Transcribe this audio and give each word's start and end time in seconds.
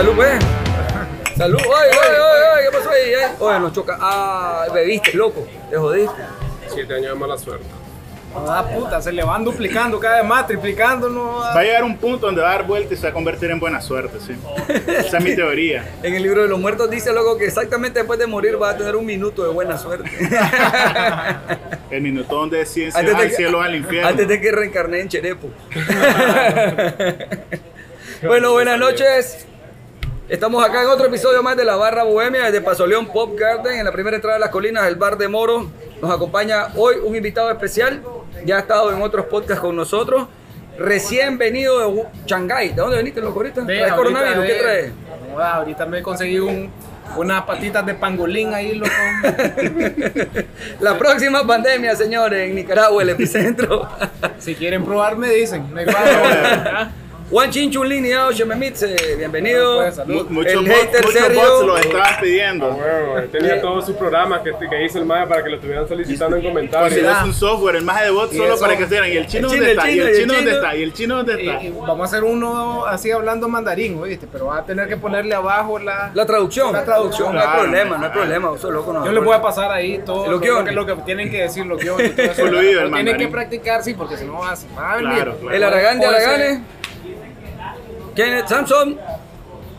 salud, 0.00 0.14
pues. 0.16 0.32
Salud. 1.36 1.58
Oye, 1.58 1.68
oye, 1.68 2.20
oye, 2.20 2.70
¿qué 2.70 2.76
pasó 2.78 2.90
ahí? 2.90 3.10
eh? 3.12 3.28
Oye, 3.38 3.60
nos 3.60 3.72
choca. 3.72 3.96
Ah, 4.00 4.66
bebiste, 4.72 5.12
loco. 5.14 5.46
Te 5.70 5.76
jodiste. 5.76 6.22
Siete 6.68 6.94
años 6.94 7.12
de 7.12 7.18
mala 7.18 7.36
suerte. 7.38 7.66
Ah, 8.34 8.64
puta, 8.72 9.02
se 9.02 9.10
le 9.10 9.24
van 9.24 9.42
duplicando 9.44 9.98
cada 9.98 10.18
vez 10.20 10.24
más, 10.28 10.46
triplicando, 10.46 11.08
no. 11.10 11.38
Va 11.38 11.58
a 11.58 11.62
llegar 11.64 11.82
un 11.82 11.96
punto 11.98 12.26
donde 12.26 12.40
va 12.40 12.50
a 12.50 12.52
dar 12.58 12.64
vuelta 12.66 12.94
y 12.94 12.96
se 12.96 13.02
va 13.02 13.08
a 13.08 13.12
convertir 13.12 13.50
en 13.50 13.58
buena 13.58 13.80
suerte, 13.80 14.18
sí. 14.24 14.36
Esa 14.86 15.18
es 15.18 15.24
mi 15.24 15.34
teoría. 15.34 15.84
En 16.04 16.14
el 16.14 16.22
libro 16.22 16.42
de 16.42 16.48
los 16.48 16.60
muertos 16.60 16.88
dice, 16.88 17.12
loco, 17.12 17.36
que 17.36 17.46
exactamente 17.46 17.98
después 17.98 18.20
de 18.20 18.28
morir 18.28 18.56
vas 18.56 18.74
a 18.74 18.78
tener 18.78 18.94
un 18.94 19.04
minuto 19.04 19.42
de 19.42 19.48
buena 19.50 19.76
suerte. 19.78 20.08
El 21.90 22.02
minuto 22.02 22.36
donde 22.36 22.58
deciden 22.58 22.92
si 22.92 22.98
al 22.98 23.16
que- 23.16 23.30
cielo 23.30 23.60
al 23.60 23.74
infierno. 23.74 24.08
Antes 24.08 24.28
de 24.28 24.40
que 24.40 24.52
reencarné 24.52 25.00
en 25.00 25.08
Cherepo. 25.08 25.50
bueno, 28.22 28.52
buenas 28.52 28.78
noches. 28.78 29.46
Estamos 30.30 30.64
acá 30.64 30.82
en 30.82 30.86
otro 30.86 31.06
episodio 31.06 31.42
más 31.42 31.56
de 31.56 31.64
la 31.64 31.74
Barra 31.74 32.04
Bohemia 32.04 32.44
desde 32.44 32.60
Pasoleón 32.60 33.08
Pop 33.08 33.36
Garden, 33.36 33.80
en 33.80 33.84
la 33.84 33.90
primera 33.90 34.14
entrada 34.14 34.36
de 34.36 34.40
las 34.40 34.50
colinas 34.50 34.84
del 34.84 34.94
Bar 34.94 35.18
de 35.18 35.26
Moro. 35.26 35.68
Nos 36.00 36.08
acompaña 36.08 36.68
hoy 36.76 36.98
un 37.04 37.16
invitado 37.16 37.50
especial. 37.50 38.00
Ya 38.44 38.58
ha 38.58 38.60
estado 38.60 38.92
en 38.92 39.02
otros 39.02 39.26
podcasts 39.26 39.60
con 39.60 39.74
nosotros. 39.74 40.28
Recién 40.78 41.36
venido 41.36 41.80
de 41.80 42.04
Shanghái. 42.26 42.68
¿De 42.68 42.74
dónde 42.76 42.98
veniste, 42.98 43.20
loco, 43.20 43.40
ahorita? 43.40 43.66
¿Traes 43.66 43.92
coronavirus? 43.92 44.44
¿Qué 44.46 44.54
traes? 44.54 44.92
No, 45.34 45.42
ahorita 45.42 45.86
me 45.86 46.00
conseguí 46.00 46.38
un, 46.38 46.70
unas 47.16 47.42
patitas 47.42 47.84
de 47.84 47.94
pangolín 47.94 48.54
ahí, 48.54 48.76
loco. 48.76 48.92
La 50.80 50.96
próxima 50.96 51.44
pandemia, 51.44 51.96
señores, 51.96 52.48
en 52.48 52.54
Nicaragua, 52.54 53.02
el 53.02 53.08
epicentro. 53.08 53.88
si 54.38 54.54
quieren 54.54 54.84
probar, 54.84 55.16
me 55.16 55.28
dicen. 55.28 55.74
Me 55.74 55.82
igual, 55.82 56.92
Juan 57.30 57.48
Chinchulín 57.48 58.04
y 58.06 58.12
Ao 58.12 58.32
Shememitze, 58.32 59.14
bienvenido. 59.16 59.76
Pues, 59.76 60.04
Muchos 60.30 60.52
El 60.52 60.58
bots, 60.68 60.68
hater 60.80 61.04
muchos 61.04 61.12
Sergio. 61.22 61.40
bots 61.40 61.64
lo 61.66 61.76
estaban 61.78 62.20
pidiendo. 62.20 62.68
Huevo, 62.70 63.18
él 63.18 63.28
tenía 63.30 63.60
todos 63.60 63.86
sus 63.86 63.94
programas 63.94 64.40
que, 64.40 64.50
que 64.68 64.84
hizo 64.84 64.98
el 64.98 65.04
MAE 65.06 65.28
para 65.28 65.44
que 65.44 65.50
lo 65.50 65.54
estuvieran 65.54 65.86
solicitando 65.86 66.36
en 66.38 66.42
comentarios. 66.42 66.88
Consiguió 66.92 67.24
un 67.24 67.32
software, 67.32 67.76
el 67.76 67.84
más 67.84 68.02
de 68.02 68.10
bots 68.10 68.34
Y 68.34 68.36
solo 68.36 68.54
eso- 68.54 68.60
para 68.64 68.76
que 68.76 68.82
estén. 68.82 69.04
¿Y 69.04 69.16
el 69.16 69.26
chino 69.28 69.48
dónde 69.48 69.70
está? 69.70 69.88
el 69.88 69.96
¿Y 69.96 70.00
el 70.00 70.16
chino, 70.16 70.34
dónde 70.34 70.50
está? 70.50 70.76
¿Y 70.76 70.82
el 70.82 70.92
chino 70.92 71.16
dónde 71.18 71.32
está? 71.44 71.60
vamos 71.86 72.00
a 72.00 72.04
hacer 72.04 72.24
uno 72.24 72.84
así 72.86 73.12
hablando 73.12 73.46
mandarín, 73.48 73.96
¿oíste? 74.00 74.26
Pero 74.32 74.46
va 74.46 74.58
a 74.58 74.64
tener 74.66 74.88
que 74.88 74.96
ponerle 74.96 75.32
abajo 75.36 75.78
la. 75.78 76.10
La 76.12 76.26
traducción. 76.26 76.72
La 76.72 76.84
traducción, 76.84 77.32
No 77.32 77.38
hay 77.40 77.46
claro. 77.46 77.62
problema, 77.62 77.96
no 77.96 78.06
hay 78.06 78.10
problema. 78.12 78.50
Eso 78.56 78.72
loco 78.72 78.92
no. 78.92 79.04
Yo 79.06 79.12
les 79.12 79.22
voy 79.22 79.36
a 79.36 79.40
pasar 79.40 79.70
ahí 79.70 80.00
todo 80.04 80.26
lo, 80.28 80.40
que, 80.40 80.72
lo 80.72 80.84
que 80.84 80.94
tienen 81.04 81.30
que 81.30 81.42
decir 81.42 81.64
los 81.64 81.80
guiones. 81.80 82.12
tienen 82.36 83.16
que 83.16 83.28
practicar, 83.28 83.84
sí, 83.84 83.94
porque 83.94 84.16
si 84.16 84.24
no 84.24 84.40
vas 84.40 84.66
van 84.74 85.06
a 85.06 85.14
venir. 85.14 85.32
El 85.52 85.62
Aragán 85.62 86.00
de. 86.00 86.06
Araganes. 86.06 86.58
Kenneth 88.14 88.48
Samson. 88.48 88.98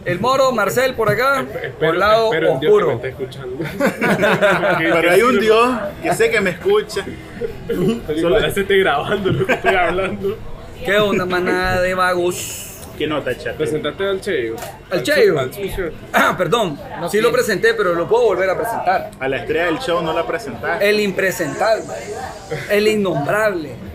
El 0.03 0.19
Moro, 0.19 0.51
Marcel 0.51 0.95
por 0.95 1.09
acá. 1.11 1.45
por 1.79 1.95
lado 1.95 2.33
en 2.33 2.59
Dios 2.59 2.59
que 2.59 2.67
me 2.67 2.71
oscuro. 2.71 3.01
escuchando. 3.03 3.57
Pero 4.79 5.11
hay 5.11 5.21
un 5.21 5.39
Dios 5.39 5.79
que 6.01 6.13
sé 6.15 6.31
que 6.31 6.41
me 6.41 6.49
escucha. 6.51 7.05
Solo 8.19 8.39
esté 8.39 8.77
grabando 8.79 9.31
lo 9.31 9.45
que 9.45 9.53
estoy 9.53 9.75
hablando. 9.75 10.37
¿Qué 10.83 10.97
onda, 10.97 11.25
manada 11.25 11.81
de 11.81 11.93
vagos? 11.93 12.67
¿Qué 12.97 13.07
nota, 13.07 13.35
chat? 13.37 13.55
Presentaste 13.55 14.03
al 14.03 14.21
Cheyo. 14.21 14.55
¿Al 14.89 15.03
Cheyo? 15.03 15.35
Ah, 16.13 16.35
perdón. 16.37 16.79
sí 17.09 17.21
lo 17.21 17.31
presenté, 17.31 17.73
pero 17.73 17.93
lo 17.93 18.07
puedo 18.07 18.23
volver 18.25 18.49
a 18.49 18.57
presentar. 18.57 19.11
A 19.19 19.27
la 19.27 19.37
estrella 19.37 19.65
del 19.65 19.79
show 19.79 20.01
no 20.01 20.13
la 20.13 20.25
presentaste. 20.25 20.89
El 20.89 20.99
impresentable. 20.99 21.93
El 22.69 22.87
innombrable. 22.87 23.90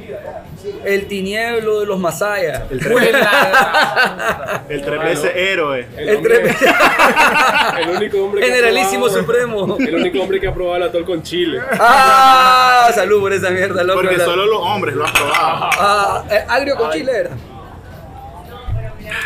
El 0.84 1.06
tinieblo 1.06 1.80
de 1.80 1.86
los 1.86 1.98
masayas. 1.98 2.62
El 2.70 2.78
tres, 2.80 3.12
la- 3.12 4.62
el 4.68 4.82
tres 4.82 5.00
veces 5.02 5.32
héroe. 5.36 5.86
El, 5.96 6.08
El 6.08 6.16
hombre- 6.16 6.42
el 7.80 7.88
único 7.96 8.24
hombre 8.24 8.40
que 8.40 8.46
ha 8.46 8.54
Generalísimo 8.54 9.06
probado- 9.06 9.20
Supremo. 9.20 9.76
El 9.80 9.94
único 9.96 10.20
hombre 10.20 10.40
que 10.40 10.48
ha 10.48 10.54
probado 10.54 10.76
el 10.76 10.82
atol 10.84 11.04
con 11.04 11.22
chile. 11.22 11.60
Ah, 11.78 12.90
salud 12.94 13.20
por 13.20 13.32
esa 13.32 13.50
mierda, 13.50 13.82
loco. 13.84 14.00
Porque 14.02 14.16
La- 14.16 14.24
solo 14.24 14.46
los 14.46 14.60
hombres 14.60 14.94
lo 14.94 15.06
han 15.06 15.12
probado. 15.12 15.70
Ah, 15.78 16.24
eh, 16.30 16.44
agrio 16.48 16.76
con 16.76 16.90
chile 16.92 17.12
era. 17.14 17.30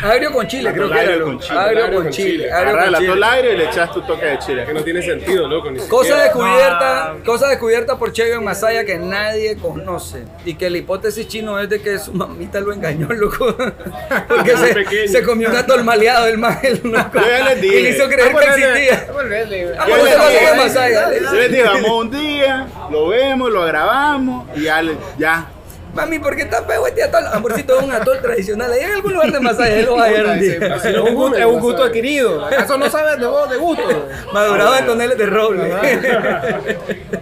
Agrio 0.03 0.31
con 0.31 0.47
chile, 0.47 0.71
creo 0.73 0.89
que 0.89 0.99
era. 0.99 1.11
Agrio 1.11 1.25
con 1.25 1.39
chile, 1.39 1.57
Agrio 1.59 1.83
agrio 1.83 2.01
con 2.01 2.09
chile. 2.11 2.51
agrio 2.51 3.13
el 3.13 3.23
aire 3.23 3.53
y 3.53 3.57
le 3.57 3.65
echas 3.65 3.91
tu 3.91 4.01
toque 4.01 4.25
de 4.25 4.39
chile. 4.39 4.65
Que 4.65 4.73
no 4.73 4.83
tiene 4.83 5.01
sentido, 5.01 5.47
loco. 5.47 5.69
Ni 5.71 5.79
Cosa 5.79 6.03
siquiera. 6.03 6.23
descubierta, 6.23 7.15
cosa 7.25 7.47
descubierta 7.47 7.97
por 7.97 8.11
Cheyo 8.11 8.35
en 8.35 8.43
Masaya 8.43 8.83
que 8.85 8.97
nadie 8.97 9.57
conoce. 9.57 10.23
Y 10.45 10.55
que 10.55 10.69
la 10.69 10.77
hipótesis 10.77 11.27
chino 11.27 11.59
es 11.59 11.69
de 11.69 11.81
que 11.81 11.99
su 11.99 12.13
mamita 12.13 12.59
lo 12.59 12.73
engañó, 12.73 13.07
loco. 13.13 13.55
Porque 14.27 14.57
se, 14.57 15.07
se 15.07 15.23
comió 15.23 15.49
un 15.49 15.55
atol 15.55 15.83
maleado 15.83 16.27
el 16.27 16.41
el 16.63 16.81
loco. 16.83 17.09
Yo 17.13 17.21
ya 17.27 17.53
les 17.53 17.63
Y 17.63 17.69
le 17.81 17.89
hizo 17.91 18.07
creer 18.07 18.35
que 18.35 18.45
existía. 18.45 19.07
Yo 19.07 19.23
les 19.23 19.49
dije, 19.49 20.51
en 20.51 20.57
Masaya. 20.57 21.09
Yo 21.21 21.33
les 21.33 21.51
dije, 21.51 21.63
vamos 21.63 21.91
un 21.91 22.11
día, 22.11 22.67
lo 22.89 23.07
vemos, 23.09 23.51
lo 23.51 23.65
grabamos 23.65 24.47
y 24.55 24.63
ya, 24.63 24.81
le- 24.81 24.97
ya. 25.17 25.47
Mami, 25.93 26.19
¿por 26.19 26.35
qué 26.35 26.43
está 26.43 26.63
feo 26.63 26.87
este 26.87 27.03
atol? 27.03 27.23
Amorcito, 27.31 27.77
es 27.77 27.83
un 27.83 27.91
atol 27.91 28.21
tradicional. 28.21 28.71
Ahí 28.71 28.81
en 28.81 28.91
algún 28.93 29.13
lugar 29.13 29.31
de 29.31 29.39
Masaya, 29.39 29.79
él 29.79 29.85
lo 29.85 29.97
va 29.97 30.05
a 30.05 30.35
Es 30.35 30.97
un 30.97 31.15
gusto, 31.15 31.37
es 31.37 31.45
un 31.45 31.59
gusto 31.59 31.83
adquirido. 31.83 32.45
¿Acaso 32.45 32.77
no 32.77 32.89
sabes 32.89 33.19
de 33.19 33.25
vos 33.25 33.49
de 33.49 33.57
gusto? 33.57 33.83
Madurado 34.33 34.77
en 34.77 34.85
toneles 34.85 35.17
de 35.17 35.25
roble. 35.25 35.75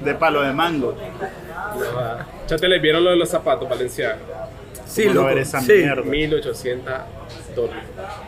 De 0.01 0.15
palo 0.15 0.41
de 0.41 0.53
mango. 0.53 0.95
Chate, 2.47 2.67
¿les 2.67 2.81
vieron 2.81 3.03
lo 3.03 3.11
de 3.11 3.15
los 3.17 3.29
zapatos 3.29 3.67
Valenciaga? 3.67 4.17
Sí, 4.89 5.03
¿Cómo 5.03 5.13
no 5.13 5.21
loco. 5.21 5.27
ver 5.35 5.37
esa 5.43 5.61
Sí. 5.61 5.71
mierda? 5.73 6.01
1800 6.01 6.93
dólares. 7.55 7.83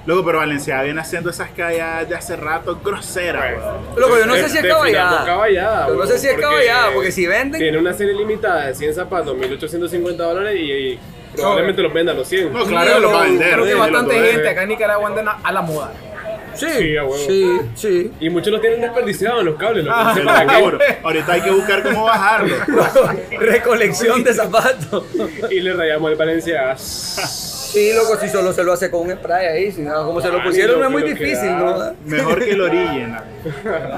Luego, 0.06 0.24
pero 0.26 0.38
Valencia 0.40 0.82
viene 0.84 1.02
haciendo 1.02 1.30
esas 1.30 1.50
calladas 1.52 2.08
de 2.08 2.16
hace 2.16 2.36
rato 2.36 2.80
groseras, 2.84 3.58
weón. 3.58 3.78
Loco, 3.98 4.18
yo 4.20 4.26
no 4.26 4.36
sé 4.36 4.50
si 4.50 4.58
es 4.60 4.66
caballada. 4.66 5.26
caballada, 5.26 5.88
Yo 5.88 5.96
no 5.96 6.06
sé 6.06 6.18
si 6.20 6.28
es 6.28 6.34
porque 6.34 6.48
caballada, 6.48 6.92
porque 6.94 7.12
si 7.12 7.26
venden. 7.28 7.60
Tiene 7.60 7.78
una 7.78 7.94
serie 7.94 8.14
limitada 8.14 8.68
de 8.68 8.76
100 8.76 8.94
zapatos, 8.94 9.36
1850 9.36 10.24
dólares 10.24 10.56
y, 10.60 10.72
y 10.72 11.00
probablemente 11.36 11.82
los 11.82 11.94
venda 11.94 12.12
a 12.12 12.16
los 12.16 12.28
100. 12.28 12.52
No, 12.54 12.66
claro 12.66 12.94
que 12.96 13.00
lo 13.00 13.12
va 13.12 13.22
a 13.22 13.26
vender. 13.26 13.54
Creo 13.54 13.66
que 13.66 13.74
bastante 13.76 14.14
gente 14.32 14.50
acá 14.50 14.64
en 14.64 14.70
Nicaragua 14.70 15.08
andan 15.10 15.28
a, 15.30 15.32
a 15.44 15.52
la 15.52 15.62
moda. 15.62 15.92
Sí, 16.56 16.68
Sí, 16.78 16.98
a 16.98 17.04
huevo. 17.04 17.18
sí, 17.18 17.60
sí. 17.76 18.12
Y 18.20 18.30
muchos 18.30 18.52
los 18.52 18.62
tienen 18.62 18.82
desperdiciados 18.82 19.44
los 19.44 19.56
cables. 19.56 19.86
Lo 19.86 20.10
Se 20.10 20.14
sé 20.16 20.20
lo 20.22 20.26
para 20.26 20.46
qué. 20.58 20.62
juro. 20.64 20.80
Ahorita 21.04 21.34
hay 21.34 21.42
que 21.42 21.52
buscar 21.52 21.84
cómo 21.84 22.04
bajarlo. 22.06 22.56
Recolección 23.40 24.24
de 24.24 24.34
zapatos. 24.34 25.06
Y 25.50 25.60
le 25.62 25.74
rayamos 25.74 26.12
el 26.12 26.18
Valencia. 26.18 26.76
Sí, 26.78 27.94
loco, 27.94 28.18
si 28.20 28.28
solo 28.28 28.52
se 28.52 28.64
lo 28.64 28.74
hace 28.74 28.92
con 28.92 29.02
un 29.02 29.12
spray 29.16 29.48
ahí, 29.48 29.72
si 29.72 29.82
no, 29.82 30.06
como 30.06 30.20
se 30.22 30.28
lo 30.30 30.40
Ah, 30.40 30.44
pusieron, 30.44 30.80
no 30.80 30.86
es 30.88 30.92
muy 30.92 31.04
difícil. 31.04 31.58
¿no? 31.58 31.94
Mejor 32.06 32.44
que 32.44 32.52
el 32.52 32.62
origen. 32.62 33.16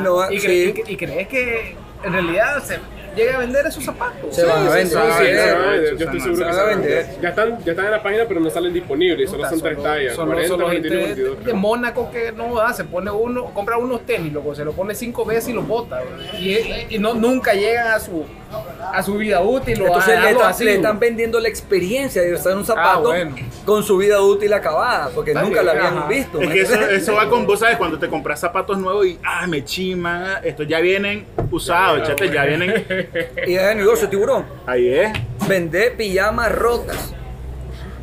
No, 0.01 0.31
¿Y, 0.31 0.37
cre- 0.37 0.39
sí. 0.41 0.83
y- 0.87 0.93
y 0.93 0.97
crees 0.97 1.27
que 1.27 1.75
en 2.03 2.13
realidad 2.13 2.63
se 2.63 2.77
llega 3.15 3.35
a 3.35 3.37
vender 3.39 3.65
esos 3.67 3.83
zapatos? 3.83 4.35
Se 4.35 4.43
van 4.45 4.67
a 4.67 4.69
vender, 4.69 4.87
sí, 4.87 4.93
sí, 5.17 5.25
sí, 5.25 5.89
sí. 5.89 5.97
Yo 5.97 6.05
estoy 6.05 6.19
seguro 6.19 6.37
Se 6.37 6.45
que 6.45 6.53
se 6.53 6.59
van 6.59 6.59
a 6.59 6.63
vender. 6.75 7.05
Ya 7.21 7.29
están, 7.29 7.63
ya 7.63 7.71
están 7.71 7.85
en 7.85 7.91
la 7.91 8.03
página, 8.03 8.25
pero 8.27 8.39
no 8.39 8.49
salen 8.49 8.73
disponibles. 8.73 9.29
Solo 9.29 9.49
son 9.49 9.61
tres 9.61 9.81
tallas. 9.81 10.15
Solo, 10.15 10.31
40, 10.33 10.47
solo 10.49 10.67
21, 10.69 10.95
gente 10.99 11.21
22. 11.21 11.45
de 11.45 11.53
Mónaco 11.53 12.11
que 12.11 12.31
no 12.31 12.55
da, 12.55 12.73
se 12.73 12.83
pone 12.83 13.11
uno, 13.11 13.45
compra 13.53 13.77
unos 13.77 14.05
tenis, 14.05 14.31
loco, 14.33 14.53
se 14.55 14.65
lo 14.65 14.73
pone 14.73 14.95
cinco 14.95 15.25
veces 15.25 15.49
y 15.49 15.53
los 15.53 15.67
bota. 15.67 16.01
Y, 16.39 16.97
no, 16.99 17.13
nunca 17.13 17.53
llegan 17.53 17.87
a 17.87 17.99
su, 17.99 18.25
a 18.93 19.01
su 19.03 19.15
vida 19.17 19.41
útil 19.41 19.81
o 19.81 19.87
Entonces 19.87 20.17
a 20.17 20.21
le, 20.21 20.31
están- 20.31 20.49
así, 20.49 20.63
le 20.63 20.71
bro. 20.71 20.81
están 20.81 20.99
vendiendo 20.99 21.39
la 21.39 21.47
experiencia 21.49 22.21
de 22.21 22.33
usar 22.33 22.55
un 22.55 22.65
zapato 22.65 23.03
bueno. 23.09 23.35
con 23.65 23.83
su 23.83 23.97
vida 23.97 24.21
útil 24.21 24.53
acabada, 24.53 25.09
porque 25.13 25.33
nunca 25.33 25.61
la 25.63 25.71
habían 25.71 25.97
ajá. 25.97 26.07
visto. 26.07 26.41
Es 26.41 26.47
¿me 26.47 26.53
que 26.55 26.95
eso, 26.95 27.13
va 27.15 27.29
con 27.29 27.45
vos, 27.45 27.59
¿sabes? 27.59 27.77
Cuando 27.77 27.97
te 27.99 28.07
compras 28.07 28.39
zapatos 28.39 28.77
nuevos 28.77 29.05
y, 29.05 29.19
ah, 29.23 29.47
me 29.47 29.63
chiman, 29.63 30.23
ah, 30.23 30.41
estos 30.43 30.67
ya 30.67 30.79
vienen 30.79 31.25
usados, 31.51 32.07
chate, 32.07 32.29
ya 32.31 32.45
vienen. 32.45 33.02
Y 33.47 33.55
es 33.55 33.61
el 33.63 33.77
negocio, 33.77 34.09
tiburón. 34.09 34.45
Ahí 34.65 34.87
es. 34.93 35.11
Vender 35.47 35.95
pijamas 35.95 36.51
rotas. 36.51 37.13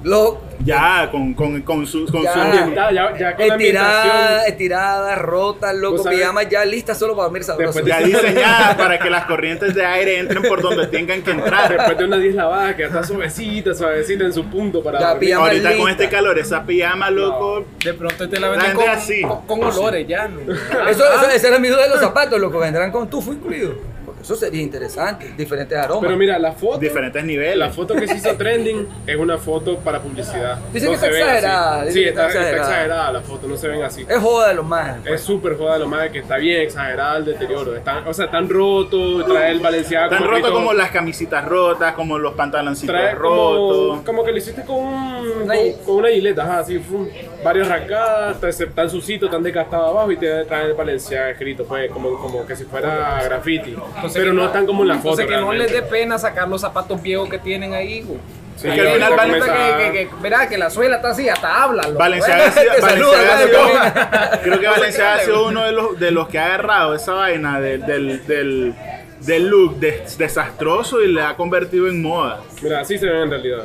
Lo, 0.02 0.40
Ya, 0.64 1.10
con, 1.10 1.34
con, 1.34 1.60
con 1.60 1.86
su. 1.86 2.06
Con 2.06 2.22
Ya. 2.22 2.32
su 2.32 2.40
Ambientada, 2.40 2.90
ya, 2.90 3.18
ya 3.18 3.36
con 3.36 3.48
la 3.48 3.54
estiradas, 3.54 3.96
ambientación. 4.06 4.48
estiradas, 4.52 5.18
rotas, 5.18 5.74
loco, 5.74 6.04
pijamas 6.08 6.48
ya 6.48 6.64
listas 6.64 6.98
solo 6.98 7.14
para 7.14 7.24
dormir 7.24 7.44
sabroso. 7.44 7.80
Después 7.80 7.84
de- 7.84 7.90
ya 7.90 8.20
diseñada 8.22 8.76
para 8.78 8.98
que 8.98 9.10
las 9.10 9.26
corrientes 9.26 9.74
de 9.74 9.84
aire 9.84 10.18
entren 10.20 10.42
por 10.42 10.62
donde 10.62 10.86
tengan 10.86 11.20
que 11.22 11.32
entrar. 11.32 11.68
Después 11.76 11.98
de 11.98 12.04
unas 12.06 12.20
10 12.20 12.34
lavadas 12.34 12.74
que 12.76 12.84
está 12.84 13.04
suavecita, 13.04 13.74
suavecita 13.74 14.24
en 14.24 14.32
su 14.32 14.46
punto 14.46 14.82
para 14.82 15.00
Ya, 15.00 15.08
dormir. 15.10 15.28
pijama 15.28 15.46
Ahorita 15.48 15.76
con 15.76 15.90
este 15.90 16.08
calor, 16.08 16.38
esa 16.38 16.64
pijama, 16.64 17.10
loco. 17.10 17.66
De 17.84 17.92
pronto 17.92 18.26
te 18.26 18.40
la 18.40 18.56
La 18.56 18.72
con, 18.72 18.88
así. 18.88 19.20
con, 19.20 19.46
con 19.46 19.62
olores 19.64 20.06
ya. 20.08 20.28
¿no? 20.28 20.40
Eso, 20.88 21.04
eso- 21.12 21.30
esa 21.30 21.48
era 21.48 21.58
mi 21.58 21.68
duda 21.68 21.82
de 21.82 21.90
los 21.90 22.00
zapatos, 22.00 22.40
loco, 22.40 22.58
vendrán 22.58 22.90
con 22.90 23.10
tufo 23.10 23.34
incluido. 23.34 23.74
Eso 24.20 24.34
sería 24.36 24.60
interesante. 24.62 25.32
Diferentes 25.36 25.76
aromas. 25.78 26.02
Pero 26.04 26.16
mira, 26.16 26.38
la 26.38 26.52
foto. 26.52 26.78
Diferentes 26.78 27.24
niveles. 27.24 27.56
La 27.56 27.70
foto 27.70 27.94
que 27.94 28.06
se 28.06 28.16
hizo 28.16 28.34
trending 28.36 28.86
es 29.06 29.16
una 29.16 29.38
foto 29.38 29.78
para 29.78 30.00
publicidad. 30.00 30.58
Dicen 30.72 30.90
que 30.92 30.98
se 30.98 31.06
está 31.06 31.18
exagerada, 31.18 31.78
dicen 31.84 31.92
Sí, 31.94 32.02
que 32.02 32.08
está, 32.10 32.28
está 32.28 32.42
está 32.42 32.56
exagerada. 32.58 33.12
la 33.12 33.20
foto, 33.22 33.46
no 33.48 33.56
se 33.56 33.68
ven 33.68 33.82
así. 33.82 34.06
es 34.08 34.18
joda 34.18 34.48
de 34.48 34.54
los 34.54 34.64
más. 34.66 35.06
Es 35.06 35.20
súper 35.22 35.56
joda 35.56 35.78
lo 35.78 35.86
más 35.88 36.08
que 36.10 36.18
está 36.20 36.36
bien 36.36 36.62
exagerada 36.62 37.16
el 37.18 37.24
deterioro. 37.24 37.74
Están, 37.76 38.06
o 38.06 38.12
sea, 38.14 38.26
están 38.26 38.48
rotos, 38.48 39.26
trae 39.26 39.52
el 39.52 39.60
Balenciaga 39.60 40.08
Tan 40.10 40.18
como 40.18 40.30
roto 40.30 40.42
grito- 40.42 40.54
como 40.54 40.72
las 40.74 40.90
camisitas 40.90 41.44
rotas, 41.44 41.94
como 41.94 42.18
los 42.18 42.34
pantaloncitos 42.34 42.94
trae 42.94 43.14
rotos. 43.14 44.00
como 44.04 44.24
que 44.24 44.32
lo 44.32 44.38
hiciste 44.38 44.62
con, 44.64 44.76
un- 44.76 45.42
Una 45.42 45.54
con, 45.84 45.96
una 45.96 46.08
gileta, 46.08 46.42
ajá, 46.44 46.58
así, 46.60 46.78
fum, 46.78 47.06
varios 47.44 47.68
rasgadas, 47.68 48.40
tan- 48.40 48.72
tan 48.74 48.90
sucito, 48.90 49.28
tan 49.28 49.42
desgastado 49.42 49.86
abajo 49.86 50.12
y 50.12 50.16
te 50.16 50.44
traen 50.44 50.66
el 50.68 50.74
Balenciaga 50.74 51.30
escrito, 51.30 51.64
pues, 51.64 51.90
como, 51.90 52.18
como 52.18 52.46
que 52.46 52.54
si 52.56 52.64
fuera 52.64 53.22
graffiti. 53.24 53.76
Pero 54.12 54.32
no 54.32 54.46
están 54.46 54.66
como 54.66 54.82
en 54.82 54.88
la 54.88 54.94
foto. 54.96 55.20
Entonces 55.20 55.26
que 55.26 55.36
no 55.40 55.52
les 55.52 55.72
dé 55.72 55.82
pena 55.82 56.18
sacar 56.18 56.48
los 56.48 56.60
zapatos 56.60 57.00
viejos 57.02 57.28
que 57.28 57.38
tienen 57.38 57.72
ahí, 57.74 58.02
güey. 58.02 58.18
Sí, 58.56 58.68
que 58.70 58.78
al 58.82 58.88
final 58.88 59.12
una 59.14 59.16
vale- 59.22 59.38
nota 59.38 59.54
que, 59.78 59.84
que, 59.92 59.92
que- 60.08 60.14
verá 60.20 60.46
que 60.46 60.58
la 60.58 60.68
suela 60.68 60.96
está 60.96 61.10
así, 61.10 61.26
hasta 61.30 61.62
habla. 61.62 61.88
Valenciaga, 61.96 62.44
ha 62.48 62.50
Te 62.52 62.60
sido- 62.60 62.72
Valenciaga 62.82 63.32
ha 63.32 63.38
dale, 63.38 63.50
sido- 63.50 64.40
creo 64.42 64.60
que 64.60 64.66
Valenciaga 64.66 65.14
ha 65.14 65.18
sido 65.20 65.46
uno 65.46 65.64
de 65.64 65.72
los, 65.72 65.98
de 65.98 66.10
los 66.10 66.28
que 66.28 66.38
ha 66.38 66.44
agarrado 66.46 66.94
esa 66.94 67.14
vaina 67.14 67.58
del, 67.58 67.86
del, 67.86 68.26
del, 68.26 68.74
del 69.20 69.48
look 69.48 69.76
des- 69.80 70.18
desastroso 70.18 71.00
y 71.02 71.10
le 71.10 71.22
ha 71.22 71.36
convertido 71.36 71.88
en 71.88 72.02
moda. 72.02 72.40
Mira, 72.60 72.80
así 72.80 72.98
se 72.98 73.06
ven 73.06 73.22
en 73.22 73.30
realidad. 73.30 73.64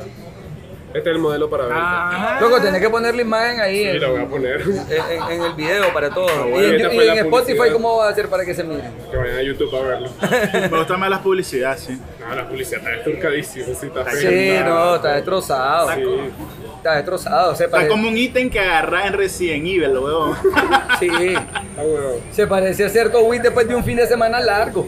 Este 0.96 1.10
es 1.10 1.16
el 1.16 1.22
modelo 1.22 1.50
para 1.50 1.66
ver. 1.66 1.74
Ajá. 1.78 2.40
Loco, 2.40 2.62
tenés 2.62 2.80
que 2.82 2.90
poner 2.90 3.14
la 3.16 3.22
imagen 3.22 3.60
ahí 3.60 3.78
Sí, 3.84 3.88
en, 3.90 4.00
lo 4.02 4.12
voy 4.12 4.22
a 4.22 4.28
poner. 4.28 4.62
en- 4.62 5.32
en 5.34 5.42
el 5.44 5.54
video 5.54 5.94
para 5.94 6.10
todos. 6.10 6.32
bueno, 6.50 6.58
y 6.62 6.82
en, 6.82 6.94
y 6.94 7.06
la 7.06 7.14
Spotify. 7.16 7.70
¿cómo 7.74 7.98
va 7.98 8.08
a 8.08 8.12
hacer 8.12 8.30
para 8.30 8.46
que 8.46 8.54
se 8.56 8.64
miren? 8.64 8.94
Que 9.12 9.18
vayan 9.18 9.38
a 9.38 9.42
YouTube 9.42 9.76
a 9.76 9.82
verlo. 9.82 10.10
Me 10.72 10.78
gusta 10.78 10.96
más 10.98 11.10
la 11.10 11.22
publicidad, 11.22 11.78
sí. 11.78 12.00
No, 12.20 12.34
la 12.34 12.48
publicidad 12.48 12.80
está 12.80 12.94
esturcadísima, 12.96 13.66
sí, 13.80 13.88
está 13.88 14.06
fea. 14.06 14.30
Sí, 14.62 14.64
no, 14.70 14.96
está 14.96 15.14
destrozado. 15.16 15.92
Sí. 15.96 16.02
Está 16.78 16.96
destrozado. 16.96 17.56
Se 17.56 17.66
Está 17.66 17.78
parece, 17.78 17.90
como 17.92 18.08
un 18.08 18.18
ítem 18.18 18.50
que 18.50 18.60
agarra 18.62 19.08
en 19.08 19.14
Resident 19.14 19.66
Evil, 19.66 19.98
weón. 19.98 20.36
sí, 21.00 21.08
Está 21.10 21.84
bueno. 21.84 22.08
se 22.32 22.48
parece 22.48 22.86
a 22.86 22.90
cierto 22.90 23.20
Wii 23.22 23.40
después 23.42 23.68
de 23.68 23.76
un 23.76 23.84
fin 23.84 23.98
de 23.98 24.08
semana 24.08 24.40
largo. 24.40 24.88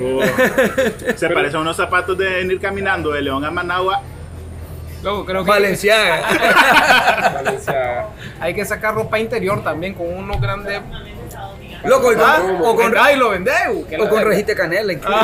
Oh. 0.00 0.20
Se 1.16 1.28
parece 1.30 1.56
a 1.56 1.60
unos 1.60 1.74
zapatos 1.74 2.18
de 2.18 2.42
ir 2.42 2.60
caminando 2.60 3.10
de 3.12 3.22
León 3.22 3.42
a 3.46 3.50
Managua. 3.50 4.02
Loco, 5.06 5.24
creo 5.24 5.44
que 5.44 5.50
Valenciaga. 5.50 6.20
Valenciaga. 7.44 8.08
hay 8.40 8.54
que 8.54 8.64
sacar 8.64 8.92
ropa 8.94 9.20
interior 9.20 9.62
también 9.62 9.94
con 9.94 10.12
unos 10.12 10.40
grandes. 10.40 10.80
Loco, 11.84 12.12
y 12.12 12.16
con, 12.16 12.24
Ah, 12.26 12.42
o 12.60 12.74
con, 12.74 12.92
y 13.12 13.16
lo 13.16 13.30
vendé, 13.30 13.52
güey, 13.70 13.84
que 13.84 13.96
o 13.98 14.08
con 14.08 14.24
de 14.28 14.54
canela 14.56 14.92
incluso. 14.92 15.18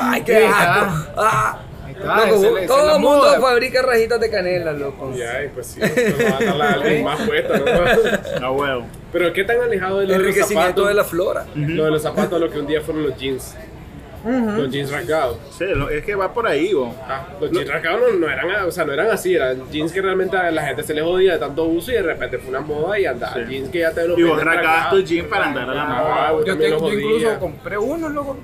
Ay, 0.00 0.22
qué 0.22 0.46
asco. 0.46 1.12
Ah. 1.18 1.58
Está, 1.90 2.26
Loco, 2.26 2.42
todo 2.68 2.94
el 2.94 3.00
mundo 3.02 3.18
moda. 3.18 3.40
fabrica 3.40 3.82
rajitas 3.82 4.20
de 4.20 4.30
canela, 4.30 4.72
loco. 4.72 5.12
Ya, 5.14 5.42
y 5.42 5.48
pues 5.48 5.66
sí, 5.66 5.80
nos 5.80 6.58
va 6.60 6.64
a 6.64 6.76
dar 6.78 7.00
más 7.02 7.20
puesta, 7.22 7.58
¿no? 7.58 8.40
No, 8.40 8.52
weón. 8.52 8.84
Pero 9.12 9.32
¿qué 9.32 9.42
tan 9.42 9.60
alejado 9.60 9.98
de 9.98 10.06
lo 10.06 10.12
de 10.12 10.18
los 10.18 10.28
Enriquecimiento 10.28 10.68
zapatos? 10.82 10.88
de 10.88 10.94
la 10.94 11.04
flora. 11.04 11.44
Lo 11.56 11.84
de 11.86 11.90
los 11.90 12.00
zapatos 12.02 12.40
lo 12.40 12.48
que 12.50 12.60
un 12.60 12.66
día 12.68 12.80
fueron 12.82 13.02
los 13.02 13.16
jeans. 13.16 13.56
Los 14.24 14.70
jeans 14.70 14.90
rasgados. 14.90 15.38
Sí, 15.56 15.64
es 15.92 16.04
que 16.04 16.14
va 16.14 16.32
por 16.32 16.46
ahí, 16.46 16.74
weón. 16.74 16.92
Ah, 17.08 17.26
los 17.40 17.50
jeans 17.50 17.68
rasgados 17.68 18.00
no, 18.14 18.18
no 18.18 18.28
eran, 18.28 18.64
o 18.66 18.70
sea, 18.70 18.84
no 18.84 18.92
eran 18.92 19.10
así, 19.10 19.34
eran 19.34 19.70
jeans 19.70 19.92
que 19.92 20.02
realmente 20.02 20.36
a 20.36 20.50
la 20.50 20.62
gente 20.66 20.82
se 20.82 20.92
les 20.94 21.04
jodía 21.04 21.34
de 21.34 21.38
tanto 21.38 21.64
uso 21.64 21.90
y 21.90 21.94
de 21.94 22.02
repente 22.02 22.38
fue 22.38 22.50
una 22.50 22.60
moda 22.60 22.98
y 22.98 23.06
andaba. 23.06 23.34
Sí. 23.34 23.40
Jeans 23.48 23.68
que 23.70 23.78
ya 23.80 23.92
te 23.92 24.06
lo 24.08 24.18
Y 24.18 24.22
vos 24.24 24.42
rasgabas 24.42 24.90
tus 24.90 25.04
jeans 25.04 25.28
para 25.28 25.46
andar 25.46 25.70
a 25.70 25.74
la 25.74 25.84
moda. 25.84 26.28
Ah, 26.28 26.32
Yo, 26.32 26.44
también 26.44 26.58
te- 26.58 26.68
los 26.70 26.80
yo 26.82 26.88
jodía. 26.88 27.04
incluso 27.16 27.38
compré 27.38 27.78
uno, 27.78 28.08
loco, 28.08 28.36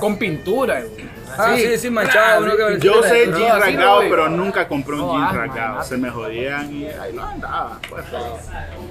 con 0.00 0.18
pintura. 0.18 0.80
güey. 0.80 1.08
Ah, 1.36 1.52
Así. 1.52 1.66
sí, 1.66 1.78
sí, 1.78 1.90
manchado. 1.90 2.42
uno 2.42 2.52
que- 2.56 2.78
Yo 2.80 3.02
sé 3.02 3.26
No, 3.26 3.36
jeans 3.38 3.52
no, 3.54 3.60
rasgados, 3.60 4.04
pero 4.08 4.28
nunca 4.30 4.66
compré 4.66 4.94
un 4.94 5.00
No, 5.00 5.12
jeans 5.12 5.28
ah, 5.30 5.36
rasgado. 5.36 5.82
Se 5.84 5.96
me 5.98 6.10
jodían 6.10 6.72
y 6.74 6.86
ahí 6.86 7.12
lo 7.12 7.22
andaba. 7.22 7.78
pues. 7.88 8.04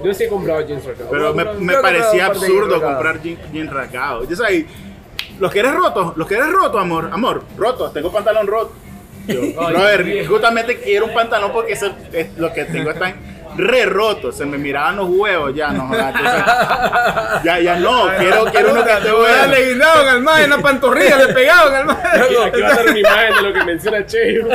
Yo 0.04 0.14
sí 0.14 0.24
he 0.24 0.28
comprado 0.28 0.60
jeans 0.66 0.84
rasgados. 0.84 1.10
Pero 1.10 1.34
me, 1.34 1.44
me 1.54 1.72
Yo 1.72 1.82
parecía 1.82 2.26
absurdo 2.26 2.80
comprar 2.80 3.20
jeans, 3.20 3.40
jeans 3.52 3.72
rasgados. 3.72 4.28
Yo 4.28 4.36
sabes, 4.36 4.64
los 5.40 5.52
que 5.52 5.60
eres 5.60 5.74
rotos, 5.74 6.16
los 6.16 6.26
que 6.26 6.34
eres 6.34 6.50
roto, 6.50 6.78
amor, 6.78 7.08
amor, 7.12 7.42
roto, 7.56 7.90
tengo 7.90 8.10
pantalón 8.12 8.46
roto. 8.46 8.72
Yo, 9.26 9.40
brother, 9.70 10.26
justamente 10.26 10.78
quiero 10.80 11.06
un 11.06 11.14
pantalón 11.14 11.52
porque 11.52 11.72
ese- 11.74 11.92
es, 12.12 12.36
lo 12.38 12.52
que 12.52 12.64
tengo 12.64 12.90
están 12.90 13.14
re 13.56 13.86
rotos, 13.86 14.36
se 14.36 14.44
me 14.46 14.56
miraban 14.58 14.96
los 14.96 15.08
huevos 15.08 15.52
ya, 15.54 15.68
no 15.70 15.88
jodas, 15.88 16.14
ya, 17.44 17.58
ya 17.58 17.76
no, 17.76 18.08
quiero, 18.18 18.44
quiero 18.46 18.72
uno 18.72 18.84
que 18.84 18.92
esté 18.92 19.10
bueno. 19.10 19.46
Le 19.48 19.68
guindaban 19.70 20.08
al 20.08 20.20
mae 20.22 20.44
en 20.44 20.50
la 20.50 20.58
pantorrilla, 20.58 21.16
le 21.16 21.32
pegaban 21.34 21.74
al 21.74 21.86
mae. 21.86 21.96
Aquí, 22.22 22.36
aquí 22.36 22.60
va 22.60 22.68
a 22.68 22.70
estar 22.72 22.88
una 22.88 22.98
imagen 23.00 23.34
de 23.34 23.42
lo 23.42 23.52
que 23.52 23.64
menciona 23.64 24.06
Che. 24.06 24.40
O 24.40 24.48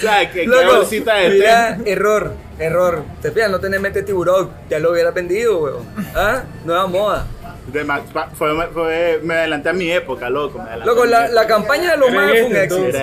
sea, 0.00 0.30
que, 0.30 0.46
Loco, 0.46 0.76
bolsita 0.76 1.14
de 1.16 1.28
mira, 1.30 1.78
error, 1.84 2.32
error. 2.58 3.04
Te 3.20 3.30
fijas, 3.30 3.50
no 3.50 3.60
tenés 3.60 3.80
mente 3.80 4.02
tiburón, 4.02 4.50
ya 4.68 4.78
lo 4.78 4.92
hubiera 4.92 5.10
vendido, 5.10 5.58
weón. 5.58 5.86
¿Ah? 6.14 6.42
Nueva 6.64 6.86
moda. 6.86 7.26
De 7.66 7.84
ma- 7.84 8.00
pa- 8.12 8.30
fue, 8.30 8.66
fue- 8.72 9.20
me 9.22 9.34
adelanté 9.34 9.68
a 9.68 9.72
mi 9.72 9.90
época, 9.90 10.28
loco. 10.30 10.58
Me 10.58 10.84
Loco, 10.84 11.04
la, 11.04 11.28
la 11.28 11.46
campaña 11.46 11.92
de 11.92 11.96
los 11.98 12.10
más 12.10 12.30
fue 12.30 12.42
un 12.44 12.56
éxito. 12.56 12.98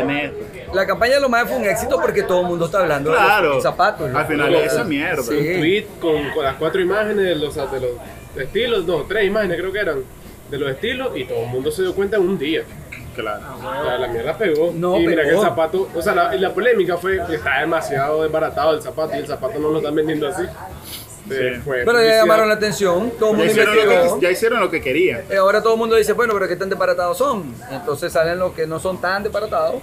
La 0.73 0.85
campaña 0.85 1.15
de 1.15 1.21
los 1.21 1.29
más 1.29 1.47
fue 1.47 1.57
un 1.57 1.65
éxito 1.65 1.99
porque 2.01 2.23
todo 2.23 2.41
el 2.41 2.47
mundo 2.47 2.65
está 2.65 2.79
hablando 2.79 3.11
de 3.11 3.17
Claro, 3.17 3.53
los 3.55 3.63
zapatos. 3.63 4.13
al 4.13 4.25
final 4.27 4.53
es 4.55 4.73
esa 4.73 4.83
mierda. 4.83 5.23
Sí. 5.23 5.35
Un 5.37 5.59
tweet 5.59 5.85
con, 6.01 6.29
con 6.31 6.43
las 6.43 6.55
cuatro 6.55 6.81
imágenes 6.81 7.25
de 7.25 7.35
los, 7.35 7.55
de 7.55 7.79
los 7.79 7.91
estilos, 8.35 8.85
no, 8.85 9.03
tres 9.03 9.25
imágenes 9.25 9.57
creo 9.59 9.71
que 9.71 9.79
eran, 9.79 9.99
de 10.51 10.57
los 10.57 10.69
estilos 10.71 11.11
y 11.15 11.23
todo 11.25 11.43
el 11.43 11.47
mundo 11.47 11.71
se 11.71 11.83
dio 11.83 11.93
cuenta 11.95 12.17
en 12.17 12.23
un 12.23 12.37
día. 12.37 12.63
Claro. 13.15 13.41
La, 13.63 13.97
la 13.97 14.07
mierda 14.09 14.37
pegó. 14.37 14.71
No, 14.75 14.97
y 14.97 15.07
mira 15.07 15.23
pegó. 15.23 15.29
que 15.29 15.35
el 15.37 15.49
zapato, 15.49 15.89
o 15.95 16.01
sea, 16.01 16.13
la, 16.13 16.35
la 16.35 16.53
polémica 16.53 16.97
fue 16.97 17.19
que 17.25 17.35
está 17.35 17.61
demasiado 17.61 18.23
desbaratado 18.23 18.73
el 18.75 18.81
zapato 18.81 19.15
y 19.15 19.19
el 19.19 19.27
zapato 19.27 19.57
no 19.59 19.69
lo 19.69 19.77
están 19.77 19.95
vendiendo 19.95 20.27
así. 20.27 20.43
Sí. 21.29 21.61
fue 21.63 21.83
Pero 21.85 22.01
ya 22.01 22.17
llamaron 22.21 22.47
la 22.47 22.53
atención, 22.55 23.11
todo 23.19 23.31
el 23.31 23.37
mundo 23.37 23.51
hicieron, 23.51 23.75
lo 23.75 23.81
investigó. 23.83 24.19
que, 24.19 24.25
ya 24.25 24.31
hicieron 24.31 24.59
lo 24.59 24.69
que 24.71 24.81
querían. 24.81 25.21
Eh, 25.29 25.37
Ahora 25.37 25.61
todo 25.61 25.73
el 25.73 25.79
mundo 25.79 25.95
dice, 25.95 26.13
bueno, 26.13 26.33
pero 26.33 26.47
qué 26.47 26.55
tan 26.55 26.69
desbaratados 26.69 27.17
son. 27.17 27.53
Entonces 27.71 28.11
salen 28.13 28.39
los 28.39 28.53
que 28.53 28.65
no 28.67 28.79
son 28.79 28.99
tan 29.01 29.23
desbaratados. 29.23 29.75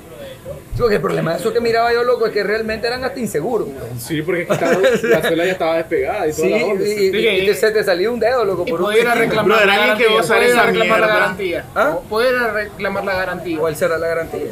Sí, 0.75 0.79
porque 0.81 0.97
el 0.97 1.01
problema 1.01 1.33
de 1.35 1.39
eso 1.41 1.53
que 1.53 1.61
miraba 1.61 1.93
yo, 1.93 2.03
loco, 2.03 2.27
es 2.27 2.33
que 2.33 2.43
realmente 2.43 2.87
eran 2.87 3.05
hasta 3.05 3.21
inseguros. 3.21 3.69
Sí, 3.99 4.23
porque 4.23 4.47
que 4.47 4.55
la 5.09 5.23
suela 5.23 5.45
ya 5.47 5.53
estaba 5.53 5.77
despegada 5.77 6.27
y 6.27 6.33
toda 6.33 6.47
Sí, 6.49 6.51
la 6.59 6.67
onda. 6.67 6.85
y, 6.85 6.91
y- 6.91 7.11
Sí, 7.11 7.17
y 7.19 7.51
y- 7.51 7.55
se 7.55 7.71
te 7.71 7.85
salía 7.85 8.11
un 8.11 8.19
dedo, 8.21 8.45
loco, 8.45 8.65
Y 8.67 8.71
por 8.71 8.83
un 8.83 8.93
ir 8.95 9.07
a 9.07 9.15
reclamar 9.15 9.67
la 9.67 9.73
alguien 9.75 9.97
que 9.99 10.05
garantía. 10.15 10.37
va 10.37 10.63
a 10.63 10.67
reclamar 10.67 11.01
la 11.01 11.07
garantía. 11.07 11.65
¿Ah? 11.75 11.99
Poder 12.09 12.35
reclamar 12.53 13.05
la 13.05 13.15
garantía. 13.15 13.59
¿Cuál 13.59 13.77
será 13.77 13.99
la 13.99 14.09
garantía? 14.09 14.51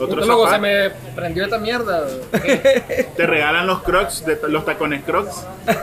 Otro 0.00 0.24
Luego 0.24 0.50
se 0.50 0.58
me 0.58 0.90
prendió 1.14 1.44
esta 1.44 1.58
mierda. 1.58 2.06
Te 3.16 3.26
regalan 3.26 3.66
los 3.66 3.82
crocs, 3.82 4.24
de- 4.24 4.38
los 4.48 4.64
tacones 4.64 5.02
crocs. 5.04 5.46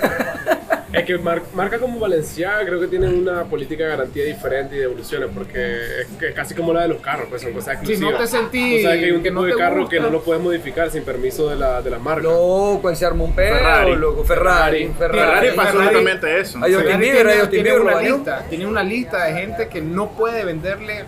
Es 0.94 1.04
que 1.04 1.18
mar- 1.18 1.42
marca 1.54 1.78
como 1.80 2.00
Valenciaga 2.00 2.66
creo 2.66 2.80
que 2.80 2.88
tienen 2.88 3.14
una 3.14 3.44
política 3.44 3.84
de 3.84 3.90
garantía 3.90 4.24
diferente 4.24 4.76
y 4.76 4.80
de 4.80 4.86
evoluciones 4.86 5.30
porque 5.32 5.76
es, 6.02 6.08
que 6.18 6.30
es 6.30 6.34
casi 6.34 6.56
como 6.56 6.74
la 6.74 6.84
de 6.84 6.88
los 6.88 7.02
carros, 7.02 7.28
pues 7.30 7.42
son 7.42 7.52
cosas 7.52 7.74
Si 7.84 7.92
exclusivas. 7.94 8.14
no 8.14 8.18
te 8.18 8.28
sentí 8.28 8.78
Tú 8.78 8.84
sabes 8.84 9.00
que 9.00 9.06
hay 9.06 9.12
un 9.12 9.22
que 9.22 9.30
tipo 9.30 9.42
no 9.42 9.46
de 9.46 9.56
carro 9.56 9.82
gusta. 9.82 9.90
que 9.92 10.00
no 10.00 10.10
lo 10.10 10.22
puedes 10.24 10.42
modificar 10.42 10.90
sin 10.90 11.04
permiso 11.04 11.50
de 11.50 11.58
la, 11.58 11.82
de 11.82 11.90
la 11.92 12.00
marca. 12.00 12.24
Loco, 12.24 12.88
ahí 12.88 12.96
se 12.96 13.06
armó 13.06 13.26
un 13.26 13.36
pedo, 13.36 13.54
Ferrari. 13.54 13.96
loco. 13.98 14.24
Ferrari. 14.24 14.92
Ferrari. 14.98 15.50
Pasó 15.56 15.78
exactamente 15.78 16.40
eso. 16.40 16.60
Ay, 16.64 16.72
yo- 16.72 16.80
Ferrari 16.80 16.94
Justin 16.94 17.00
Bieber, 17.02 17.26
tiene, 17.28 17.40
Justin 17.42 17.64
tiene 17.64 17.80
una 17.80 18.02
lista, 18.02 18.46
tiene 18.50 18.66
una 18.66 18.84
lista 18.84 19.24
de 19.26 19.34
gente 19.34 19.68
que 19.68 19.82
no 19.82 20.10
puede 20.12 20.46
venderle 20.46 21.04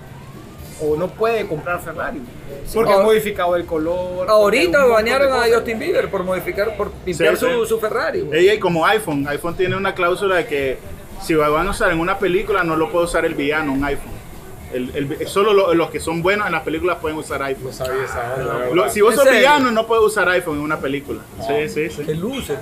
o 0.81 0.95
no 0.95 1.07
puede 1.09 1.47
comprar 1.47 1.81
Ferrari. 1.81 2.21
Porque 2.73 2.91
Ah, 2.91 2.97
ha 2.99 3.03
modificado 3.03 3.55
el 3.55 3.65
color. 3.65 4.29
Ahorita 4.29 4.85
banearon 4.85 5.31
a. 5.33 5.43
Justin 5.53 5.79
Bieber 5.79 6.09
por 6.09 6.23
modificar, 6.23 6.75
por 6.77 6.91
limpiar 7.05 7.35
Sí, 7.37 7.45
su, 7.45 7.63
sí. 7.63 7.69
su 7.69 7.79
Ferrari. 7.79 8.27
Ella 8.31 8.53
y 8.53 8.59
como 8.59 8.85
iPhone, 8.85 9.27
iPhone 9.27 9.55
tiene 9.55 9.75
una 9.75 9.95
cláusula 9.95 10.35
de 10.35 10.45
que 10.45 10.77
si 11.23 11.33
van 11.35 11.67
a 11.67 11.71
usar 11.71 11.91
en 11.91 11.99
una 11.99 12.19
película 12.19 12.63
no 12.63 12.75
lo 12.75 12.91
puede 12.91 13.05
usar 13.05 13.25
el 13.25 13.33
villano, 13.35 13.73
un 13.73 13.83
iPhone. 13.83 14.19
El, 14.71 14.91
el- 14.95 15.27
solo 15.27 15.51
lo- 15.51 15.73
los 15.73 15.89
que 15.89 15.99
son 15.99 16.21
buenos 16.21 16.45
en 16.45 16.51
las 16.53 16.61
películas 16.61 16.97
pueden 17.01 17.17
usar 17.17 17.41
iPhone. 17.41 17.65
No 17.65 17.71
sabía 17.73 18.03
esa 18.05 18.35
onda, 18.35 18.45
la 18.45 18.53
Lo- 18.67 18.75
verdad. 18.83 18.93
si 18.93 19.01
vos 19.01 19.11
¿En 19.13 19.15
sos 19.15 19.23
serio? 19.25 19.39
villano 19.39 19.71
no 19.71 19.87
puedes 19.87 20.05
usar 20.05 20.29
iPhone 20.29 20.57
en 20.57 20.61
una 20.63 20.79
película. 20.79 21.21
Sí, 21.47 21.67
sí, 21.69 21.89
sí. 21.89 22.03
Qué 22.05 22.13
luce. 22.13 22.53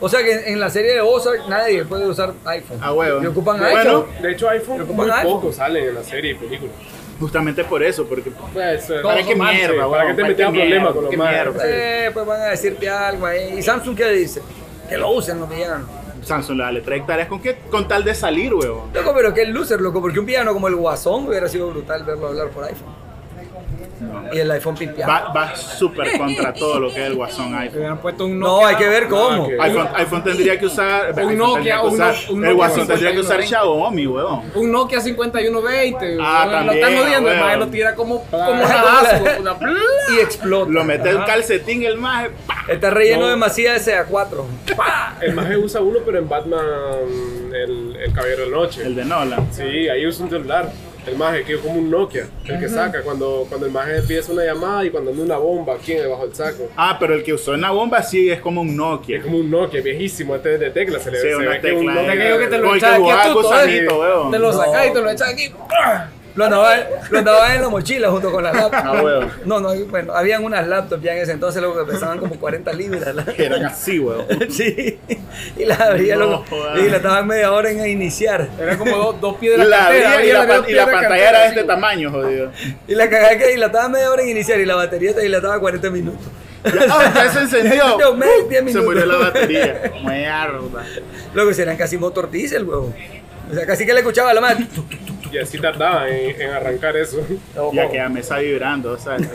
O 0.00 0.08
sea 0.08 0.24
que 0.24 0.32
en, 0.32 0.54
en 0.54 0.60
la 0.60 0.68
serie 0.68 0.94
de 0.94 1.00
Ozark 1.00 1.46
nadie 1.48 1.84
puede 1.84 2.06
usar 2.08 2.32
iPhone. 2.44 2.78
Ah, 2.82 2.92
huevo. 2.92 3.22
Y 3.22 3.26
ocupan 3.26 3.56
Bueno, 3.60 3.78
iPhone. 3.78 4.04
De 4.20 4.32
hecho, 4.32 4.48
iPhone 4.48 4.84
muy 4.96 5.08
iPhone. 5.08 5.22
poco 5.34 5.52
salen 5.52 5.90
en 5.90 5.94
la 5.94 6.02
serie 6.02 6.32
y 6.32 6.34
películas. 6.34 6.74
Justamente 7.22 7.62
por 7.62 7.84
eso, 7.84 8.04
porque 8.04 8.32
Pues, 8.52 8.90
eh, 8.90 8.98
¿Para 9.00 9.22
qué 9.22 9.36
mierda, 9.36 9.88
¿Para 9.88 10.08
qué 10.08 10.14
te 10.14 10.22
¿Para 10.22 10.28
metías 10.28 10.50
qué 10.50 10.58
problemas 10.58 10.92
con 10.92 11.04
los 11.04 11.16
mierda? 11.16 11.62
Eh, 11.64 12.10
pues 12.12 12.26
van 12.26 12.40
a 12.40 12.44
decirte 12.46 12.88
algo 12.90 13.26
ahí. 13.26 13.58
¿Y 13.58 13.62
Samsung 13.62 13.96
qué 13.96 14.08
dice? 14.10 14.42
Que 14.88 14.96
lo 14.96 15.08
usen 15.12 15.38
los 15.38 15.48
villanos. 15.48 15.88
Samsung 16.22 16.58
le 16.72 16.80
trae 16.80 16.98
hectáreas 16.98 17.28
con 17.28 17.40
qué? 17.40 17.58
Con 17.70 17.86
tal 17.86 18.02
de 18.02 18.12
salir, 18.16 18.52
huevón. 18.52 18.90
Loco, 18.92 19.12
pero 19.14 19.32
qué 19.32 19.46
loser, 19.46 19.80
loco, 19.80 20.00
porque 20.00 20.18
un 20.18 20.26
villano 20.26 20.52
como 20.52 20.66
el 20.66 20.74
Guasón 20.74 21.28
hubiera 21.28 21.48
sido 21.48 21.70
brutal 21.70 22.02
verlo 22.02 22.26
hablar 22.26 22.50
por 22.50 22.64
iPhone. 22.64 22.92
Y 24.32 24.38
el 24.38 24.50
iPhone 24.50 24.74
pipiado. 24.76 25.10
Va, 25.12 25.32
va 25.32 25.54
súper 25.56 26.16
contra 26.18 26.52
todo 26.54 26.80
lo 26.80 26.88
que 26.92 27.00
es 27.00 27.06
el 27.06 27.14
Guasón 27.14 27.54
iPhone. 27.58 27.98
puesto 27.98 28.24
un 28.26 28.38
No, 28.38 28.64
hay 28.66 28.76
que 28.76 28.88
ver 28.88 29.08
cómo. 29.08 29.48
IPhone, 29.50 29.88
iPhone 29.94 30.24
tendría 30.24 30.58
que 30.58 30.66
usar. 30.66 31.06
iPhone 31.08 31.36
Nokia, 31.38 31.54
tendría 31.54 31.80
que 31.80 31.86
un 31.86 31.94
usar- 31.94 32.30
un 32.30 32.44
el 32.46 32.54
Guasón 32.54 32.86
tendría 32.86 33.12
que 33.12 33.18
usar 33.20 33.42
5120. 33.42 33.46
Xiaomi, 33.48 34.06
huevón. 34.06 34.42
Un 34.54 34.72
Nokia 34.72 35.00
5120. 35.00 36.16
Ah, 36.20 36.44
weón, 36.46 36.52
también, 36.52 36.66
Lo 36.66 36.72
están 36.72 36.96
jodiendo, 37.04 37.30
el 37.32 37.38
maje 37.40 37.56
lo 37.56 37.66
tira 37.68 37.94
como, 37.94 38.22
como 38.24 38.50
una 38.50 38.64
Ah. 38.64 39.00
asco. 39.02 39.24
Una. 39.40 39.56
Y 40.16 40.20
explota. 40.20 40.70
Lo 40.70 40.84
mete 40.84 41.10
en 41.10 41.22
calcetín 41.24 41.82
el 41.84 41.96
maje. 41.98 42.30
Está 42.68 42.90
relleno 42.90 43.22
No. 43.22 43.28
de 43.28 43.36
masía 43.36 43.72
de 43.74 43.80
CA4. 43.80 44.44
El 45.20 45.34
maje 45.34 45.56
usa 45.56 45.80
uno, 45.80 45.98
pero 46.04 46.18
en 46.18 46.28
Batman, 46.28 46.64
el, 47.52 47.96
el 47.96 48.12
Caballero 48.12 48.44
de 48.44 48.50
la 48.50 48.56
Noche. 48.56 48.82
El 48.84 48.94
de 48.94 49.04
Nolan. 49.04 49.48
Sí, 49.52 49.88
ahí 49.88 50.06
usa 50.06 50.24
un 50.24 50.30
celular. 50.30 50.70
El 51.06 51.16
maje 51.16 51.42
que 51.42 51.54
es 51.54 51.60
como 51.60 51.78
un 51.80 51.90
Nokia, 51.90 52.28
el 52.46 52.60
que 52.60 52.68
saca 52.68 53.02
cuando, 53.02 53.44
cuando 53.48 53.66
el 53.66 53.72
maje 53.72 53.96
empieza 53.96 54.30
una 54.32 54.44
llamada 54.44 54.84
y 54.84 54.90
cuando 54.90 55.10
anda 55.10 55.22
una 55.24 55.36
bomba 55.36 55.74
aquí 55.74 55.94
debajo 55.94 56.26
del 56.26 56.34
saco. 56.36 56.68
Ah, 56.76 56.96
pero 57.00 57.14
el 57.14 57.24
que 57.24 57.32
usó 57.32 57.54
en 57.54 57.62
la 57.62 57.70
bomba 57.72 58.02
sí 58.04 58.30
es 58.30 58.40
como 58.40 58.60
un 58.60 58.76
Nokia. 58.76 59.18
Es 59.18 59.24
como 59.24 59.38
un 59.38 59.50
Nokia 59.50 59.80
viejísimo 59.82 60.34
antes 60.34 60.60
de 60.60 60.70
tecla, 60.70 61.00
se 61.00 61.10
le 61.10 61.20
Sí, 61.20 61.28
se 61.28 61.36
una 61.36 61.50
ve 61.50 61.60
que 61.60 61.66
es 61.68 61.72
un 61.74 61.80
tecla, 61.86 61.94
Nokia. 61.94 62.14
eh. 62.14 62.18
Aquello 62.20 62.38
que 62.38 62.46
te 62.46 62.58
lo 62.58 62.74
echas 62.76 62.92
aquí 62.94 63.10
a 63.10 63.22
tu 63.24 63.32
gusanito, 63.34 64.00
weón. 64.00 64.30
Te 64.30 64.38
lo 64.38 64.52
sacas 64.52 64.86
y 64.86 64.92
te 64.92 65.00
lo 65.00 65.10
echas 65.10 65.28
aquí. 65.32 65.52
Lo 66.34 66.44
andaba, 66.46 66.76
lo 67.10 67.18
andaba 67.18 67.54
en 67.54 67.60
la 67.60 67.68
mochila 67.68 68.10
junto 68.10 68.32
con 68.32 68.42
la 68.42 68.52
laptop. 68.54 68.80
Ah, 68.84 69.02
huevo. 69.02 69.30
No, 69.44 69.60
no, 69.60 69.74
bueno, 69.86 70.14
habían 70.14 70.42
unas 70.44 70.66
laptops 70.66 71.02
ya 71.02 71.12
en 71.14 71.18
ese 71.22 71.32
entonces 71.32 71.60
lo 71.60 71.76
que 71.76 71.92
pesaban 71.92 72.18
como 72.18 72.36
40 72.36 72.72
libras. 72.72 73.14
la- 73.14 73.24
Eran 73.36 73.64
así, 73.66 73.98
weón. 73.98 74.24
Sí, 74.50 74.98
y 75.58 75.64
las 75.64 75.80
abría 75.80 76.16
No, 76.16 76.44
y 76.76 76.88
la 76.88 76.96
estaban 76.96 77.26
media 77.26 77.52
hora 77.52 77.70
en 77.70 77.86
iniciar. 77.86 78.48
Era 78.58 78.78
como 78.78 78.96
dos, 78.96 79.20
dos 79.20 79.40
de 79.40 79.58
la, 79.58 79.64
La 79.64 79.76
cartera. 79.78 80.12
abría 80.14 80.24
y 80.28 80.32
la, 80.32 80.44
las 80.44 80.46
pan- 80.60 80.64
y 80.68 80.72
la 80.72 80.84
pantalla 80.86 81.08
cartera, 81.08 81.28
era 81.30 81.40
de 81.42 81.46
este 81.48 81.64
tamaño, 81.64 82.10
jodido. 82.10 82.50
Y 82.88 82.94
la 82.94 83.10
cagada 83.10 83.36
que 83.38 83.48
dilataba 83.48 83.88
media 83.88 84.10
hora 84.10 84.22
en 84.22 84.28
iniciar 84.30 84.58
y 84.60 84.64
la 84.66 84.74
batería 84.74 85.14
te 85.14 85.20
dilataba 85.22 85.58
40 85.60 85.90
minutos. 85.90 86.20
Ya, 86.64 86.70
ah, 86.90 87.12
ya 87.14 87.28
se 87.32 87.40
encendió. 87.40 87.98
Yo, 87.98 88.14
me- 88.14 88.26
10 88.48 88.72
Se 88.72 88.80
murió 88.80 89.04
la 89.04 89.16
batería. 89.16 89.92
Mierda. 90.04 90.84
Luego 91.34 91.50
eran 91.50 91.76
casi 91.76 91.98
motor 91.98 92.30
diésel, 92.30 92.64
huevo. 92.64 92.94
O 93.52 93.54
sea, 93.54 93.66
casi 93.66 93.84
que 93.84 93.92
le 93.92 94.00
escuchaba 94.00 94.30
a 94.30 94.34
la 94.34 94.40
madre. 94.40 94.66
Y 95.30 95.38
así 95.38 95.58
tardaba 95.58 96.08
en, 96.08 96.40
en 96.40 96.50
arrancar 96.50 96.96
eso. 96.96 97.18
Ya 97.74 97.90
que 97.90 97.98
la 97.98 98.08
mesa 98.08 98.38
vibrando, 98.38 98.98
¿sabes? 98.98 99.28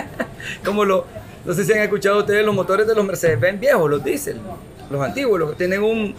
Como 0.64 0.84
lo, 0.84 1.06
no 1.44 1.52
sé 1.54 1.64
si 1.64 1.72
han 1.72 1.78
escuchado 1.80 2.18
ustedes 2.20 2.44
los 2.44 2.54
motores 2.54 2.86
de 2.86 2.94
los 2.94 3.04
Mercedes-Benz 3.04 3.58
viejos, 3.60 3.90
los 3.90 4.04
diésel, 4.04 4.38
los 4.90 5.02
antiguos, 5.02 5.38
los 5.40 5.50
que 5.50 5.56
tienen 5.56 5.82
un, 5.82 6.14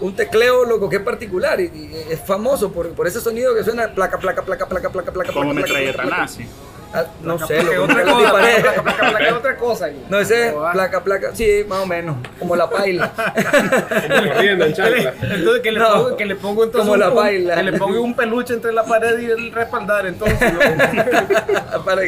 un 0.00 0.14
tecleo 0.16 0.64
loco 0.66 0.88
que 0.90 0.96
es 0.96 1.02
particular 1.02 1.58
y, 1.60 1.64
y 1.64 1.90
es 2.10 2.20
famoso 2.20 2.70
por, 2.70 2.90
por 2.90 3.06
ese 3.06 3.20
sonido 3.20 3.54
que 3.54 3.64
suena 3.64 3.88
placa, 3.94 4.18
placa, 4.18 4.42
placa, 4.42 4.66
placa, 4.66 4.90
placa, 4.90 5.10
placa, 5.12 5.32
Como 5.32 5.52
placa, 5.52 5.60
metralleta 5.66 5.92
placa, 5.94 6.08
placa. 6.08 6.22
nazi. 6.22 6.46
Ah, 6.94 7.04
no 7.22 7.38
sé, 7.38 7.56
Que 7.58 7.62
loco, 7.64 7.82
otra 7.84 8.02
cosa, 8.02 8.30
placa, 8.32 8.62
placa, 8.62 8.82
placa, 8.82 9.10
placa, 9.10 9.36
otra 9.36 9.56
cosa. 9.56 9.88
No, 10.08 10.18
ese 10.18 10.46
es 10.48 10.54
placa, 10.72 11.04
placa, 11.04 11.34
sí, 11.34 11.64
más 11.68 11.80
o 11.80 11.86
menos, 11.86 12.16
como 12.38 12.56
la 12.56 12.68
paila. 12.70 13.12
Como 13.14 14.32
corriendo 14.32 14.64
en 14.64 14.72
chancla. 14.72 15.12
Entonces 15.22 15.62
que 15.62 15.72
le, 15.72 15.78
No, 15.80 15.92
pongo, 15.92 16.16
que 16.16 16.24
le 16.24 16.36
pongo 16.36 16.64
entonces 16.64 16.80
como 16.80 16.92
un- 16.94 17.00
la 17.00 17.08
un- 17.10 17.14
baila. 17.16 17.54
que 17.56 17.62
le 17.62 17.72
pongo 17.74 18.00
un 18.00 18.14
peluche 18.14 18.54
entre 18.54 18.72
la 18.72 18.84
pared 18.84 19.18
y 19.18 19.26
el 19.26 19.52
respaldar 19.52 20.06
entonces. 20.06 20.38
Para- 21.84 22.02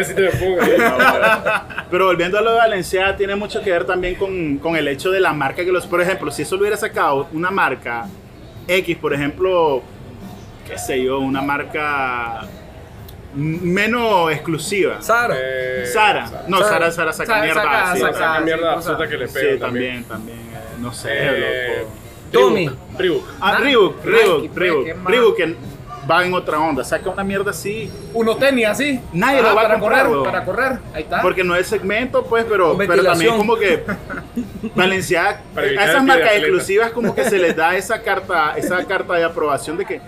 Así 0.00 0.14
te 0.14 0.20
lo 0.22 0.30
pongo 0.32 0.60
ahí. 0.62 0.72
Pero 1.90 2.06
volviendo 2.06 2.38
a 2.38 2.42
lo 2.42 2.52
de 2.52 2.56
Valencia, 2.58 3.16
tiene 3.16 3.36
mucho 3.36 3.62
que 3.62 3.70
ver 3.70 3.84
también 3.86 4.14
con, 4.16 4.58
con 4.58 4.76
el 4.76 4.86
hecho 4.88 5.10
de 5.10 5.20
la 5.20 5.32
marca 5.32 5.64
que 5.64 5.72
los. 5.72 5.86
Por 5.86 6.00
ejemplo, 6.00 6.30
si 6.30 6.42
eso 6.42 6.56
lo 6.56 6.62
hubiera 6.62 6.76
sacado 6.76 7.26
una 7.32 7.50
marca 7.50 8.06
X, 8.68 8.96
por 8.98 9.12
ejemplo, 9.12 9.82
qué 10.66 10.78
sé 10.78 11.02
yo, 11.02 11.18
una 11.20 11.42
marca 11.42 12.42
menos 13.34 14.30
exclusiva. 14.32 15.00
Sara. 15.02 15.34
Eh, 15.38 15.86
Sara. 15.92 16.44
No, 16.48 16.58
Sara. 16.58 16.70
Sara, 16.70 16.90
Sara 16.92 17.12
saca 17.12 17.26
Sara 17.32 17.42
mierda. 17.44 17.62
saca- 17.62 17.94
sí, 17.94 18.00
Saca 18.00 18.12
saca- 18.18 18.40
mierda 18.40 18.70
sí, 18.70 18.76
absoluta 18.76 19.08
que 19.08 19.16
le 19.16 19.28
Sí, 19.28 19.34
pega 19.34 19.58
también, 19.66 20.04
también. 20.04 20.38
eh, 20.38 20.58
no 20.80 20.92
sé, 20.92 21.08
Eh, 21.12 21.76
loco. 21.78 21.90
Tommy. 22.32 22.70
Reebok. 22.98 23.24
Ah, 23.40 23.52
Nike, 23.58 23.64
Reebok, 23.64 24.04
Reebok, 24.04 24.40
pues, 24.54 25.04
Reebok. 25.06 25.36
que 25.36 25.56
va 26.10 26.24
en 26.24 26.34
otra 26.34 26.58
onda. 26.58 26.82
Saca 26.82 27.10
una 27.10 27.22
mierda 27.22 27.50
así. 27.50 27.90
unos 28.14 28.38
tenis 28.38 28.66
así 28.66 29.00
Nadie 29.12 29.38
Ah, 29.38 29.42
lo 29.42 29.54
va 29.54 29.60
a 29.60 29.64
para 29.64 29.78
comprar, 29.78 30.06
correr 30.06 30.24
para 30.24 30.44
correr 30.44 30.78
ahí 30.94 31.02
está 31.04 31.22
Porque 31.22 31.44
no 31.44 31.54
es 31.54 31.66
segmento, 31.66 32.24
pues, 32.24 32.44
pero, 32.48 32.76
pero 32.76 33.02
también 33.04 33.36
como 33.36 33.56
que 33.56 33.84
Valenciaga, 34.74 35.40
a 35.56 35.62
esas 35.62 36.04
marcas 36.04 36.32
exclusivas 36.36 36.90
como 36.92 37.14
que 37.14 37.24
se 37.24 37.38
les 37.38 37.54
da 37.54 37.76
esa 37.76 38.00
carta, 38.02 38.54
esa 38.56 38.84
carta 38.84 39.14
de 39.14 39.24
aprobación 39.24 39.76
de 39.76 39.84
que 39.84 40.00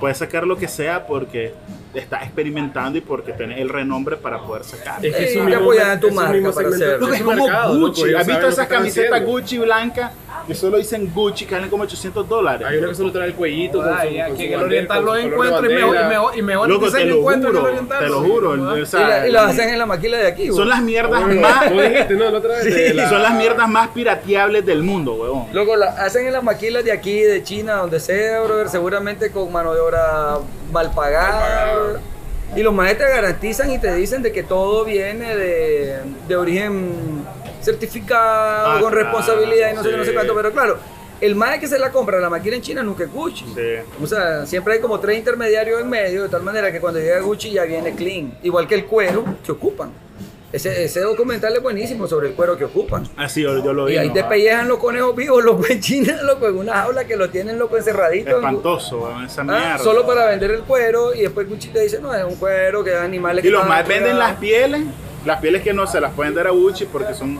puedes 0.00 0.18
sacar 0.18 0.46
lo 0.46 0.56
que 0.56 0.68
sea 0.68 1.06
porque 1.06 1.54
estás 1.94 2.22
experimentando 2.22 2.98
y 2.98 3.00
porque 3.00 3.32
tenés 3.32 3.58
el 3.58 3.68
renombre 3.68 4.16
para 4.16 4.40
poder 4.40 4.64
sacar. 4.64 5.04
Es 5.04 5.14
que 5.14 5.22
Eh, 5.24 5.30
es 5.30 5.36
un 5.36 5.52
en 5.52 6.00
tu 6.00 6.10
marca 6.10 6.52
para 6.52 6.70
de 6.70 6.98
Loco, 6.98 7.12
es 7.12 7.22
como 7.22 7.48
Gucci. 7.78 8.14
¿Has 8.14 8.26
visto 8.26 8.48
esas 8.48 8.66
camisetas. 8.66 9.24
Gucci 9.24 9.58
blanca 9.58 10.12
que 10.46 10.54
solo 10.54 10.78
dicen 10.78 11.10
Gucci 11.14 11.46
que 11.46 11.54
valen 11.54 11.70
como 11.70 11.84
800 11.84 12.28
dólares? 12.28 12.66
Hay 12.68 12.78
una 12.78 12.88
que 12.88 12.94
solo 12.94 13.12
trae 13.12 13.26
el 13.28 13.34
cuellito 13.34 13.78
con 13.78 13.88
su, 13.88 13.94
Ay, 13.94 14.16
con 14.16 14.32
aquí 14.32 14.36
su 14.36 14.42
en 14.42 14.52
el 14.52 14.62
oriental 14.62 14.96
con 14.96 15.06
lo 15.06 15.12
su 15.22 15.30
color 15.30 15.30
de 15.30 15.46
encuentro 15.48 15.70
y 15.70 15.74
mejor, 15.74 15.96
y 15.96 16.08
mejor, 16.08 16.38
y 16.38 16.42
mejor 16.42 16.68
Loco, 16.68 16.80
te 16.80 16.86
diseño 16.98 17.06
lo 17.14 17.18
encuentro 17.20 17.50
en 17.50 17.54
el 17.56 17.60
juro, 17.62 17.70
oriental 17.72 17.98
te 18.04 18.08
lo 18.10 18.22
sí, 18.22 18.30
juro. 18.30 18.56
¿no? 18.56 18.70
o 18.72 18.76
Y, 18.76 18.80
la- 18.92 19.28
y 19.28 19.32
las 19.32 19.50
hacen 19.50 19.68
en 19.70 19.78
la 19.78 19.86
maquila 19.86 20.18
de 20.18 20.26
aquí, 20.26 20.46
son 20.48 20.68
las 20.68 20.82
mierdas 20.82 21.22
Oye, 21.24 21.40
más 21.40 21.70
dijiste, 21.70 22.14
¿no? 22.14 22.30
La 22.30 22.38
otra 22.38 22.54
vez. 22.56 22.64
de 22.64 22.88
y 22.88 22.92
la- 22.94 23.08
son 23.08 23.22
las 23.22 23.34
mierdas 23.34 23.68
más 23.68 23.88
pirateables 23.88 24.66
del 24.66 24.82
mundo, 24.82 25.14
huevón. 25.14 25.46
Loco, 25.52 25.76
la 25.76 25.86
hacen 25.90 26.26
en 26.26 26.32
las 26.32 26.42
maquilas 26.42 26.84
de 26.84 26.92
aquí, 26.92 27.20
de 27.20 27.42
China, 27.42 27.76
donde 27.76 28.00
sea, 28.00 28.40
brother, 28.42 28.68
seguramente 28.68 29.30
con 29.30 29.50
mano 29.52 29.74
de 29.74 29.80
obra 29.80 30.38
mal 30.72 30.90
pagada. 30.94 32.00
Y 32.54 32.62
los 32.62 32.74
maestros 32.74 33.08
garantizan 33.08 33.70
y 33.70 33.78
te 33.78 33.94
dicen 33.94 34.20
de 34.22 34.30
que 34.30 34.42
todo 34.42 34.84
viene 34.84 35.34
de, 35.36 35.96
de 36.28 36.36
origen 36.36 37.24
certificado, 37.62 38.72
Ah, 38.72 38.80
con 38.80 38.92
responsabilidad 38.92 39.72
y 39.72 39.74
no 39.76 39.82
sé 39.82 39.90
qué, 39.90 39.96
no 39.96 40.04
sé 40.04 40.14
cuánto. 40.14 40.34
Pero 40.34 40.52
claro, 40.52 40.78
el 41.20 41.34
maestro 41.36 41.60
que 41.60 41.66
se 41.68 41.78
la 41.78 41.90
compra, 41.90 42.18
la 42.18 42.30
máquina 42.30 42.56
en 42.56 42.62
China, 42.62 42.82
nunca 42.82 43.04
es 43.04 43.12
Gucci. 43.12 43.44
Sí. 43.54 44.02
O 44.02 44.06
sea, 44.06 44.44
siempre 44.46 44.74
hay 44.74 44.80
como 44.80 44.98
tres 45.00 45.18
intermediarios 45.18 45.80
en 45.80 45.88
medio, 45.88 46.24
de 46.24 46.28
tal 46.28 46.42
manera 46.42 46.72
que 46.72 46.80
cuando 46.80 46.98
llega 47.00 47.20
Gucci 47.20 47.50
ya 47.52 47.64
viene 47.64 47.94
clean. 47.94 48.36
Igual 48.42 48.66
que 48.66 48.74
el 48.74 48.86
cuero 48.86 49.24
que 49.44 49.52
ocupan. 49.52 49.90
Ese, 50.52 50.84
ese 50.84 51.00
documental 51.00 51.56
es 51.56 51.62
buenísimo 51.62 52.06
sobre 52.06 52.28
el 52.28 52.34
cuero 52.34 52.58
que 52.58 52.64
ocupan. 52.66 53.08
Así 53.16 53.40
yo, 53.40 53.64
yo 53.64 53.72
lo 53.72 53.86
vi. 53.86 53.94
Y 53.94 53.96
ahí 53.96 54.08
¿no? 54.08 54.12
te 54.14 54.22
pellejan 54.24 54.68
los 54.68 54.76
conejos 54.78 55.16
vivos, 55.16 55.42
loco, 55.42 55.64
en 55.70 55.80
China, 55.80 56.20
loco, 56.24 56.46
en 56.46 56.58
una 56.58 56.74
jaula 56.74 57.06
que 57.06 57.16
lo 57.16 57.30
tienen, 57.30 57.58
loco, 57.58 57.78
encerradito. 57.78 58.36
Espantoso, 58.36 58.98
weón, 58.98 59.24
esa 59.24 59.40
Ah, 59.40 59.44
mierda. 59.44 59.78
solo 59.78 60.06
para 60.06 60.26
vender 60.26 60.50
el 60.50 60.60
cuero 60.64 61.14
y 61.14 61.22
después 61.22 61.48
Gucci 61.48 61.68
te 61.68 61.80
dice, 61.80 62.00
no, 62.00 62.14
es 62.14 62.22
un 62.22 62.34
cuero 62.34 62.84
que 62.84 62.90
es 62.90 62.96
animales 62.98 63.42
Y 63.42 63.48
que 63.48 63.50
los 63.52 63.66
más 63.66 63.88
venden 63.88 64.18
las 64.18 64.36
cuidados". 64.36 64.40
pieles, 64.40 64.82
las 65.24 65.40
pieles 65.40 65.62
que 65.62 65.72
no 65.72 65.86
se 65.86 66.00
las 66.00 66.12
pueden 66.12 66.34
dar 66.34 66.46
a 66.46 66.50
Gucci 66.50 66.86
porque 66.86 67.14
son 67.14 67.38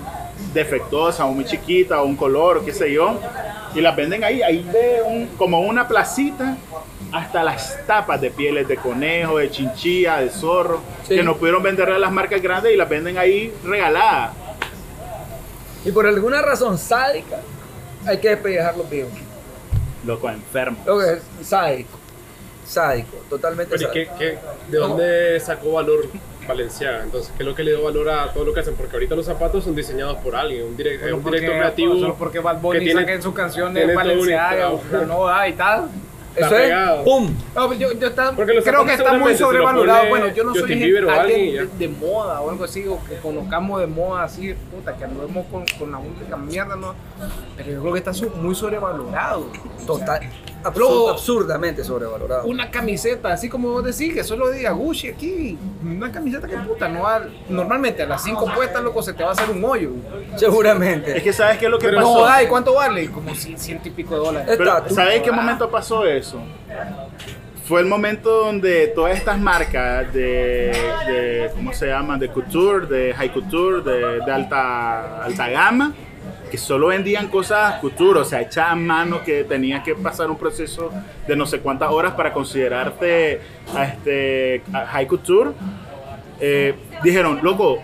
defectuosas 0.54 1.20
o 1.26 1.28
muy 1.32 1.44
chiquitas 1.44 1.98
o 1.98 2.04
un 2.04 2.16
color 2.16 2.58
o 2.58 2.64
qué 2.64 2.72
sé 2.72 2.92
yo. 2.92 3.18
Y 3.74 3.80
las 3.80 3.96
venden 3.96 4.22
ahí, 4.22 4.42
ahí 4.42 4.62
de 4.62 5.02
un, 5.02 5.26
como 5.38 5.60
una 5.60 5.88
placita 5.88 6.56
hasta 7.10 7.42
las 7.42 7.78
tapas 7.86 8.20
de 8.20 8.30
pieles 8.30 8.68
de 8.68 8.76
conejo, 8.76 9.38
de 9.38 9.50
chinchilla, 9.50 10.18
de 10.18 10.30
zorro, 10.30 10.80
Sí. 11.06 11.16
que 11.16 11.22
no 11.22 11.36
pudieron 11.36 11.62
venderle 11.62 11.94
a 11.94 11.98
las 11.98 12.12
marcas 12.12 12.40
grandes 12.40 12.72
y 12.72 12.76
las 12.76 12.88
venden 12.88 13.18
ahí 13.18 13.52
regaladas. 13.64 14.32
Y 15.84 15.90
por 15.90 16.06
alguna 16.06 16.40
razón 16.42 16.78
sádica, 16.78 17.40
hay 18.06 18.18
que 18.18 18.28
despellejar 18.30 18.76
los 18.76 18.88
vivos. 18.88 19.12
Loco, 20.06 20.28
enfermo. 20.30 20.78
Lo 20.86 20.98
que 20.98 21.12
es 21.14 21.22
sádico. 21.46 21.98
Sádico, 22.66 23.16
totalmente 23.28 23.74
Pero, 23.76 23.90
¿y 23.90 23.92
sádico. 23.92 24.14
qué- 24.18 24.24
qué- 24.32 24.38
¿De 24.70 24.78
dónde 24.78 25.40
sacó 25.40 25.72
valor 25.72 26.06
Valenciaga? 26.46 27.02
Entonces, 27.04 27.32
¿qué 27.36 27.42
es 27.42 27.48
lo 27.48 27.54
que 27.54 27.62
le 27.64 27.72
dio 27.72 27.82
valor 27.84 28.08
a 28.10 28.32
todo 28.32 28.44
lo 28.44 28.52
que 28.54 28.60
hacen? 28.60 28.74
Porque 28.74 28.96
ahorita 28.96 29.14
los 29.14 29.26
zapatos 29.26 29.64
son 29.64 29.74
diseñados 29.74 30.18
por 30.18 30.34
alguien, 30.36 30.64
un, 30.66 30.76
direct- 30.76 31.12
un 31.14 31.22
porque- 31.22 31.40
director 31.40 31.58
creativo. 31.60 31.94
solo 31.98 32.14
porque 32.16 32.38
Bad 32.40 32.60
Bunny 32.60 32.78
que 32.80 32.84
tiene- 32.86 33.00
saca 33.00 33.12
en 33.14 33.22
sus 33.22 33.34
canciones 33.34 33.94
Valenciaga, 33.94 34.70
no 35.06 35.46
y 35.46 35.52
tal. 35.52 35.88
Eso 36.34 36.56
es. 36.56 36.72
¡pum! 37.04 37.30
No, 37.54 37.74
yo, 37.74 37.92
yo 37.92 38.06
está- 38.08 38.32
creo 38.34 38.84
que 38.86 38.94
está 38.94 39.12
muy 39.18 39.34
sobrevalorado. 39.36 40.08
Bueno, 40.08 40.28
yo 40.28 40.44
no 40.44 40.52
soy 40.52 40.60
Justin 40.62 40.78
gente- 40.78 40.92
Bieber 40.92 41.04
o 41.04 41.10
alguien 41.10 41.56
de, 41.78 41.86
de 41.86 41.88
moda 41.88 42.40
o 42.40 42.48
algo 42.50 42.64
así, 42.64 42.86
o 42.88 42.98
que 43.04 43.16
conozcamos 43.16 43.80
de 43.80 43.86
moda 43.86 44.22
así, 44.24 44.54
puta, 44.74 44.96
que 44.96 45.04
andemos 45.04 45.44
con, 45.50 45.64
con 45.78 45.90
la 45.92 45.98
única 45.98 46.36
mierda, 46.38 46.74
¿no? 46.76 46.94
Pero 47.54 47.72
yo 47.72 47.80
creo 47.82 47.92
que 47.92 47.98
está 47.98 48.12
muy 48.36 48.54
sobrevalorado. 48.54 49.46
Total, 49.86 50.22
absur- 50.22 50.51
Luego- 50.76 51.10
absurdamente 51.10 51.84
sobrevalorado. 51.84 52.44
Una 52.46 52.70
camiseta, 52.70 53.32
así 53.32 53.48
como 53.48 53.70
vos 53.70 53.84
decís, 53.84 54.14
que 54.14 54.24
solo 54.24 54.50
diga 54.50 54.70
Gucci 54.72 55.08
aquí. 55.08 55.58
Una 55.82 56.10
camiseta 56.12 56.46
que 56.46 56.56
puta, 56.58 56.88
no 56.88 57.02
va- 57.02 57.26
normalmente 57.48 58.02
a 58.02 58.06
las 58.06 58.22
cinco 58.22 58.46
puestas, 58.54 58.82
loco, 58.82 59.02
se 59.02 59.12
te 59.12 59.22
va 59.22 59.30
a 59.30 59.32
hacer 59.32 59.50
un 59.50 59.64
hoyo. 59.64 59.90
Seguramente. 60.36 61.16
Es 61.16 61.22
que 61.22 61.32
¿sabes 61.32 61.58
qué 61.58 61.64
es 61.66 61.70
lo 61.70 61.78
que 61.78 61.86
Pero 61.88 61.98
pasó? 61.98 62.18
No, 62.20 62.26
ay, 62.26 62.46
¿cuánto 62.46 62.74
vale? 62.74 63.10
Como 63.10 63.30
cien- 63.34 63.56
ciento 63.58 63.88
y 63.88 63.90
pico 63.92 64.14
de 64.14 64.20
dólares. 64.20 64.48
Es- 64.50 64.56
Pero. 64.58 64.88
¿sabes 64.90 65.16
en 65.16 65.22
qué 65.22 65.32
momento 65.32 65.70
pasó 65.70 66.04
eso? 66.06 66.38
Fue 67.66 67.80
el 67.80 67.86
momento 67.86 68.28
donde 68.44 68.88
todas 68.88 69.16
estas 69.16 69.38
marcas 69.38 70.12
de, 70.12 70.72
de 71.06 71.50
¿cómo 71.54 71.72
se 71.72 71.86
llaman? 71.86 72.18
De 72.18 72.28
couture, 72.28 72.86
de 72.86 73.14
high 73.14 73.32
couture, 73.32 73.82
de, 73.82 74.20
de 74.20 74.32
alta, 74.32 75.22
alta 75.24 75.48
gama, 75.48 75.92
que 76.52 76.58
solo 76.58 76.88
vendían 76.88 77.28
cosas 77.28 77.80
couture, 77.80 78.20
o 78.20 78.24
sea, 78.26 78.42
hechas 78.42 78.68
a 78.68 78.76
mano, 78.76 79.22
que 79.24 79.42
tenías 79.42 79.82
que 79.82 79.94
pasar 79.94 80.30
un 80.30 80.36
proceso 80.36 80.90
de 81.26 81.34
no 81.34 81.46
sé 81.46 81.60
cuántas 81.60 81.90
horas 81.90 82.12
para 82.12 82.30
considerarte 82.30 83.40
a 83.74 83.84
este, 83.86 84.62
a 84.70 84.84
high 84.84 85.06
couture. 85.06 85.52
eh, 86.38 86.74
dijeron, 87.02 87.40
loco, 87.42 87.78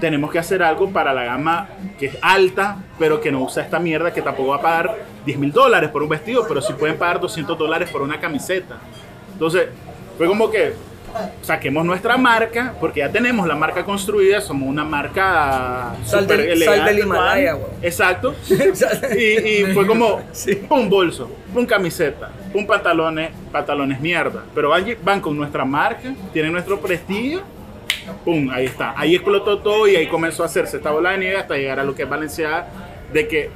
tenemos 0.00 0.32
que 0.32 0.40
hacer 0.40 0.64
algo 0.64 0.90
para 0.90 1.14
la 1.14 1.22
gama 1.22 1.68
que 1.96 2.06
es 2.06 2.18
alta, 2.22 2.78
pero 2.98 3.20
que 3.20 3.30
no 3.30 3.44
usa 3.44 3.62
esta 3.62 3.78
mierda, 3.78 4.12
que 4.12 4.20
tampoco 4.20 4.48
va 4.48 4.56
a 4.56 4.62
pagar 4.62 4.96
10 5.24 5.38
mil 5.38 5.52
dólares 5.52 5.88
por 5.90 6.02
un 6.02 6.08
vestido, 6.08 6.44
pero 6.48 6.60
sí 6.60 6.72
pueden 6.72 6.98
pagar 6.98 7.20
200 7.20 7.56
dólares 7.56 7.88
por 7.88 8.02
una 8.02 8.18
camiseta. 8.18 8.78
Entonces, 9.32 9.68
fue 10.18 10.26
como 10.26 10.50
que 10.50 10.74
saquemos 11.42 11.84
nuestra 11.84 12.16
marca, 12.16 12.74
porque 12.80 13.00
ya 13.00 13.10
tenemos 13.10 13.46
la 13.46 13.54
marca 13.54 13.84
construida, 13.84 14.40
somos 14.40 14.68
una 14.68 14.84
marca 14.84 15.94
Sal 16.04 16.20
súper 16.22 16.36
del- 16.38 16.46
sal 16.48 16.56
elegante, 16.56 16.92
del 16.94 16.98
Himalaya. 17.04 17.56
Exacto. 17.82 18.34
Y, 19.18 19.22
y 19.62 19.64
fue 19.74 19.86
como 19.86 20.20
Sí. 20.32 20.62
un 20.70 20.88
bolso, 20.88 21.30
un 21.54 21.66
camiseta, 21.66 22.30
un 22.54 22.66
pantalones, 22.66 23.30
pantalones 23.50 24.00
mierda. 24.00 24.42
Pero 24.54 24.70
van, 24.70 24.84
van 25.02 25.20
con 25.20 25.36
nuestra 25.36 25.64
marca, 25.64 26.14
tienen 26.32 26.52
nuestro 26.52 26.80
prestigio. 26.80 27.42
Pum, 28.24 28.50
ahí 28.50 28.64
está. 28.66 28.94
Ahí 28.96 29.14
explotó 29.14 29.58
todo 29.58 29.86
y 29.86 29.94
ahí 29.96 30.08
comenzó 30.08 30.42
a 30.42 30.46
hacerse 30.46 30.78
esta 30.78 30.90
bola 30.90 31.10
de 31.10 31.18
nieve 31.18 31.36
hasta 31.36 31.54
llegar 31.56 31.78
a 31.78 31.84
lo 31.84 31.94
que 31.94 32.02
es 32.02 32.08
Valenciaga. 32.08 32.66
De 33.12 33.28
que, 33.28 33.50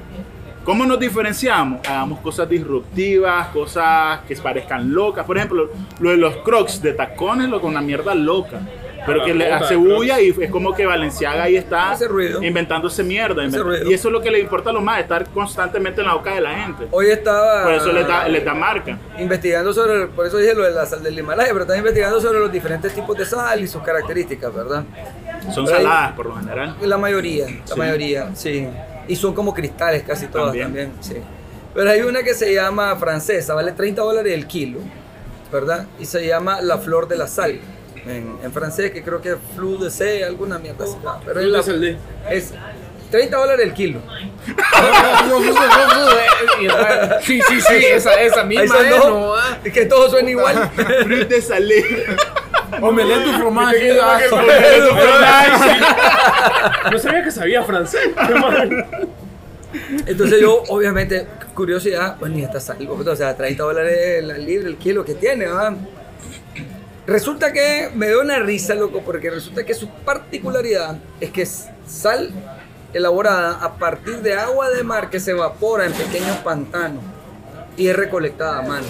¿cómo 0.67 0.85
nos 0.85 0.99
diferenciamos? 0.99 1.79
Hagamos 1.87 2.19
cosas 2.19 2.49
disruptivas, 2.49 3.47
cosas 3.47 4.19
que 4.27 4.35
parezcan 4.35 4.93
locas. 4.93 5.23
Por 5.25 5.37
ejemplo, 5.37 5.69
lo 6.01 6.09
de 6.09 6.17
los 6.17 6.35
crocs 6.43 6.81
de 6.81 6.91
tacones, 6.91 7.47
lo 7.47 7.61
con 7.61 7.69
una 7.71 7.79
mierda 7.81 8.13
loca. 8.13 8.59
Pero 9.05 9.23
que 9.23 9.33
le 9.33 9.49
hace 9.49 9.77
bulla 9.77 10.19
y 10.19 10.35
es 10.37 10.51
como 10.51 10.73
que 10.73 10.85
Valenciaga 10.85 11.43
ahí 11.43 11.55
está 11.55 11.95
inventándose 12.41 13.01
mierda. 13.05 13.41
Invent- 13.45 13.63
ruido. 13.63 13.89
Y 13.89 13.93
eso 13.93 14.09
es 14.09 14.11
lo 14.11 14.19
que 14.19 14.29
le 14.29 14.39
importa 14.41 14.71
a 14.71 14.73
los 14.73 14.83
más, 14.83 14.99
estar 14.99 15.23
constantemente 15.29 16.01
en 16.01 16.07
la 16.07 16.15
boca 16.15 16.35
de 16.35 16.41
la 16.41 16.53
gente. 16.53 16.87
Hoy 16.91 17.05
estaba 17.11 17.63
Por 17.63 17.73
eso 17.75 17.93
les 17.93 18.05
da, 18.05 18.27
les 18.27 18.43
da 18.43 18.53
marca. 18.53 18.97
investigando 19.17 19.71
sobre, 19.71 20.07
por 20.07 20.25
eso 20.27 20.37
dije 20.39 20.53
lo 20.53 20.63
de 20.65 20.71
la 20.71 20.85
sal 20.85 21.01
del 21.01 21.17
Himalaya, 21.17 21.47
pero 21.53 21.61
estaba 21.61 21.77
investigando 21.79 22.19
sobre 22.19 22.39
los 22.39 22.51
diferentes 22.51 22.93
tipos 22.93 23.17
de 23.17 23.23
sal 23.25 23.61
y 23.61 23.67
sus 23.69 23.81
características, 23.81 24.53
¿verdad? 24.53 24.83
Son 25.53 25.63
Pero 25.63 25.77
saladas 25.77 26.11
por 26.11 26.25
lo 26.25 26.35
general. 26.35 26.75
La 26.81 26.97
mayoría, 26.97 27.45
la 27.45 27.65
Sí. 27.65 27.79
mayoría, 27.79 28.35
sí. 28.35 28.67
Y 29.07 29.15
son 29.15 29.33
como 29.33 29.53
cristales 29.53 30.03
casi 30.03 30.27
todas 30.27 30.47
También. 30.47 30.67
también. 30.67 30.91
sí. 31.01 31.15
Pero 31.73 31.89
hay 31.91 32.01
una 32.01 32.23
que 32.23 32.33
se 32.33 32.53
llama 32.53 32.95
francesa, 32.95 33.53
vale 33.53 33.71
30 33.71 34.01
dólares 34.01 34.33
el 34.33 34.47
kilo, 34.47 34.79
¿verdad? 35.51 35.85
Y 35.99 36.05
se 36.05 36.25
llama 36.25 36.59
la 36.61 36.77
flor 36.79 37.07
de 37.07 37.17
la 37.17 37.27
sal. 37.27 37.59
En, 38.05 38.37
en 38.41 38.51
francés, 38.53 38.91
que 38.91 39.03
creo 39.03 39.21
que 39.21 39.31
es 39.31 39.35
flou 39.55 39.77
de 39.77 39.91
C, 39.91 40.23
alguna 40.23 40.57
mierda 40.57 40.85
así. 40.85 40.95
Pero 41.25 41.39
es, 41.41 41.47
la- 41.67 41.97
es 42.31 42.53
30 43.11 43.37
dólares 43.37 43.65
el 43.67 43.73
kilo. 43.73 43.99
Sí, 47.21 47.41
sí, 47.47 47.61
sí, 47.61 47.73
esa, 47.85 48.13
esa 48.21 48.43
misma 48.43 48.77
es, 48.79 48.89
dos, 48.89 49.09
¿no? 49.09 49.35
ah. 49.35 49.57
que 49.63 49.85
todo 49.85 50.09
suena 50.09 50.29
igual. 50.29 50.69
Fruit 51.03 51.27
de 51.27 51.41
salé. 51.41 51.83
Omelette 52.81 53.25
du 53.25 53.33
fromage. 53.33 53.97
No 56.91 56.97
sabía 56.97 57.23
que 57.23 57.31
sabía 57.31 57.63
francés. 57.63 58.09
Qué 58.27 58.33
mal. 58.33 58.85
Entonces 60.05 60.39
yo, 60.41 60.63
obviamente, 60.69 61.27
curiosidad, 61.53 62.15
pues 62.17 62.31
ni 62.31 62.43
esta 62.43 62.59
sal, 62.59 62.77
o 62.87 63.15
sea, 63.15 63.35
30 63.35 63.61
dólares 63.61 64.23
la 64.23 64.37
libre, 64.37 64.69
el 64.69 64.77
kilo 64.77 65.03
que 65.03 65.13
tiene, 65.13 65.45
¿verdad? 65.45 65.73
Resulta 67.05 67.51
que 67.53 67.89
me 67.93 68.07
dio 68.07 68.21
una 68.21 68.39
risa, 68.39 68.75
loco, 68.75 69.01
porque 69.05 69.29
resulta 69.29 69.65
que 69.65 69.73
su 69.73 69.89
particularidad 69.89 70.97
es 71.19 71.31
que 71.31 71.41
es 71.43 71.67
sal 71.85 72.31
elaborada 72.93 73.59
a 73.61 73.77
partir 73.77 74.21
de 74.21 74.33
agua 74.33 74.69
de 74.69 74.83
mar 74.83 75.09
que 75.09 75.19
se 75.19 75.31
evapora 75.31 75.85
en 75.85 75.93
pequeños 75.93 76.37
pantanos 76.37 77.03
y 77.77 77.87
es 77.87 77.95
recolectada 77.95 78.59
a 78.59 78.61
mano. 78.63 78.87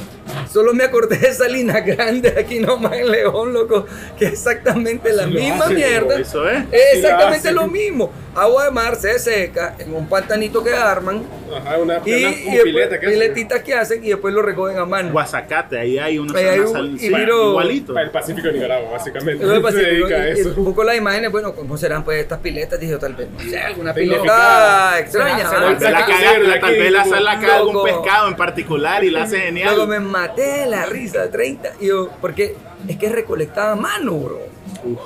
Solo 0.50 0.74
me 0.74 0.86
acordé 0.86 1.17
de 1.17 1.34
Salina 1.34 1.79
Grande 1.86 2.34
aquí 2.39 2.60
nomás 2.60 2.94
en 2.94 3.12
León, 3.12 3.53
loco, 3.53 3.86
que 4.17 4.25
es 4.25 4.34
exactamente 4.34 5.12
la 5.13 5.27
misma 5.27 5.65
hacen, 5.65 5.75
mierda. 5.75 6.20
Eso 6.20 6.50
es. 6.50 6.63
Es 6.72 7.01
lo 7.01 7.10
exactamente 7.10 7.51
lo 7.51 7.67
mismo. 7.67 8.12
Agua 8.38 8.65
de 8.65 8.72
mar 8.72 8.96
se 8.96 9.17
seca 9.20 9.75
en 9.79 9.94
un 9.94 10.08
pantanito 10.08 10.63
que 10.63 10.72
arman 10.74 11.24
Ajá, 11.56 11.77
una, 11.79 12.01
y, 12.06 12.13
una- 12.25 12.29
y 12.32 12.48
un 12.60 12.74
después 12.75 13.00
que 13.00 13.08
piletitas 13.08 13.63
que 13.63 13.74
hacen 13.74 14.03
y 14.06 14.10
después 14.10 14.34
lo 14.34 14.41
recogen 14.44 14.77
a 14.77 14.86
mano. 14.86 15.12
Guazacate, 15.12 15.79
ahí 15.79 15.98
hay 15.98 16.20
una 16.20 16.38
Ahí 16.38 16.46
hay 16.46 16.60
una 16.60 16.67
un- 16.70 16.74
sal- 16.74 16.91
y 16.96 17.00
sí, 17.00 17.10
miro- 17.10 17.50
igualito. 17.50 17.94
Para 17.94 18.06
el 18.06 18.12
Pacífico 18.12 18.48
de 18.48 18.53
Nicaragua, 18.53 18.91
básicamente. 18.91 19.44
Es 19.44 19.50
Se 19.74 19.82
dedica 19.82 20.15
a 20.15 20.29
y- 20.29 20.38
y 20.38 20.39
eso. 20.41 20.53
busco 20.56 20.84
las 20.84 20.96
imágenes, 20.98 21.32
bueno, 21.32 21.53
¿cómo 21.56 21.77
serán 21.77 22.03
pues 22.03 22.20
estas 22.22 22.39
piletas? 22.39 22.79
Dije, 22.79 22.96
tal 22.98 23.13
vez, 23.15 23.27
no 23.32 23.39
sé, 23.39 23.60
alguna 23.60 23.94
pileta 23.94 25.00
extraña. 25.00 25.50
Será- 25.50 25.70
¿ah? 25.70 25.77
Tal 26.62 26.75
vez 26.77 26.91
la 26.91 27.06
sal 27.06 27.24
la 27.25 27.39
caga 27.39 27.56
algún 27.58 27.84
pescado 27.84 28.27
en 28.27 28.36
particular 28.36 29.03
y 29.03 29.10
la 29.10 29.24
hace 29.24 29.51
Luego 29.51 29.88
me 29.88 29.96
genial. 29.96 30.12
maté 30.12 30.41
de 30.62 30.65
la 30.67 30.86
risa, 30.86 31.29
30. 31.32 31.72
Y 31.79 31.88
yo, 31.88 32.10
porque 32.21 32.56
es 32.88 32.97
que 32.97 33.06
es 33.08 33.12
recolectada 33.12 33.71
a 33.71 33.76
mano, 33.76 34.13
bro. 34.13 34.39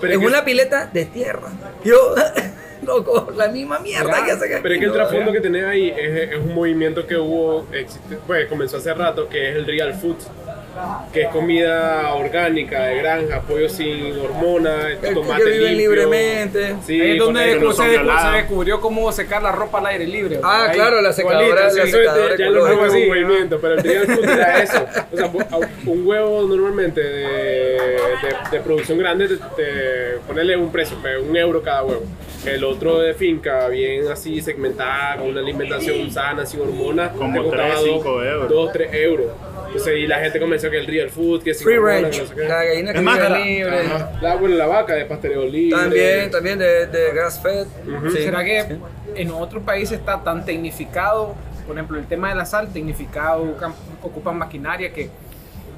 Pero 0.02 0.13
es 0.13 0.20
es 0.20 0.20
que- 0.20 0.26
una 0.28 0.44
pileta 0.44 0.88
de 0.91 1.06
tierra. 1.06 1.48
Yo, 1.86 2.13
loco, 2.86 3.32
la 3.36 3.48
misma 3.48 3.80
mierda 3.80 4.24
que 4.26 4.32
hacen 4.32 4.54
aquí. 4.54 4.62
Pero 4.63 4.74
es 4.76 4.80
que 4.80 4.86
el 4.86 4.94
trasfondo 4.94 5.32
que 5.32 5.41
tenés 5.41 5.65
ahí 5.65 5.89
es, 5.89 6.32
es 6.32 6.38
un 6.38 6.54
movimiento 6.56 7.06
que 7.06 7.15
hubo, 7.17 7.65
existe- 7.74 8.17
pues 8.28 8.48
comenzó 8.48 8.78
hace 8.78 8.94
rato, 8.94 9.28
que 9.30 9.50
es 9.50 9.56
el 9.56 9.65
real 9.65 9.94
food, 9.94 10.17
que 11.14 11.24
es 11.24 11.28
comida 11.30 12.14
orgánica, 12.14 12.86
de 12.86 12.96
granja, 12.98 13.42
pollo 13.42 13.68
sin 13.70 14.18
hormonas, 14.20 15.00
tomate 15.14 15.44
que 15.44 15.50
viven 15.52 15.78
limpio. 15.78 15.78
libremente. 15.78 16.76
Sí, 16.86 17.02
Ahí 17.02 17.12
es 17.12 17.20
donde 17.20 17.56
no 17.60 17.74
se, 17.74 17.84
se 17.84 18.28
descubrió 18.38 18.80
cómo 18.80 19.12
secar 19.12 19.44
la 19.44 19.52
ropa 19.52 19.80
al 19.80 19.88
aire 19.88 20.08
libre. 20.08 20.40
Ah, 20.44 20.68
Ahí, 20.70 20.76
claro, 20.76 21.02
la 21.02 21.12
secadora, 21.14 21.66
la 21.66 21.70
sí. 21.72 21.80
Ya 22.38 22.50
nuevo 22.50 22.86
es 22.86 22.94
un 22.94 23.08
movimiento, 23.08 23.60
pero 23.60 23.76
el 23.80 23.86
era 23.90 24.64
eso. 24.64 24.86
O 25.12 25.18
sea, 25.18 25.32
un 25.86 26.08
huevo 26.08 26.42
normalmente 26.48 27.02
de, 27.02 27.28
de, 27.28 28.00
de 28.52 28.60
producción 28.62 28.98
grande 28.98 29.28
te, 29.28 29.36
te- 29.36 30.18
ponerle 30.28 30.56
un 30.58 30.72
precio, 30.72 30.98
un 31.28 31.36
euro 31.36 31.62
cada 31.62 31.84
huevo. 31.84 32.04
El 32.46 32.64
otro 32.64 32.98
de 33.00 33.14
finca, 33.14 33.68
bien 33.68 34.08
así 34.08 34.42
segmentada, 34.42 35.18
con 35.18 35.28
una 35.30 35.42
alimentación 35.42 36.10
sana, 36.10 36.46
sin 36.46 36.62
hormonas, 36.62 37.12
Como 37.12 37.34
te 37.44 37.48
costaba 37.50 37.70
tres, 37.70 37.76
dos- 37.82 37.86
cinco 37.94 38.24
euros. 38.24 38.50
Dos, 38.50 38.72
tres 38.74 38.90
euros. 38.94 39.28
Entonces, 39.68 39.98
y 40.00 40.08
la 40.08 40.20
gente 40.20 40.40
comenzó 40.40 40.61
que 40.69 40.78
el 40.80 40.88
real 40.88 41.10
food, 41.10 41.43
que 41.43 41.54
sin 41.54 41.65
Free 41.65 41.78
range, 41.78 42.24
la 42.36 42.63
gallina 42.63 42.91
que 42.93 43.00
Es 43.00 43.06
la- 43.06 43.39
libre. 43.39 43.80
Ajá. 43.88 44.12
La, 44.21 44.36
bueno, 44.36 44.56
la 44.56 44.67
vaca 44.67 44.93
de 44.93 45.06
pastoreo 45.06 45.45
libre. 45.45 45.80
También, 45.80 46.32
también 46.32 46.60
de, 46.60 46.88
de 46.88 47.12
grass 47.13 47.39
fed. 47.41 47.65
Sí, 48.12 48.17
¿Será 48.24 48.43
que 48.43 48.63
sí. 48.63 48.76
en 49.15 49.32
otros 49.32 49.63
países 49.63 49.97
está 50.00 50.24
tan 50.24 50.45
tecnificado? 50.45 51.36
Por 51.65 51.76
ejemplo, 51.76 51.97
el 51.97 52.06
tema 52.08 52.30
de 52.30 52.36
la 52.36 52.45
sal, 52.45 52.71
tecnificado, 52.74 53.56
ocupan, 54.02 54.38
maquinaria 54.38 54.91
que 54.93 55.10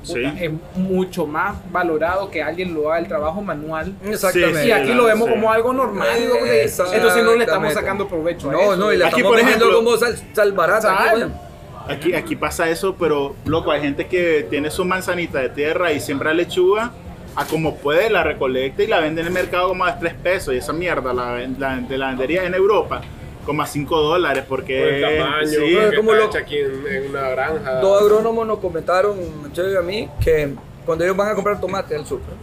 Sí. 0.01 0.21
es 0.41 0.51
mucho 0.75 1.25
más 1.25 1.55
valorado 1.71 2.29
que 2.29 2.43
alguien 2.43 2.73
lo 2.73 2.89
haga 2.89 2.99
el 2.99 3.07
trabajo 3.07 3.41
manual. 3.41 3.93
Exactamente. 4.05 4.65
Y 4.67 4.71
aquí 4.71 4.93
lo 4.93 5.05
vemos 5.05 5.29
sí. 5.29 5.33
como 5.33 5.49
algo 5.49 5.71
normal, 5.71 6.09
porque 6.29 6.63
entonces 6.63 7.23
no 7.23 7.35
le 7.35 7.43
estamos 7.45 7.71
sacando 7.73 8.05
provecho 8.09 8.49
a 8.49 8.51
No, 8.51 8.59
eso. 8.59 8.75
no, 8.75 8.91
y 8.91 8.97
le 8.97 9.05
Aquí, 9.05 9.15
estamos 9.21 9.31
por 9.37 9.39
ejemplo- 9.47 9.73
como 9.77 9.95
sal, 9.95 10.17
sal 10.33 10.51
barata. 10.51 11.09
aquí, 11.09 11.19
Sal. 11.21 11.41
Aquí, 11.87 12.13
aquí 12.13 12.35
pasa 12.35 12.69
eso, 12.69 12.95
pero 12.97 13.35
loco, 13.45 13.71
hay 13.71 13.81
gente 13.81 14.07
que 14.07 14.47
tiene 14.49 14.71
su 14.71 14.85
manzanita 14.85 15.39
de 15.39 15.49
tierra 15.49 15.91
y 15.91 15.99
siembra 15.99 16.33
lechuga, 16.33 16.91
a 17.35 17.45
como 17.45 17.75
puede 17.77 18.09
la 18.09 18.23
recolecta 18.23 18.83
y 18.83 18.87
la 18.87 18.99
vende 18.99 19.21
en 19.21 19.27
el 19.27 19.33
mercado 19.33 19.69
como 19.69 19.83
a 19.85 19.97
3 19.99 20.13
pesos. 20.15 20.53
Y 20.53 20.57
esa 20.57 20.71
mierda 20.73 21.13
la, 21.13 21.45
la, 21.57 21.77
de 21.77 21.97
la 21.97 22.07
vendería 22.09 22.43
en 22.45 22.53
Europa 22.53 23.01
como 23.45 23.61
a 23.61 23.67
5 23.67 23.97
dólares 24.01 24.45
porque 24.47 24.79
Por 24.79 24.87
el 24.87 25.17
tamaño, 25.17 25.47
sí, 25.49 25.75
es 25.75 25.95
como 25.97 26.13
lo- 26.13 26.25
aquí 26.37 26.57
en, 26.59 26.87
en 26.87 27.09
una 27.09 27.29
granja. 27.29 27.71
Dos 27.81 28.01
agrónomos 28.01 28.47
nos 28.47 28.59
comentaron, 28.59 29.17
Macho 29.41 29.69
y 29.69 29.75
a 29.75 29.81
mí, 29.81 30.07
que 30.23 30.53
cuando 30.85 31.03
ellos 31.03 31.17
van 31.17 31.29
a 31.31 31.35
comprar 31.35 31.59
tomate 31.59 31.95
al 31.95 32.05
súper, 32.05 32.35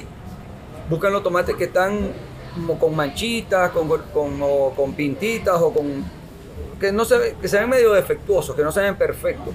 buscan 0.91 1.13
los 1.13 1.23
tomates 1.23 1.55
que 1.57 1.65
están 1.65 2.13
como 2.55 2.79
con 2.79 2.95
manchitas, 2.95 3.71
con, 3.71 3.89
con, 3.89 4.39
o 4.43 4.73
con 4.77 4.93
pintitas 4.93 5.55
o 5.61 5.73
con... 5.73 6.05
Que, 6.81 6.91
no 6.93 7.05
se, 7.05 7.19
ve- 7.19 7.35
que 7.41 7.47
se 7.49 7.61
ven 7.61 7.69
medio 7.69 7.93
defectuosos, 7.93 8.57
que 8.57 8.63
no 8.63 8.73
se 8.73 8.81
ven 8.81 8.97
perfectos. 8.97 9.55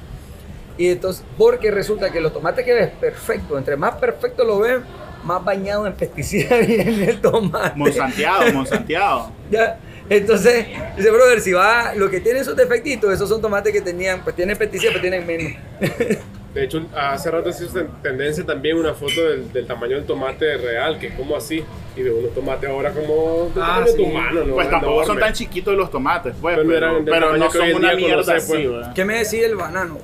Y 0.77 0.89
entonces, 0.89 1.23
porque 1.37 1.71
resulta 1.71 2.11
que 2.11 2.21
los 2.21 2.31
tomates 2.33 2.63
que 2.63 2.73
ves 2.73 2.91
perfectos, 2.99 3.57
entre 3.57 3.75
más 3.77 3.95
perfecto 3.95 4.43
lo 4.45 4.59
ves, 4.59 4.81
más 5.23 5.43
bañado 5.43 5.87
en 5.87 5.93
pesticidas 5.93 6.65
viene 6.67 7.09
el 7.09 7.19
tomate. 7.21 7.75
Monsanteado, 7.77 8.53
Monsanteado. 8.53 9.31
Ya. 9.51 9.79
Entonces, 10.07 10.67
dice, 10.95 11.09
brother, 11.09 11.41
si 11.41 11.51
va, 11.51 11.95
lo 11.95 12.09
que 12.11 12.19
tiene 12.19 12.39
esos 12.39 12.55
defectitos, 12.55 13.11
esos 13.11 13.27
son 13.27 13.41
tomates 13.41 13.73
que 13.73 13.81
tenían, 13.81 14.23
pues 14.23 14.35
tienen 14.35 14.55
pesticidas, 14.55 14.93
pero 14.93 15.01
tienen 15.01 15.25
menos. 15.25 15.53
De 16.55 16.63
hecho, 16.63 16.81
hace 16.95 17.29
rato 17.29 17.51
se 17.51 17.65
hizo 17.65 17.73
ten- 17.73 17.89
tendencia 18.01 18.43
también 18.45 18.77
una 18.77 18.93
foto 18.93 19.21
del, 19.29 19.51
del 19.53 19.67
tamaño 19.67 19.97
del 19.97 20.05
tomate 20.05 20.55
real, 20.57 20.97
que 20.97 21.07
es 21.07 21.13
como 21.13 21.35
así. 21.35 21.63
Y 21.97 22.01
de 22.01 22.11
unos 22.11 22.33
tomates 22.33 22.69
ahora 22.69 22.91
como 22.91 23.51
del 23.53 23.63
Ah, 23.63 23.81
de 23.85 23.91
tu 23.93 24.03
sí. 24.05 24.11
mano, 24.11 24.43
¿no? 24.45 24.53
Pues 24.55 24.69
tampoco 24.69 24.95
son 24.95 25.03
Enorme. 25.03 25.21
tan 25.21 25.33
chiquitos 25.33 25.75
los 25.75 25.91
tomates, 25.91 26.33
pues, 26.41 26.55
Pero 26.55 26.67
pero, 26.67 26.77
eran 26.77 27.05
del 27.05 27.13
pero 27.13 27.37
no 27.37 27.51
son 27.51 27.73
una 27.73 27.93
mierda 27.93 28.15
conoce, 28.23 28.33
así, 28.33 28.67
pues. 28.67 28.87
¿Qué 28.95 29.05
me 29.05 29.17
decía 29.19 29.45
el 29.45 29.55
banano? 29.55 29.97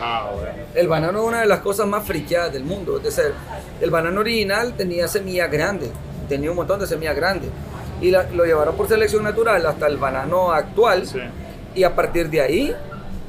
Ah, 0.00 0.30
bueno. 0.34 0.50
El 0.74 0.86
banano 0.88 1.18
es 1.20 1.24
una 1.26 1.40
de 1.40 1.46
las 1.46 1.58
cosas 1.60 1.86
más 1.88 2.06
friqueadas 2.06 2.52
del 2.52 2.62
mundo. 2.64 2.96
Es 2.98 3.02
decir, 3.16 3.32
el 3.80 3.90
banano 3.90 4.20
original 4.20 4.74
tenía 4.76 5.08
semillas 5.08 5.50
grandes, 5.50 5.90
tenía 6.28 6.50
un 6.50 6.56
montón 6.56 6.78
de 6.78 6.86
semillas 6.86 7.16
grandes. 7.16 7.50
Y 8.00 8.12
la- 8.12 8.30
lo 8.30 8.44
llevaron 8.44 8.76
por 8.76 8.86
selección 8.86 9.24
natural 9.24 9.66
hasta 9.66 9.88
el 9.88 9.96
banano 9.96 10.52
actual. 10.52 11.04
Sí. 11.06 11.18
Y 11.74 11.82
a 11.82 11.96
partir 11.96 12.30
de 12.30 12.40
ahí 12.40 12.76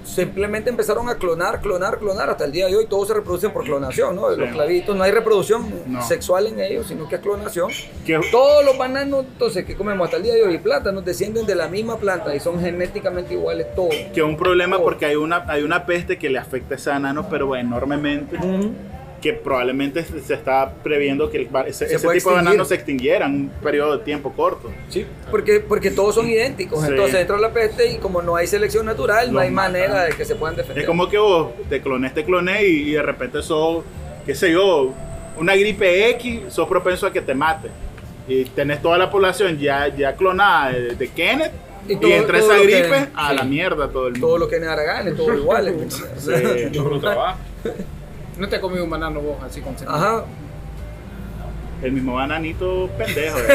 simplemente 0.10 0.70
empezaron 0.70 1.08
a 1.10 1.16
clonar, 1.16 1.62
clonar, 1.62 2.00
clonar. 2.00 2.30
Hasta 2.30 2.46
el 2.46 2.52
día 2.52 2.68
de 2.68 2.76
hoy 2.76 2.86
todos 2.88 3.08
se 3.08 3.14
reproducen 3.14 3.52
por 3.52 3.64
clonación, 3.64 4.16
¿no? 4.16 4.30
Los 4.32 4.50
clavitos, 4.52 4.96
no 4.96 5.04
hay 5.04 5.12
reproducción 5.12 5.66
No. 5.88 6.02
sexual 6.06 6.48
en 6.48 6.60
ellos, 6.60 6.88
sino 6.88 7.08
que 7.08 7.16
es 7.16 7.22
clonación. 7.22 7.70
Que- 8.06 8.20
Todos 8.32 8.66
los 8.66 8.78
bananos, 8.78 9.26
entonces, 9.32 9.66
que 9.66 9.76
comemos 9.76 10.06
hasta 10.06 10.18
el 10.18 10.24
día 10.24 10.34
de 10.34 10.44
hoy, 10.44 10.56
y 10.56 10.58
plátanos, 10.58 11.06
descienden 11.06 11.46
de 11.46 11.56
la 11.56 11.68
misma 11.68 11.98
planta 11.98 12.36
y 12.36 12.40
son 12.40 12.60
genéticamente 12.60 13.34
iguales 13.34 13.68
todos. 13.76 13.94
que 14.14 14.20
es 14.20 14.26
un 14.26 14.38
problema 14.38 14.80
porque 14.80 15.06
hay 15.06 15.16
una, 15.16 15.44
hay 15.48 15.64
una 15.64 15.86
peste 15.86 16.18
que 16.18 16.30
le 16.30 16.40
afecta 16.40 16.76
a 16.76 16.78
ese 16.78 16.90
banano, 16.90 17.28
pero 17.30 17.56
enormemente, 17.56 18.38
que 19.22 19.34
probablemente 19.34 20.04
se 20.04 20.34
está 20.34 20.74
previendo 20.84 21.30
que 21.30 21.38
el 21.38 21.50
ese, 21.68 21.74
Se 21.74 21.86
ese 21.86 21.96
tipo 21.98 22.12
de 22.12 22.18
extinguir. 22.18 22.44
bananos 22.44 22.68
se 22.70 22.76
extinguiera 22.76 23.26
en 23.26 23.34
un 23.34 23.50
periodo 23.62 23.98
de 23.98 24.04
tiempo 24.04 24.32
corto. 24.34 24.72
Sí, 24.90 25.06
porque, 25.30 25.60
porque 25.60 25.92
todos 25.92 26.16
son 26.16 26.30
idénticos. 26.30 26.82
Sí. 26.84 26.88
Entonces 26.92 27.20
entra 27.22 27.38
la 27.38 27.52
peste 27.52 27.92
y 27.92 27.98
como 27.98 28.22
no 28.22 28.36
hay 28.36 28.48
selección 28.48 28.86
natural, 28.86 29.28
no 29.28 29.34
Los 29.34 29.44
hay 29.44 29.52
matan. 29.52 29.72
manera 29.74 30.04
de 30.06 30.14
que 30.14 30.26
se 30.26 30.36
puedan 30.36 30.56
defender. 30.56 30.84
Es 30.84 30.88
como 30.88 31.10
que 31.10 31.18
vos 31.18 31.50
te 31.70 31.82
clones, 31.82 32.14
te 32.14 32.24
cloné 32.24 32.66
y, 32.66 32.90
y 32.90 32.92
de 32.94 33.02
repente 33.02 33.42
sos, 33.42 33.84
qué 34.26 34.34
sé 34.36 34.52
yo, 34.52 34.94
una 35.38 35.56
gripe 35.56 36.10
X, 36.12 36.42
sos 36.50 36.68
propenso 36.68 37.06
a 37.08 37.12
que 37.14 37.22
te 37.22 37.34
mate. 37.34 37.68
Y 38.28 38.46
tenés 38.46 38.82
toda 38.82 38.98
la 38.98 39.10
población 39.10 39.58
ya, 39.58 39.88
ya 39.96 40.14
clonada 40.16 40.72
de, 40.72 40.96
de 40.96 41.08
Kenneth. 41.10 41.52
Y 41.88 41.94
Y, 41.94 41.96
todo- 41.96 42.12
entra 42.12 42.40
todo 42.40 42.52
esa 42.54 42.62
lo 42.62 42.68
que- 42.70 42.80
gripe 42.82 43.08
a 43.16 43.30
sí. 43.32 43.36
la 43.36 43.44
mierda 43.44 43.88
todo 43.90 44.08
el 44.08 44.14
mundo. 44.14 44.28
Todos 44.28 44.40
los 44.42 44.50
que 44.50 44.56
Araganes, 44.58 45.16
todos 45.18 45.36
iguales. 45.38 45.76
Sí. 46.18 46.32
Yo 46.72 46.84
no 46.84 47.00
trabajo. 47.00 47.40
No 48.40 48.48
te 48.50 48.56
has 48.56 48.62
comido 48.62 48.84
un 48.84 48.90
banano 48.90 49.20
vos 49.22 49.38
así 49.44 49.62
con 49.62 49.78
semilla. 49.78 49.98
Ajá. 49.98 50.24
El 51.84 51.92
mismo 51.92 52.16
bananito 52.16 52.90
pendejo. 52.98 53.38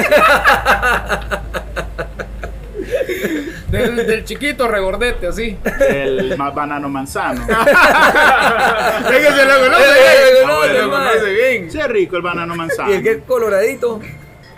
Del, 3.71 3.97
del 4.07 4.25
chiquito 4.25 4.69
regordete, 4.69 5.27
así. 5.27 5.57
el 5.89 6.37
más 6.39 6.55
banano 6.55 6.89
manzano. 6.89 7.41
Es 7.47 9.27
que 9.27 9.33
se 9.33 9.45
lo 9.45 9.61
conoce 9.61 9.85
Eh, 9.85 10.33
bien. 10.33 10.47
no, 10.47 10.63
Se 10.63 10.69
lo 10.73 10.79
hermano. 10.81 11.09
conoce 11.11 11.33
bien. 11.33 11.71
Sí, 11.73 11.79
es 11.81 11.89
rico 11.89 12.17
el 12.17 12.23
banano 12.23 12.55
manzano. 12.55 12.91
Y 12.91 12.95
el 12.95 13.03
que 13.03 13.11
es 13.13 13.19
coloradito. 13.27 14.01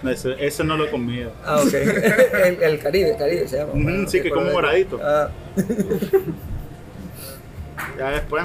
Ese, 0.05 0.35
ese 0.39 0.65
no 0.65 0.77
lo 0.77 0.85
he 0.87 0.91
comido. 0.91 1.33
Ah, 1.45 1.57
ok. 1.65 1.73
El, 1.75 2.62
el 2.62 2.79
Caribe, 2.79 3.17
Caribe 3.19 3.49
se 3.49 3.57
llama. 3.59 3.73
Bueno, 3.75 4.07
sí, 4.09 4.21
que 4.21 4.31
como 4.31 4.53
coloradito. 4.53 4.99
moradito. 4.99 5.01
Ah, 5.03 5.31
Ya 7.99 8.11
después, 8.11 8.45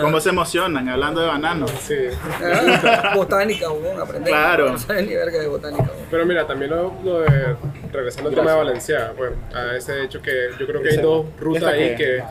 cómo 0.00 0.20
se 0.20 0.30
emocionan 0.30 0.88
hablando 0.88 1.20
de 1.20 1.26
banano. 1.28 1.66
Sí. 1.68 1.94
ah, 2.42 3.12
botánica, 3.14 3.70
huevón, 3.70 4.00
aprender. 4.00 4.32
Claro. 4.32 4.74
No 4.88 4.94
ni 4.94 5.14
verga 5.14 5.38
de 5.38 5.46
botánica. 5.48 5.90
Pero 6.10 6.26
mira, 6.26 6.46
también 6.46 6.70
lo, 6.70 6.94
lo 7.04 7.20
de, 7.20 7.56
regresando 7.92 8.30
al 8.30 8.34
tema 8.34 8.50
de 8.52 8.56
Valencia, 8.56 9.12
bueno, 9.16 9.36
a 9.54 9.76
ese 9.76 10.02
hecho 10.04 10.20
que 10.20 10.48
yo 10.58 10.66
creo 10.66 10.82
que 10.82 10.90
hay 10.90 10.96
dos 10.98 11.26
rutas 11.38 11.64
ahí 11.64 11.94
que- 11.96 12.22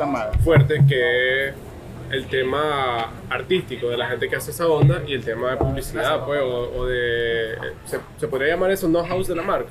fuertes, 0.43 0.81
que 0.87 1.47
es 1.49 1.53
el 2.11 2.27
tema 2.27 3.11
artístico 3.29 3.89
de 3.89 3.97
la 3.97 4.07
gente 4.07 4.29
que 4.29 4.35
hace 4.37 4.51
esa 4.51 4.67
onda 4.67 5.01
y 5.05 5.13
el 5.13 5.23
tema 5.25 5.51
de 5.51 5.57
publicidad, 5.57 6.25
pues, 6.25 6.41
o, 6.41 6.71
o 6.77 6.85
de, 6.85 7.55
se, 7.85 7.99
se 8.17 8.27
podría 8.27 8.53
llamar 8.53 8.71
eso 8.71 8.87
know-house 8.87 9.27
de 9.27 9.35
la 9.35 9.41
marca. 9.43 9.69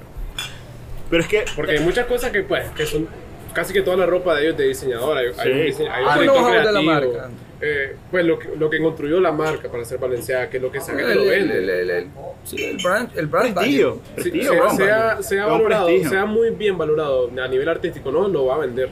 Pero 1.08 1.22
es 1.22 1.28
que 1.28 1.44
Porque 1.54 1.72
hay 1.72 1.80
muchas 1.80 2.06
cosas 2.06 2.30
que, 2.32 2.42
pues, 2.42 2.68
que 2.70 2.84
son 2.84 3.08
casi 3.56 3.72
que 3.72 3.82
toda 3.82 3.96
la 3.96 4.06
ropa 4.06 4.34
de 4.36 4.42
ellos 4.42 4.52
es 4.52 4.58
de 4.58 4.68
diseñador. 4.68 5.16
Hay, 5.18 5.26
hay 5.38 5.50
un, 5.50 5.58
Sí. 5.58 5.64
dise- 5.64 5.88
hay 5.88 6.04
Ah, 6.06 6.12
un 6.12 6.12
el 6.14 6.20
director 6.20 6.42
know-how 6.50 6.66
de 6.66 6.72
la 6.72 6.82
marca. 6.82 7.30
eh, 7.60 7.96
pues 8.10 8.24
lo 8.26 8.38
que, 8.38 8.48
lo 8.56 8.68
que 8.70 8.78
construyó 8.80 9.18
la 9.18 9.32
marca 9.32 9.68
para 9.70 9.82
hacer 9.82 9.98
Valenciaga, 9.98 10.50
que 10.50 10.58
es 10.58 10.62
lo 10.62 10.70
que 10.70 10.80
saca 10.80 10.98
que 10.98 11.12
El, 11.12 11.18
lo 11.18 11.24
vende. 11.24 11.58
el, 11.58 11.70
el, 11.70 11.90
el- 11.90 12.06
sí, 12.44 12.62
el 12.62 12.76
brand, 12.82 13.08
el 13.16 13.26
brand 13.26 13.54
prestigio. 13.54 14.00
Sí, 14.18 14.30
sea, 14.42 14.70
sea, 14.70 15.22
sea 15.22 15.46
un 15.46 15.52
valorado, 15.54 15.86
prestigio. 15.86 16.10
sea 16.10 16.24
muy 16.26 16.50
bien 16.50 16.76
valorado 16.76 17.30
a 17.42 17.48
nivel 17.48 17.68
artístico, 17.68 18.12
no 18.12 18.28
lo 18.28 18.44
va 18.46 18.56
a 18.56 18.58
vender. 18.58 18.90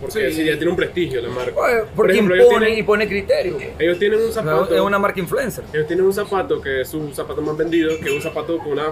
Porque 0.00 0.30
Sí. 0.30 0.38
si 0.38 0.44
ya 0.44 0.54
tiene 0.56 0.70
un 0.70 0.76
prestigio 0.76 1.20
la 1.22 1.28
marca. 1.28 1.52
Oye, 1.58 1.76
Por 1.78 1.88
Porque 1.94 2.12
ejemplo, 2.12 2.34
ellos 2.34 2.46
impone 2.46 2.66
y 2.66 2.68
tienen, 2.70 2.86
pone 2.86 3.08
criterio. 3.08 3.56
ellos 3.78 3.98
tienen 3.98 4.20
un 4.20 4.32
zapato. 4.32 4.74
Es 4.74 4.80
una 4.80 4.98
marca 4.98 5.20
influencer. 5.20 5.64
Ellos 5.72 5.86
tienen 5.86 6.04
un 6.04 6.12
zapato 6.12 6.60
que 6.60 6.80
es 6.82 6.88
su 6.88 7.10
zapato 7.12 7.40
más 7.42 7.56
vendido, 7.56 7.90
que 8.00 8.06
es 8.08 8.12
un 8.12 8.20
zapato 8.20 8.58
con 8.58 8.72
una 8.72 8.86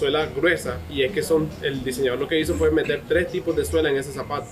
suela 0.00 0.26
gruesa. 0.34 0.78
Y 0.90 1.02
es 1.04 1.12
que 1.12 1.22
son 1.22 1.48
el 1.62 1.84
diseñador 1.84 2.18
lo 2.18 2.26
que 2.26 2.40
hizo 2.40 2.54
fue 2.54 2.70
meter 2.72 3.02
tres 3.06 3.28
tipos 3.28 3.54
de 3.54 3.64
suela 3.64 3.90
en 3.90 3.96
ese 3.96 4.12
zapato. 4.12 4.46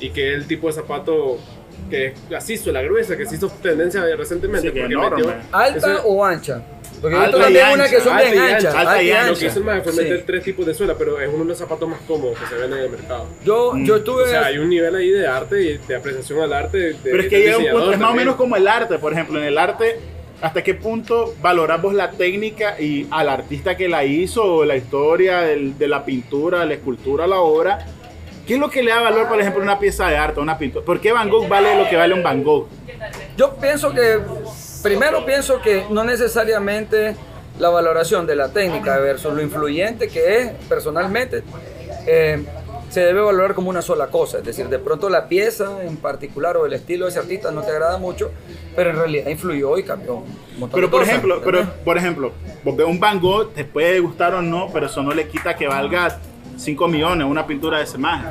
Y 0.00 0.10
que 0.10 0.34
el 0.34 0.46
tipo 0.46 0.66
de 0.66 0.72
zapato 0.72 1.38
que 1.90 2.06
es 2.06 2.14
así, 2.34 2.56
suela 2.56 2.82
gruesa, 2.82 3.16
que 3.16 3.26
se 3.26 3.36
hizo 3.36 3.48
tendencia 3.62 4.02
recientemente. 4.16 4.68
Sí, 4.68 4.74
que 4.74 4.80
porque 4.80 4.94
enorme. 4.94 5.16
metió- 5.24 5.34
¿Alta 5.52 5.78
ese- 5.94 6.02
o 6.04 6.24
ancha? 6.24 6.62
Porque 7.00 7.16
Alta 7.16 7.36
y 7.36 7.40
también 7.42 7.64
una 7.74 7.84
ancha, 7.84 7.96
que 7.96 8.00
son 8.02 8.16
alta 8.16 8.30
bien 8.30 8.34
y 8.34 8.46
anchas. 8.48 8.64
ancha, 8.74 8.80
alta 8.80 9.02
y 9.02 9.08
Lo 9.10 9.16
ancha. 9.18 9.40
que 9.40 9.46
hizo 9.46 9.58
el 9.58 9.64
maestro 9.66 9.92
fue 9.92 10.02
Sí. 10.02 10.08
meter 10.10 10.26
tres 10.26 10.44
tipos 10.44 10.66
de 10.66 10.74
suela, 10.74 10.94
pero 10.98 11.20
es 11.20 11.28
uno 11.28 11.38
de 11.44 11.48
los 11.50 11.58
zapatos 11.58 11.88
más 11.88 12.00
cómodos 12.08 12.38
que 12.38 12.46
se 12.46 12.54
venden 12.54 12.78
en 12.78 12.84
el 12.86 12.90
mercado. 12.90 13.26
Yo, 13.44 13.72
yo 13.84 13.96
estuve. 13.96 14.22
O 14.22 14.26
sea, 14.26 14.46
hay 14.46 14.58
un 14.58 14.68
nivel 14.70 14.94
ahí 14.96 15.10
de 15.10 15.26
arte 15.26 15.62
y 15.62 15.76
de 15.78 15.94
apreciación 15.96 16.40
al 16.40 16.52
arte. 16.54 16.78
de- 16.78 16.94
Pero 17.02 17.20
es 17.22 17.28
que 17.28 17.38
llega 17.40 17.58
un 17.58 17.70
punto, 17.70 17.92
es 17.92 17.98
más 17.98 18.10
o 18.10 18.14
menos 18.14 18.36
como 18.36 18.56
el 18.56 18.66
arte, 18.66 18.98
por 18.98 19.12
ejemplo, 19.12 19.38
en 19.38 19.44
el 19.44 19.58
arte, 19.58 20.00
¿hasta 20.40 20.62
qué 20.62 20.74
punto 20.74 21.34
valoramos 21.40 21.94
la 21.94 22.10
técnica 22.10 22.78
y 22.80 23.06
al 23.10 23.28
artista 23.28 23.76
que 23.76 23.88
la 23.88 24.04
hizo, 24.04 24.44
o 24.44 24.64
la 24.64 24.76
historia 24.76 25.40
del- 25.40 25.76
de 25.78 25.88
la 25.88 26.04
pintura, 26.04 26.64
la 26.64 26.74
escultura, 26.74 27.26
la 27.26 27.40
obra? 27.40 27.86
¿Qué 28.46 28.54
es 28.54 28.60
lo 28.60 28.70
que 28.70 28.82
le 28.82 28.90
da 28.92 29.00
valor, 29.00 29.26
por 29.28 29.40
ejemplo, 29.40 29.60
a 29.62 29.64
una 29.64 29.78
pieza 29.78 30.08
de 30.08 30.16
arte, 30.16 30.38
una 30.40 30.56
pintura? 30.56 30.84
¿Por 30.84 31.00
qué 31.00 31.10
Van 31.12 31.28
Gogh 31.28 31.48
vale 31.48 31.76
lo 31.76 31.88
que 31.88 31.96
vale 31.96 32.14
un 32.14 32.22
Van 32.22 32.44
Gogh? 32.44 32.68
Yo 33.36 33.56
pienso 33.56 33.92
que, 33.92 34.20
primero 34.82 35.24
pienso 35.26 35.60
que 35.60 35.84
no 35.90 36.04
necesariamente 36.04 37.16
la 37.58 37.70
valoración 37.70 38.26
de 38.26 38.36
la 38.36 38.50
técnica 38.52 38.98
versus 38.98 39.32
lo 39.34 39.42
influyente 39.42 40.08
que 40.08 40.38
es 40.38 40.50
personalmente, 40.68 41.42
eh, 42.06 42.44
se 42.88 43.00
debe 43.00 43.20
valorar 43.20 43.54
como 43.54 43.70
una 43.70 43.82
sola 43.82 44.06
cosa. 44.08 44.38
Es 44.38 44.44
decir, 44.44 44.68
de 44.68 44.78
pronto 44.78 45.08
la 45.08 45.28
pieza 45.28 45.84
en 45.84 45.96
particular 45.96 46.56
o 46.56 46.66
el 46.66 46.72
estilo 46.72 47.04
de 47.06 47.10
ese 47.10 47.18
artista 47.20 47.50
no 47.50 47.62
te 47.62 47.70
agrada 47.72 47.98
mucho, 47.98 48.30
pero 48.74 48.90
en 48.90 48.96
realidad 48.96 49.28
influyó 49.28 49.76
y 49.78 49.82
cambió 49.82 50.14
un 50.58 50.70
Pero 50.70 50.86
de 50.86 50.90
por 50.90 51.00
cosas, 51.00 51.08
ejemplo, 51.08 51.40
pero 51.44 51.66
por 51.84 51.98
ejemplo, 51.98 52.32
ves 52.64 52.86
un 52.86 52.98
Van 53.00 53.20
Gogh, 53.20 53.52
te 53.52 53.64
puede 53.64 54.00
gustar 54.00 54.34
o 54.34 54.42
no, 54.42 54.68
pero 54.72 54.86
eso 54.86 55.02
no 55.02 55.12
le 55.12 55.28
quita 55.28 55.54
que 55.56 55.66
valga 55.68 56.18
5 56.56 56.88
millones 56.88 57.26
una 57.26 57.46
pintura 57.46 57.78
de 57.78 57.84
ese 57.84 57.98
maje. 57.98 58.26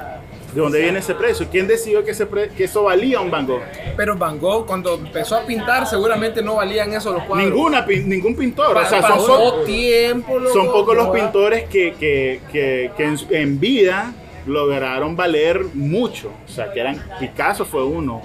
¿De 0.53 0.61
dónde 0.61 0.79
viene 0.81 0.99
ese 0.99 1.13
precio? 1.13 1.45
¿Quién 1.51 1.67
decidió 1.67 2.05
que, 2.05 2.11
ese 2.11 2.25
pre- 2.25 2.47
que 2.47 2.63
eso 2.63 2.83
valía 2.83 3.19
un 3.19 3.29
Van 3.29 3.45
Gogh? 3.45 3.59
Pero 3.97 4.15
Van 4.15 4.39
Gogh, 4.39 4.65
cuando 4.65 4.93
empezó 4.95 5.35
a 5.35 5.41
pintar, 5.45 5.85
seguramente 5.85 6.41
no 6.41 6.55
valían 6.55 6.93
eso 6.93 7.11
los 7.11 7.23
cuadros. 7.23 7.49
Ninguna, 7.49 7.85
pin- 7.85 8.05
ningún 8.05 8.37
pintor. 8.37 8.73
Pa- 8.73 8.83
o 8.83 8.85
sea, 8.85 9.01
son, 9.01 9.11
pasó 9.11 9.25
son- 9.57 9.65
tiempo, 9.65 10.39
loco, 10.39 10.53
son 10.53 10.67
pocos 10.71 10.95
los 10.95 11.09
pintores 11.09 11.65
que, 11.67 11.93
que, 11.99 12.39
que, 12.53 12.89
que 12.95 13.03
en, 13.03 13.17
en 13.31 13.59
vida 13.59 14.13
lograron 14.47 15.15
valer 15.15 15.61
mucho. 15.73 16.31
O 16.45 16.49
sea, 16.49 16.71
que 16.71 16.79
eran 16.79 17.01
Picasso 17.19 17.65
fue 17.65 17.83
uno, 17.83 18.21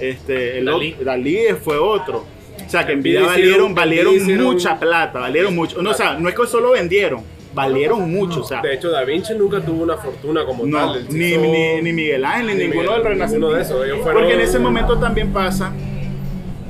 este, 0.00 0.58
el 0.58 0.66
Dalí. 0.66 0.92
otro- 0.92 1.04
Dalí 1.04 1.38
fue 1.62 1.78
otro. 1.78 2.24
O 2.64 2.68
sea, 2.68 2.86
que 2.86 2.92
en 2.92 3.02
vida 3.02 3.22
valieron, 3.26 3.74
valieron 3.74 4.14
hicieron- 4.14 4.44
mucha 4.44 4.78
plata, 4.78 5.18
valieron 5.20 5.54
mucho. 5.54 5.82
No, 5.82 5.90
o 5.90 5.94
sea, 5.94 6.14
no 6.14 6.28
es 6.28 6.34
que 6.34 6.46
solo 6.46 6.70
vendieron, 6.72 7.22
valieron 7.54 8.10
mucho. 8.10 8.40
O 8.40 8.44
sea, 8.44 8.60
De 8.62 8.74
hecho, 8.74 8.90
Da 8.90 9.04
Vinci 9.04 9.34
nunca 9.34 9.60
tuvo 9.60 9.82
una 9.82 9.96
fortuna 9.96 10.44
como 10.46 10.64
no, 10.66 10.78
tal. 10.78 11.06
Ni, 11.10 11.36
ni, 11.36 11.80
ni 11.82 11.92
Miguel 11.92 12.24
Ángel, 12.24 12.46
ni, 12.46 12.54
ni 12.54 12.68
ninguno 12.68 12.92
del 12.92 13.04
Renacimiento. 13.04 13.52
de 13.54 13.62
esos, 13.62 13.78
fueron- 14.02 14.02
Porque 14.22 14.34
en 14.34 14.40
ese 14.40 14.58
momento 14.58 14.98
también 14.98 15.32
pasa, 15.32 15.72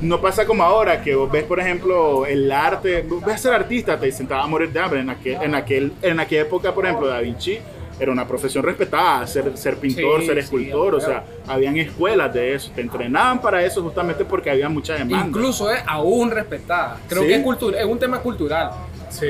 no 0.01 0.19
pasa 0.19 0.45
como 0.45 0.63
ahora, 0.63 1.01
que 1.01 1.15
vos 1.15 1.31
ves, 1.31 1.43
por 1.43 1.59
ejemplo, 1.59 2.25
el 2.25 2.51
arte, 2.51 3.03
vos 3.07 3.23
ves 3.23 3.35
a 3.35 3.37
ser 3.37 3.53
artista, 3.53 3.97
te 3.99 4.07
dicen, 4.07 4.27
te 4.27 4.33
vas 4.33 4.43
a 4.43 4.47
morir 4.47 4.69
de 4.71 4.79
hambre. 4.79 4.99
En, 5.01 5.09
aquel, 5.09 5.37
en, 5.41 5.55
aquel, 5.55 5.91
en 6.01 6.19
aquella 6.19 6.41
época, 6.41 6.73
por 6.73 6.85
ejemplo, 6.85 7.07
Da 7.07 7.19
Vinci 7.21 7.59
era 8.03 8.11
una 8.11 8.27
profesión 8.27 8.63
respetada, 8.63 9.25
ser, 9.27 9.57
ser 9.57 9.77
pintor, 9.77 10.21
Sí, 10.21 10.27
ser 10.27 10.35
sí, 10.35 10.39
escultor, 10.41 10.95
o 10.95 10.99
sea, 10.99 11.23
habían 11.47 11.77
escuelas 11.77 12.33
de 12.33 12.53
eso, 12.53 12.71
te 12.75 12.81
entrenaban 12.81 13.41
para 13.41 13.63
eso 13.65 13.81
justamente 13.81 14.23
porque 14.25 14.49
había 14.49 14.69
mucha 14.69 14.93
demanda. 14.93 15.25
Incluso 15.27 15.71
es 15.71 15.81
aún 15.87 16.29
respetada. 16.31 16.97
Creo 17.09 17.23
Sí. 17.23 17.27
que 17.29 17.35
es, 17.35 17.43
cultu- 17.43 17.75
es 17.75 17.85
un 17.85 17.97
tema 17.99 18.19
cultural. 18.19 18.71
Sí. 19.09 19.27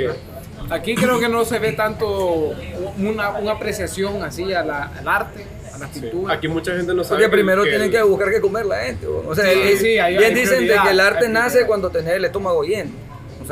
Aquí 0.69 0.95
creo 0.95 1.19
que 1.19 1.27
no 1.29 1.43
se 1.45 1.59
ve 1.59 1.73
tanto 1.73 2.53
una, 2.97 3.31
una 3.31 3.51
apreciación 3.51 4.23
así 4.23 4.53
a 4.53 4.63
la- 4.63 4.91
al 4.97 5.07
arte, 5.07 5.45
a 5.73 5.77
la 5.77 5.87
sí. 5.87 5.99
pintura. 5.99 6.33
Aquí 6.35 6.47
mucha 6.47 6.73
gente 6.75 6.93
no 6.93 7.03
sabe. 7.03 7.21
Porque 7.21 7.31
primero 7.31 7.63
que 7.63 7.69
tienen 7.69 7.87
el- 7.87 7.91
que 7.93 8.01
buscar 8.03 8.31
que 8.31 8.39
comer 8.41 8.65
la 8.65 8.77
gente. 8.79 9.05
O 9.07 9.35
sea, 9.35 9.45
Sí, 9.45 9.77
sí, 9.77 9.97
hay- 9.99 10.17
bien 10.17 10.33
hay 10.33 10.39
dicen 10.39 10.65
de 10.67 10.73
que 10.81 10.89
el 10.89 10.99
arte 10.99 11.27
nace 11.29 11.65
cuando 11.65 11.89
tenés 11.89 12.13
el 12.13 12.25
estómago 12.25 12.63
lleno. 12.63 12.91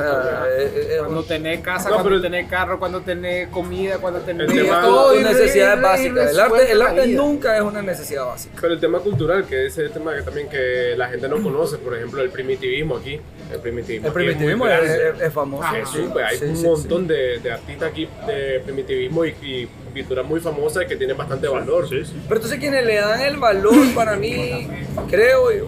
Sea, 0.02 0.44
eh, 0.50 0.72
eh, 0.76 0.96
Cuando 1.00 1.24
tenés 1.24 1.60
casa, 1.62 1.90
No, 1.90 1.96
cuando 1.96 2.10
pero- 2.10 2.22
tenés 2.22 2.50
carro, 2.50 2.80
cuando 2.80 3.02
tenés 3.02 3.48
comida, 3.50 3.98
cuando 4.00 4.20
tenés 4.22 4.50
El 4.50 4.62
tema- 4.64 4.82
todo. 4.82 5.14
El 5.14 5.26
arte, 5.26 6.72
el 6.72 6.82
arte 6.82 7.08
nunca 7.08 7.56
es 7.56 7.62
una 7.62 7.82
necesidad 7.82 8.26
básica. 8.26 8.56
Pero 8.60 8.74
el 8.74 8.80
tema 8.80 9.00
cultural, 9.00 9.46
que 9.46 9.66
es 9.68 9.78
el 9.78 9.92
tema 9.92 10.16
que 10.16 10.22
también 10.22 10.50
que 10.50 10.94
la 10.98 11.08
gente 11.10 11.28
no 11.28 11.42
conoce, 11.42 11.78
por 11.78 11.96
ejemplo, 11.96 12.22
el 12.22 12.30
primitivismo 12.30 12.98
aquí. 12.98 13.20
El 13.52 13.60
primitivismo. 13.60 14.08
El 14.08 14.12
aquí 14.14 14.20
es 14.30 14.36
muy 14.38 14.56
primitivismo 14.56 14.68
es, 14.68 14.72
grande. 14.98 15.10
es- 15.20 15.28
es 15.28 15.34
famoso. 15.34 15.64
Ah, 15.68 15.74
Sí, 15.92 16.08
pues 16.12 16.26
hay 16.26 16.38
Sí, 16.38 16.46
un 16.46 16.56
sí, 16.58 16.66
montón 16.66 17.08
De, 17.08 17.40
de 17.40 17.52
artistas 17.52 17.90
aquí 17.90 18.08
de 18.28 18.60
primitivismo 18.64 19.26
y, 19.26 19.30
y 19.42 19.70
pintura 19.94 20.24
muy 20.24 20.40
famosa 20.40 20.86
que 20.86 20.96
tiene 20.96 21.14
bastante 21.14 21.48
valor. 21.48 21.88
Sí, 21.90 22.06
sí. 22.06 22.14
Pero 22.28 22.36
entonces 22.36 22.60
quienes 22.60 22.86
le 22.86 22.96
dan 22.96 23.20
el 23.22 23.38
valor 23.38 23.74
para 23.96 24.16
mí, 24.16 24.68
creo 25.10 25.52
yo, 25.52 25.68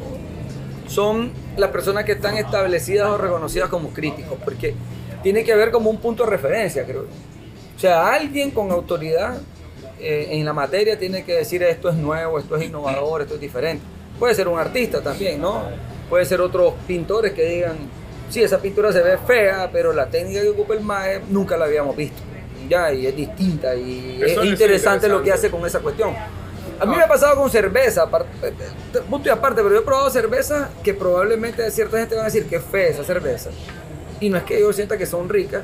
son 0.94 1.32
las 1.58 1.72
personas 1.72 2.06
que 2.06 2.12
están 2.12 2.38
establecidas 2.38 3.10
o 3.10 3.18
reconocidas 3.18 3.70
como 3.70 3.90
críticos, 3.90 4.38
porque 4.44 4.76
tiene 5.24 5.44
que 5.44 5.52
haber 5.52 5.72
como 5.72 5.90
un 5.90 5.98
punto 5.98 6.24
de 6.24 6.30
referencia, 6.30 6.86
creo. 6.86 7.08
O 7.76 7.80
sea, 7.80 8.14
alguien 8.14 8.52
con 8.52 8.72
autoridad 8.72 9.42
eh, 10.00 10.28
en 10.32 10.46
la 10.46 10.54
materia 10.54 10.98
tiene 11.00 11.24
que 11.24 11.34
decir 11.34 11.64
esto 11.64 11.90
es 11.90 11.96
nuevo, 11.96 12.38
esto 12.38 12.56
es 12.56 12.66
innovador, 12.66 13.24
esto 13.24 13.36
es 13.36 13.42
diferente. 13.42 13.84
Puede 14.20 14.36
ser 14.36 14.48
un 14.48 14.60
artista 14.60 15.02
también, 15.02 15.42
¿no? 15.42 15.64
Puede 16.10 16.26
ser 16.26 16.40
otros 16.42 16.74
pintores 16.86 17.34
que 17.34 17.44
digan, 17.44 17.76
sí, 18.30 18.44
esa 18.44 18.62
pintura 18.62 18.94
se 18.94 19.02
ve 19.02 19.18
fea, 19.18 19.70
pero 19.74 19.94
la 19.94 20.06
técnica 20.06 20.42
que 20.42 20.50
ocupa 20.50 20.76
el 20.76 20.82
mae 20.82 21.22
nunca 21.28 21.58
la 21.58 21.66
habíamos 21.66 21.96
visto. 21.96 22.22
Ya, 22.70 22.94
y 22.94 23.08
es 23.08 23.16
distinta 23.16 23.76
y 23.76 24.22
es 24.22 24.38
es 24.38 24.46
interesante 24.46 25.10
lo 25.10 25.24
que 25.24 25.32
hace 25.32 25.50
con 25.50 25.66
esa 25.66 25.80
cuestión. 25.80 26.14
A 26.84 26.86
mí 26.86 26.98
me 26.98 27.04
ha 27.04 27.08
pasado 27.08 27.38
con 27.38 27.50
cerveza, 27.50 28.04
eh, 28.44 28.54
eh, 28.94 29.00
punto 29.10 29.30
y 29.30 29.32
aparte, 29.32 29.64
pero 29.64 29.74
yo 29.74 29.80
he 29.80 29.86
probado 29.86 30.10
cerveza 30.10 30.70
que 30.84 30.94
probablemente 30.94 31.72
cierta 31.72 31.98
gente 31.98 32.16
va 32.16 32.24
a 32.24 32.26
decir 32.26 32.46
que 32.46 32.58
es 32.58 32.64
fea 32.64 32.90
esa 32.90 33.06
cerveza. 33.06 33.52
Y 34.20 34.30
no 34.30 34.38
es 34.38 34.44
que 34.44 34.60
yo 34.60 34.74
sienta 34.74 34.98
que 34.98 35.06
son 35.06 35.30
ricas, 35.30 35.64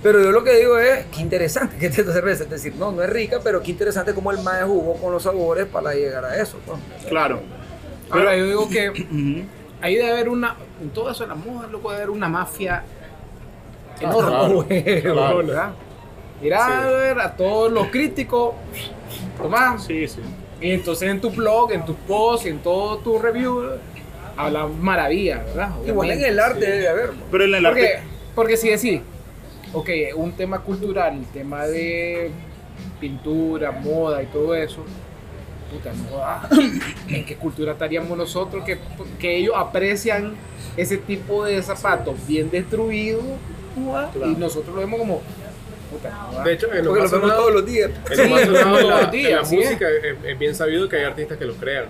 pero 0.00 0.22
yo 0.22 0.30
lo 0.30 0.44
que 0.44 0.56
digo 0.56 0.78
es, 0.78 1.06
qué 1.06 1.22
interesante 1.22 1.76
que 1.76 1.86
es 1.86 1.98
esta 1.98 2.12
cerveza. 2.12 2.44
Es 2.44 2.50
decir, 2.50 2.72
no, 2.76 2.92
no 2.92 3.02
es 3.02 3.10
rica, 3.10 3.40
pero 3.42 3.60
qué 3.64 3.72
interesante 3.72 4.14
cómo 4.14 4.30
el 4.30 4.42
mae 4.42 4.62
jugó 4.62 4.94
con 4.94 5.10
los 5.10 5.24
sabores 5.24 5.66
para 5.66 5.92
llegar 5.92 6.24
a 6.24 6.40
eso. 6.40 6.56
¿no? 6.68 6.78
Claro. 7.08 7.40
Ahora, 8.08 8.36
yo 8.36 8.46
digo 8.46 8.68
que 8.68 8.92
ahí 9.80 9.96
debe 9.96 10.12
haber 10.12 10.28
una, 10.28 10.54
en 10.80 10.90
todo 10.90 11.10
eso 11.10 11.24
de 11.24 11.30
la 11.30 11.34
moda, 11.34 11.66
loco, 11.66 11.90
debe 11.90 12.04
haber 12.04 12.10
una 12.14 12.28
mafia 12.28 12.84
enorme. 14.00 15.02
claro. 15.02 15.74
a 16.62 16.90
ver, 16.90 17.18
a 17.18 17.36
todos 17.36 17.72
los 17.72 17.88
críticos, 17.88 18.54
Tomás, 19.36 19.84
Sí, 19.84 20.06
sí. 20.06 20.20
Y 20.60 20.70
entonces 20.70 21.10
en 21.10 21.20
tu 21.20 21.30
blog, 21.30 21.72
en 21.72 21.84
tus 21.84 21.96
posts, 21.96 22.46
en 22.46 22.58
todo 22.60 22.98
tu 22.98 23.18
review, 23.18 23.62
habla 24.36 24.66
maravilla, 24.66 25.38
¿verdad? 25.46 25.70
Igual 25.86 26.10
en 26.12 26.24
el 26.24 26.40
arte 26.40 26.66
debe 26.66 26.88
haber. 26.88 27.10
Pero 27.30 27.44
en 27.44 27.54
el 27.54 27.64
Porque, 27.64 27.88
arte. 27.96 28.02
porque 28.34 28.56
si 28.56 28.70
decís, 28.70 29.00
ok, 29.72 29.88
un 30.16 30.32
tema 30.32 30.60
cultural, 30.60 31.14
el 31.18 31.26
tema 31.26 31.66
de 31.66 32.30
pintura, 33.00 33.70
moda 33.72 34.22
y 34.22 34.26
todo 34.26 34.54
eso, 34.54 34.84
puta, 35.70 35.92
no, 35.92 36.58
¿en 37.14 37.24
qué 37.24 37.36
cultura 37.36 37.72
estaríamos 37.72 38.16
nosotros 38.16 38.64
que, 38.64 38.78
que 39.18 39.36
ellos 39.36 39.54
aprecian 39.56 40.34
ese 40.76 40.96
tipo 40.98 41.44
de 41.44 41.62
zapatos 41.62 42.14
bien 42.26 42.50
destruidos 42.50 43.22
Claro. 43.74 44.30
y 44.30 44.36
nosotros 44.36 44.72
lo 44.74 44.80
vemos 44.82 45.00
como, 45.00 45.20
puta, 45.94 46.10
no, 46.10 46.38
ah. 46.40 46.44
De 46.44 46.52
hecho, 46.52 46.72
en 46.72 46.84
lo 46.84 46.90
Porque 46.90 47.02
más 47.02 47.12
lo 47.12 47.18
vemos 47.18 47.30
sonado- 47.30 47.40
todos 47.40 47.54
los 47.54 47.66
días. 47.66 47.90
En 48.10 48.18
lo 48.18 48.28
más 48.28 48.40
Sí, 48.40 48.46
sonado 48.46 48.76
de 48.76 48.82
todos 48.82 48.94
la, 48.94 49.00
los 49.02 49.10
días, 49.12 49.28
de 49.30 49.36
la 49.36 49.44
sí. 49.44 49.56
música 49.56 49.86
es, 49.90 50.16
es 50.24 50.38
bien 50.38 50.54
sabido 50.54 50.88
que 50.88 50.96
hay 50.96 51.04
artistas 51.04 51.38
que 51.38 51.44
lo 51.44 51.54
crean. 51.54 51.86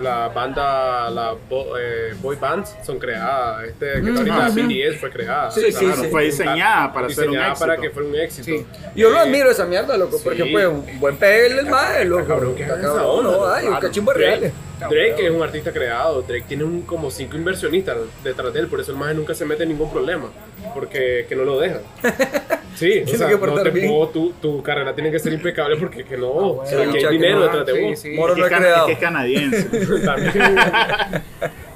La 0.00 0.28
banda, 0.28 1.10
la 1.10 1.34
bo- 1.50 1.76
eh, 1.78 2.14
boy 2.22 2.36
bands 2.36 2.74
son 2.82 2.98
creadas. 2.98 3.64
Este 3.64 3.92
que 3.92 4.00
Mm, 4.00 4.16
ahorita 4.16 4.48
ujú. 4.48 4.54
BTS 4.62 4.98
fue 4.98 5.10
creada. 5.10 5.50
Sí, 5.50 5.70
sí, 5.70 5.84
Claro, 5.84 6.02
sí. 6.02 6.08
fue 6.10 6.24
diseñada 6.24 6.92
para 6.94 7.08
ser 7.10 7.18
un 7.26 7.32
diseñada 7.32 7.52
éxito. 7.52 7.66
para 7.66 7.80
que 7.80 7.90
fuera 7.90 8.08
un 8.08 8.14
éxito. 8.16 8.44
Sí. 8.46 8.66
Yo 8.96 9.10
lo 9.10 9.16
Eh, 9.16 9.20
admiro 9.20 9.50
esa 9.50 9.66
mierda, 9.66 9.94
loco, 9.98 10.18
porque 10.24 10.46
fue 10.50 10.66
un 10.66 10.98
buen 10.98 11.16
pegue 11.18 11.58
el 11.60 11.66
mae, 11.66 12.06
loco. 12.06 12.26
cabrón, 12.26 12.54
¿qué 12.54 12.62
es 12.62 12.68
Está 12.70 12.80
esa 12.80 12.88
cabrón, 12.88 13.06
onda, 13.18 13.22
no, 13.22 13.32
loco? 13.32 13.48
ay, 13.52 13.66
un 13.66 13.76
cachimbo 13.76 14.12
real. 14.14 14.50
Drake 14.88 15.26
es 15.26 15.30
un 15.30 15.42
artista 15.42 15.72
creado. 15.72 16.22
Drake 16.22 16.44
tiene 16.48 16.64
un, 16.64 16.82
como 16.82 17.10
cinco 17.10 17.36
inversionistas 17.36 17.96
detrás 18.24 18.52
de 18.52 18.60
él. 18.60 18.66
Por 18.68 18.80
eso 18.80 18.92
el 18.92 18.98
maje 18.98 19.14
nunca 19.14 19.34
se 19.34 19.44
mete 19.44 19.62
en 19.64 19.70
ningún 19.70 19.90
problema. 19.90 20.30
Porque 20.74 21.26
que 21.28 21.34
no 21.36 21.44
lo 21.44 21.58
dejan. 21.60 21.80
Sí, 22.74 23.02
o 23.04 23.06
sea, 23.06 23.28
que 23.28 23.34
no 23.36 23.62
te 23.62 23.70
puedo- 23.70 24.08
tu, 24.08 24.32
tu 24.40 24.62
carrera 24.62 24.94
tiene 24.94 25.10
que 25.10 25.18
ser 25.18 25.30
impecable 25.34 25.76
porque 25.76 26.04
que 26.04 26.16
no. 26.16 26.30
o 26.32 26.64
sea, 26.66 26.82
Sí, 26.84 26.88
aquí 26.88 27.04
hay 27.04 27.12
dinero 27.18 27.36
no, 27.40 27.42
detrás 27.44 27.66
de 27.66 27.74
sí, 27.74 27.80
vos. 27.82 27.98
sí. 27.98 28.10
Moro 28.12 28.32
Es 28.32 28.38
no 28.38 28.46
es 28.46 28.52
creado. 28.52 28.76
es 28.78 28.86
que 28.86 28.92
es 28.92 28.98
canadiense. 28.98 29.68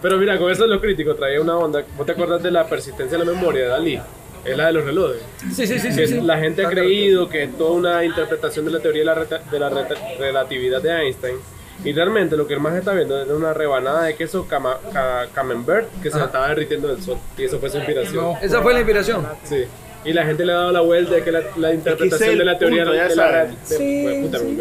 Pero 0.03 0.19
mira, 0.19 0.39
con 0.39 0.51
eso 0.51 0.63
de 0.63 0.69
los 0.69 0.81
críticos 0.81 1.17
traía 1.17 1.41
una 1.41 1.57
onda. 1.59 1.85
¿Vos 1.97 2.07
te 2.07 2.13
acuerdas 2.13 2.43
de 2.43 2.51
la 2.51 2.67
persistencia 2.67 3.19
de 3.19 3.25
la 3.25 3.31
memoria 3.31 3.65
de 3.65 3.69
Dalí? 3.69 4.01
Es 4.45 4.57
la 4.57 4.67
de 4.69 4.73
los 4.73 4.85
relojes. 4.85 5.21
Sí, 5.55 5.67
sí, 5.67 5.79
sí, 5.79 5.91
sí. 5.93 5.97
Que 6.01 6.07
sí. 6.07 6.21
La 6.21 6.39
gente 6.39 6.65
ha 6.65 6.71
creído 6.71 7.29
que 7.29 7.43
es 7.45 7.59
toda 7.59 7.73
una 7.73 8.05
interpretación 8.05 8.65
de 8.65 8.71
la 8.73 8.81
teoría 8.81 9.01
de 9.03 9.07
la, 9.07 9.15
de 9.51 9.59
la 9.59 9.87
relatividad 10.19 10.81
de 10.83 10.91
Einstein. 11.03 11.37
Y 11.85 11.93
realmente 11.93 12.37
lo 12.37 12.47
que 12.47 12.55
el 12.55 12.61
más 12.61 12.75
está 12.75 12.93
viendo 12.93 13.21
es 13.23 13.29
una 13.29 13.53
rebanada 13.55 14.03
de 14.05 14.15
queso 14.17 14.47
cama- 14.49 14.79
ca- 14.93 15.27
camembert 15.33 15.89
que 16.03 16.11
se 16.11 16.17
Ajá. 16.17 16.27
estaba 16.27 16.49
derritiendo 16.49 16.89
del 16.89 17.03
sol. 17.03 17.19
Y 17.39 17.45
eso 17.45 17.59
fue 17.59 17.71
su 17.71 17.77
inspiración. 17.77 18.35
Esa 18.43 18.61
fue 18.63 18.73
la 18.73 18.81
inspiración. 18.81 19.27
Sí. 19.45 19.65
Y 20.07 20.13
la 20.13 20.25
gente 20.25 20.45
le 20.47 20.53
ha 20.53 20.57
dado 20.57 20.73
la 20.73 20.81
vuelta 20.83 21.15
de 21.17 21.23
que 21.25 21.33
la, 21.33 21.41
la 21.57 21.75
interpretación 21.75 22.31
el 22.31 22.39
de 22.39 22.45
la 22.45 22.59
teoría 22.59 22.85
punto, 22.85 22.97
ya 22.97 23.09
de 23.09 23.17
la 23.17 23.45
de- 23.47 23.55
Sí, 23.65 24.21
puta, 24.23 24.39
sí. 24.39 24.59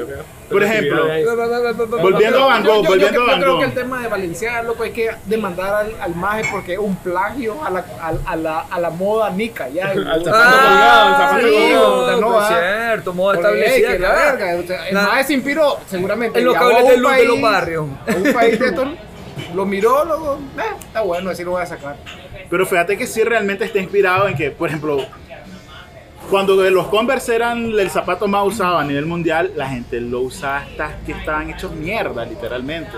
Por 0.49 0.63
ejemplo. 0.63 1.07
Volviendo 2.01 2.43
a 2.43 2.45
Van 2.47 2.63
Yo- 2.63 2.73
Gogh, 2.75 2.83
yo- 2.83 2.89
volviendo 2.89 3.13
yo, 3.19 3.21
a 3.21 3.25
yo 3.25 3.31
Van 3.31 3.39
creo 3.41 3.51
Gogh. 3.53 3.59
que 3.59 3.65
el 3.65 3.73
tema 3.73 4.01
de 4.01 4.07
Valenciaga, 4.07 4.63
loco, 4.63 4.83
hay 4.83 4.91
que 4.91 5.11
demandar 5.25 5.73
al, 5.85 5.93
al 6.01 6.15
maje 6.15 6.43
porque 6.51 6.73
es 6.73 6.79
un 6.79 6.95
plagio 6.97 7.63
a 7.63 7.69
la, 7.69 7.85
a, 8.01 8.13
a 8.25 8.35
la, 8.35 8.59
a 8.61 8.79
la 8.79 8.89
moda 8.89 9.29
nica. 9.29 9.69
Ya, 9.69 9.87
Al 9.91 10.03
¿no? 10.03 10.23
zapato 10.25 10.57
colgado, 10.57 11.09
el 11.09 11.15
zapato 11.15 11.47
sí, 11.47 12.21
no, 12.21 12.37
es 12.39 12.45
ah. 12.49 12.87
cierto, 12.89 13.13
moda 13.13 13.35
establecida. 13.35 13.97
la 13.99 14.13
verga, 14.13 14.55
o 14.63 14.67
sea, 14.67 14.87
el 14.89 14.93
maje 14.95 15.23
se 15.25 15.33
inspiró 15.33 15.79
seguramente. 15.87 16.39
En 16.39 16.45
los 16.45 16.55
cables 16.55 16.83
un 16.83 16.89
de 16.89 16.97
luz 16.97 17.15
de 17.17 17.25
los 17.25 17.41
barrios. 17.41 17.85
Un 18.07 18.33
país 18.33 18.59
de 18.59 18.65
estos, 18.67 18.87
lo 19.55 19.65
miró, 19.65 20.05
luego, 20.05 20.39
eh, 20.57 20.61
está 20.87 21.01
bueno, 21.01 21.29
así 21.29 21.43
lo 21.43 21.51
voy 21.51 21.61
a 21.61 21.65
sacar. 21.67 21.97
Pero 22.49 22.65
fíjate 22.65 22.97
que 22.97 23.07
sí 23.07 23.23
realmente 23.23 23.65
está 23.65 23.79
inspirado 23.79 24.27
en 24.27 24.35
que, 24.35 24.51
por 24.51 24.69
ejemplo, 24.69 24.97
cuando 26.29 26.55
los 26.69 26.87
Converse 26.87 27.35
eran 27.35 27.65
el 27.77 27.89
zapato 27.89 28.27
más 28.27 28.45
usado 28.47 28.77
a 28.77 28.83
nivel 28.83 29.05
mundial, 29.05 29.51
la 29.55 29.67
gente 29.67 29.99
lo 30.01 30.21
usaba 30.21 30.57
hasta 30.59 30.97
que 31.05 31.11
estaban 31.13 31.49
hechos 31.49 31.71
mierda, 31.73 32.25
literalmente. 32.25 32.91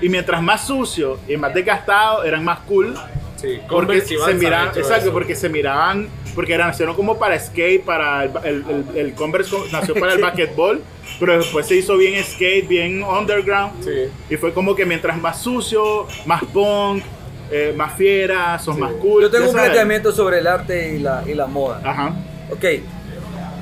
Y 0.00 0.08
mientras 0.08 0.40
más 0.42 0.66
sucio 0.66 1.18
y 1.28 1.36
más 1.36 1.52
desgastado, 1.54 2.22
eran 2.24 2.44
más 2.44 2.60
cool. 2.60 2.94
Sí, 3.36 3.58
Porque 3.68 4.00
se 4.00 4.16
miraban, 4.34 4.68
exacto, 4.76 5.04
eso. 5.06 5.12
porque 5.12 5.36
se 5.36 5.48
miraban, 5.48 6.08
porque 6.34 6.54
eran, 6.54 6.68
nacieron 6.68 6.96
como 6.96 7.18
para 7.18 7.38
skate, 7.38 7.84
para 7.84 8.24
el, 8.24 8.30
el, 8.44 8.64
el- 8.68 8.96
el 8.96 9.14
Converse 9.14 9.50
co- 9.50 9.64
nació 9.70 9.94
para 9.94 10.14
el 10.14 10.20
basketball, 10.22 10.82
pero 11.20 11.38
después 11.38 11.66
se 11.66 11.76
hizo 11.76 11.96
bien 11.96 12.22
skate, 12.24 12.66
bien 12.66 13.02
underground. 13.04 13.84
Sí. 13.84 14.10
Y 14.28 14.36
fue 14.36 14.52
como 14.52 14.74
que 14.74 14.84
mientras 14.84 15.16
más 15.20 15.40
sucio, 15.40 16.08
más 16.26 16.42
punk, 16.52 17.04
eh, 17.52 17.72
más 17.76 17.94
fiera, 17.94 18.58
sos 18.58 18.76
más 18.76 18.90
cool. 18.94 19.22
Yo 19.22 19.30
tengo 19.30 19.46
un 19.48 19.52
planteamiento 19.54 20.10
sobre 20.12 20.38
el 20.40 20.46
arte 20.48 20.96
y 20.96 20.98
la, 20.98 21.22
y 21.26 21.34
la 21.34 21.46
moda. 21.46 21.80
Ajá. 21.84 22.12
Ok, 22.50 22.64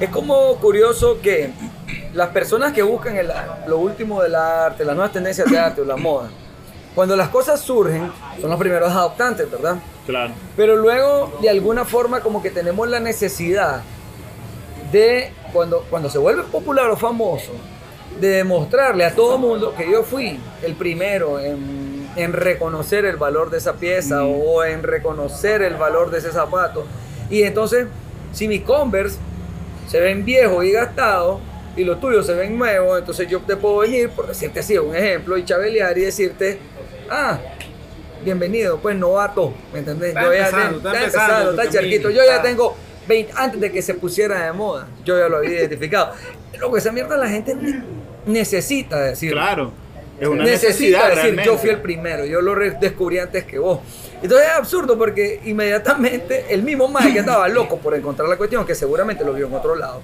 es 0.01 0.09
como 0.11 0.57
curioso 0.57 1.19
que 1.23 1.51
las 2.15 2.29
personas 2.29 2.73
que 2.73 2.83
buscan 2.83 3.17
el- 3.17 3.31
lo 3.67 3.79
último 3.79 4.23
del 4.23 4.35
arte, 4.35 4.85
las 4.85 4.95
nuevas 4.95 5.13
tendencias 5.13 5.51
de 5.51 5.59
arte 5.59 5.81
o 5.81 5.85
la 5.85 5.97
moda, 5.97 6.29
cuando 6.95 7.17
las 7.17 7.29
cosas 7.29 7.61
surgen, 7.61 8.11
son 8.41 8.51
los 8.51 8.59
primeros 8.59 8.91
adoptantes, 8.91 9.51
¿verdad? 9.51 9.77
Claro. 10.07 10.33
Pero 10.57 10.77
luego, 10.77 11.37
de 11.43 11.51
alguna 11.51 11.85
forma, 11.85 12.21
como 12.21 12.43
que 12.43 12.51
tenemos 12.51 12.89
la 12.89 13.01
necesidad 13.01 13.83
de, 14.93 15.33
cuando, 15.53 15.85
cuando 15.91 16.09
se 16.09 16.19
vuelve 16.19 16.43
popular 16.45 16.89
o 16.91 16.97
famoso, 16.97 17.53
de 18.21 18.29
demostrarle 18.29 19.05
a 19.05 19.15
todo 19.15 19.37
mundo 19.37 19.75
que 19.77 19.91
yo 19.91 20.03
fui 20.03 20.41
el 20.63 20.75
primero 20.75 21.39
en, 21.39 22.09
en 22.17 22.33
reconocer 22.33 23.05
el 23.05 23.17
valor 23.17 23.51
de 23.51 23.59
esa 23.59 23.75
pieza 23.75 24.25
o 24.25 24.65
en 24.65 24.83
reconocer 24.83 25.61
el 25.61 25.75
valor 25.75 26.11
de 26.11 26.19
ese 26.19 26.33
zapato. 26.33 26.85
Y 27.29 27.43
entonces, 27.43 27.89
si 28.37 28.47
mis 28.49 28.61
Converse 28.63 29.17
se 29.89 29.99
ven 29.99 30.25
viejos 30.25 30.63
y 30.65 30.73
gastados 30.73 31.41
y 31.75 31.85
los 31.85 31.99
tuyos 32.01 32.27
se 32.27 32.35
ven 32.35 32.59
nuevos, 32.59 32.99
entonces 32.99 33.27
yo 33.29 33.41
te 33.41 33.57
puedo 33.57 33.79
venir, 33.79 34.11
por 34.11 34.27
decirte 34.27 34.61
así, 34.61 34.77
un 34.77 34.95
ejemplo, 34.95 35.39
y 35.39 35.45
chabelear 35.45 35.97
y 35.97 36.03
decirte, 36.03 36.59
ah, 37.11 37.39
bienvenido, 38.25 38.79
pues 38.79 38.95
novato, 38.97 39.55
¿me 39.73 39.79
entendés? 39.79 40.09
Está 40.11 40.23
Yo 40.25 40.33
ya 40.35 40.39
empezando, 40.49 40.67
ten- 40.69 40.77
está 40.77 40.91
está 40.93 41.05
empezando 41.07 41.51
está 41.63 41.71
charquito, 41.71 42.11
yo 42.11 42.23
ya 42.27 42.43
tengo 42.43 42.77
20, 43.09 43.33
antes 43.37 43.61
de 43.61 43.73
que 43.73 43.81
se 43.81 43.95
pusiera 43.95 44.45
de 44.45 44.53
moda, 44.53 44.87
yo 45.05 45.19
ya 45.19 45.29
lo 45.29 45.39
había 45.39 45.51
identificado. 45.51 46.13
Lo 46.59 46.77
esa 46.77 46.93
mierda 46.93 47.17
la 47.17 47.29
gente 47.29 47.55
ne- 47.55 47.83
necesita 48.27 49.01
decir. 49.01 49.33
Claro. 49.33 49.73
Es 50.21 50.29
una 50.29 50.45
necesita 50.45 50.69
necesidad 50.69 51.09
decir, 51.09 51.23
realmente. 51.23 51.45
yo 51.51 51.59
fui 51.59 51.71
el 51.71 51.81
primero, 51.83 52.25
yo 52.25 52.41
lo 52.41 52.55
descubrí 52.55 53.19
antes 53.19 53.45
que 53.45 53.59
vos. 53.59 53.81
Entonces 54.23 54.49
es 54.49 54.55
absurdo 54.55 54.97
porque 54.97 55.41
inmediatamente 55.45 56.47
el 56.49 56.63
mismo 56.63 56.89
Mike 56.89 57.13
que 57.13 57.19
estaba 57.21 57.47
loco 57.49 57.77
por 57.79 57.95
encontrar 57.95 58.29
la 58.29 58.37
cuestión, 58.37 58.65
que 58.65 58.75
seguramente 58.75 59.25
lo 59.25 59.33
vio 59.35 59.47
en 59.47 59.55
otro 59.55 59.75
lado. 59.77 60.01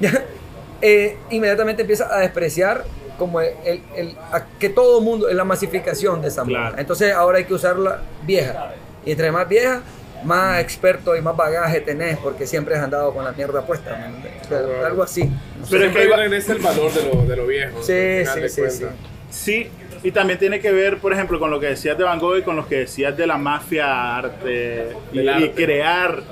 Eh, 0.82 1.18
inmediatamente 1.28 1.82
empieza 1.82 2.08
a 2.14 2.20
despreciar 2.20 2.84
como 3.18 3.42
el, 3.42 3.50
el- 3.66 3.82
el- 3.94 4.16
a- 4.32 4.46
que 4.58 4.70
todo 4.70 5.02
mundo, 5.02 5.30
la 5.30 5.44
masificación 5.44 6.22
de 6.22 6.28
esa 6.28 6.42
moda. 6.42 6.58
Claro. 6.68 6.76
Entonces 6.78 7.12
ahora 7.12 7.36
hay 7.36 7.44
que 7.44 7.52
usarla 7.52 8.00
vieja. 8.22 8.72
Y 9.04 9.10
entre 9.12 9.30
más 9.30 9.46
vieja, 9.46 9.82
más 10.24 10.58
experto 10.58 11.14
y 11.16 11.20
más 11.20 11.36
bagaje 11.36 11.80
tenés 11.82 12.16
porque 12.16 12.46
siempre 12.46 12.76
has 12.76 12.82
andado 12.82 13.12
con 13.12 13.24
la 13.26 13.32
mierda 13.32 13.60
puesta. 13.66 14.10
O 14.42 14.48
sea, 14.48 14.86
algo 14.86 15.02
así. 15.02 15.30
Pero 15.70 15.84
es 15.84 15.92
que 15.94 16.04
iba- 16.04 16.16
regresa 16.16 16.52
el 16.52 16.60
valor 16.60 16.90
de 16.94 17.02
lo, 17.14 17.26
de 17.26 17.36
lo 17.36 17.46
viejo. 17.46 17.82
Sí, 17.82 18.24
sí, 18.48 18.48
sí. 18.70 18.84
Sí, 19.30 19.68
y 20.02 20.10
también 20.10 20.38
tiene 20.38 20.60
que 20.60 20.72
ver, 20.72 20.98
por 20.98 21.12
ejemplo, 21.12 21.38
con 21.38 21.50
lo 21.50 21.60
que 21.60 21.66
decías 21.66 21.96
de 21.96 22.04
Van 22.04 22.18
Gogh 22.18 22.38
y 22.38 22.42
con 22.42 22.56
lo 22.56 22.66
que 22.66 22.76
decías 22.76 23.16
de 23.16 23.26
la 23.26 23.38
mafia 23.38 24.16
arte 24.16 24.96
y, 25.12 25.20
y 25.20 25.48
crear. 25.50 26.22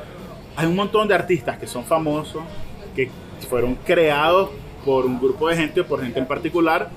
Hay 0.57 0.67
un 0.67 0.75
montón 0.75 1.07
de 1.07 1.15
artistas 1.15 1.59
que 1.59 1.67
son 1.67 1.85
famosos, 1.85 2.43
que 2.95 3.11
fueron 3.49 3.77
creados 3.77 4.51
por 4.85 5.07
un 5.07 5.21
grupo 5.21 5.49
de 5.49 5.57
gente 5.57 5.81
o 5.81 5.87
por 5.87 6.03
gente 6.03 6.19
en 6.19 6.27
particular 6.27 6.89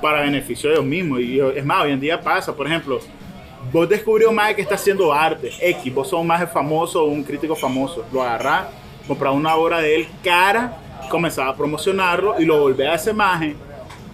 para 0.00 0.22
beneficio 0.22 0.70
de 0.70 0.76
ellos 0.76 0.86
mismos. 0.86 1.20
Y 1.20 1.38
es 1.38 1.64
más, 1.64 1.84
hoy 1.84 1.92
en 1.92 2.00
día 2.00 2.20
pasa, 2.20 2.54
por 2.54 2.66
ejemplo, 2.66 2.98
vos 3.72 3.88
descubrís 3.88 4.26
un 4.26 4.34
maje 4.34 4.56
que 4.56 4.62
está 4.62 4.74
haciendo 4.74 5.12
arte, 5.12 5.52
X, 5.60 5.94
vos 5.94 6.08
sos 6.08 6.20
un 6.20 6.26
maje 6.26 6.46
famoso 6.46 7.04
o 7.04 7.06
un 7.06 7.22
crítico 7.22 7.54
famoso, 7.54 8.04
lo 8.12 8.22
agarrás, 8.22 8.66
comprás 9.06 9.34
una 9.34 9.54
obra 9.54 9.80
de 9.80 9.96
él 9.96 10.08
cara, 10.24 10.76
comenzás 11.10 11.48
a 11.48 11.54
promocionarlo 11.56 12.40
y 12.40 12.44
lo 12.44 12.58
volvés 12.58 12.88
a 12.88 12.94
ese 12.94 13.12
maje 13.12 13.54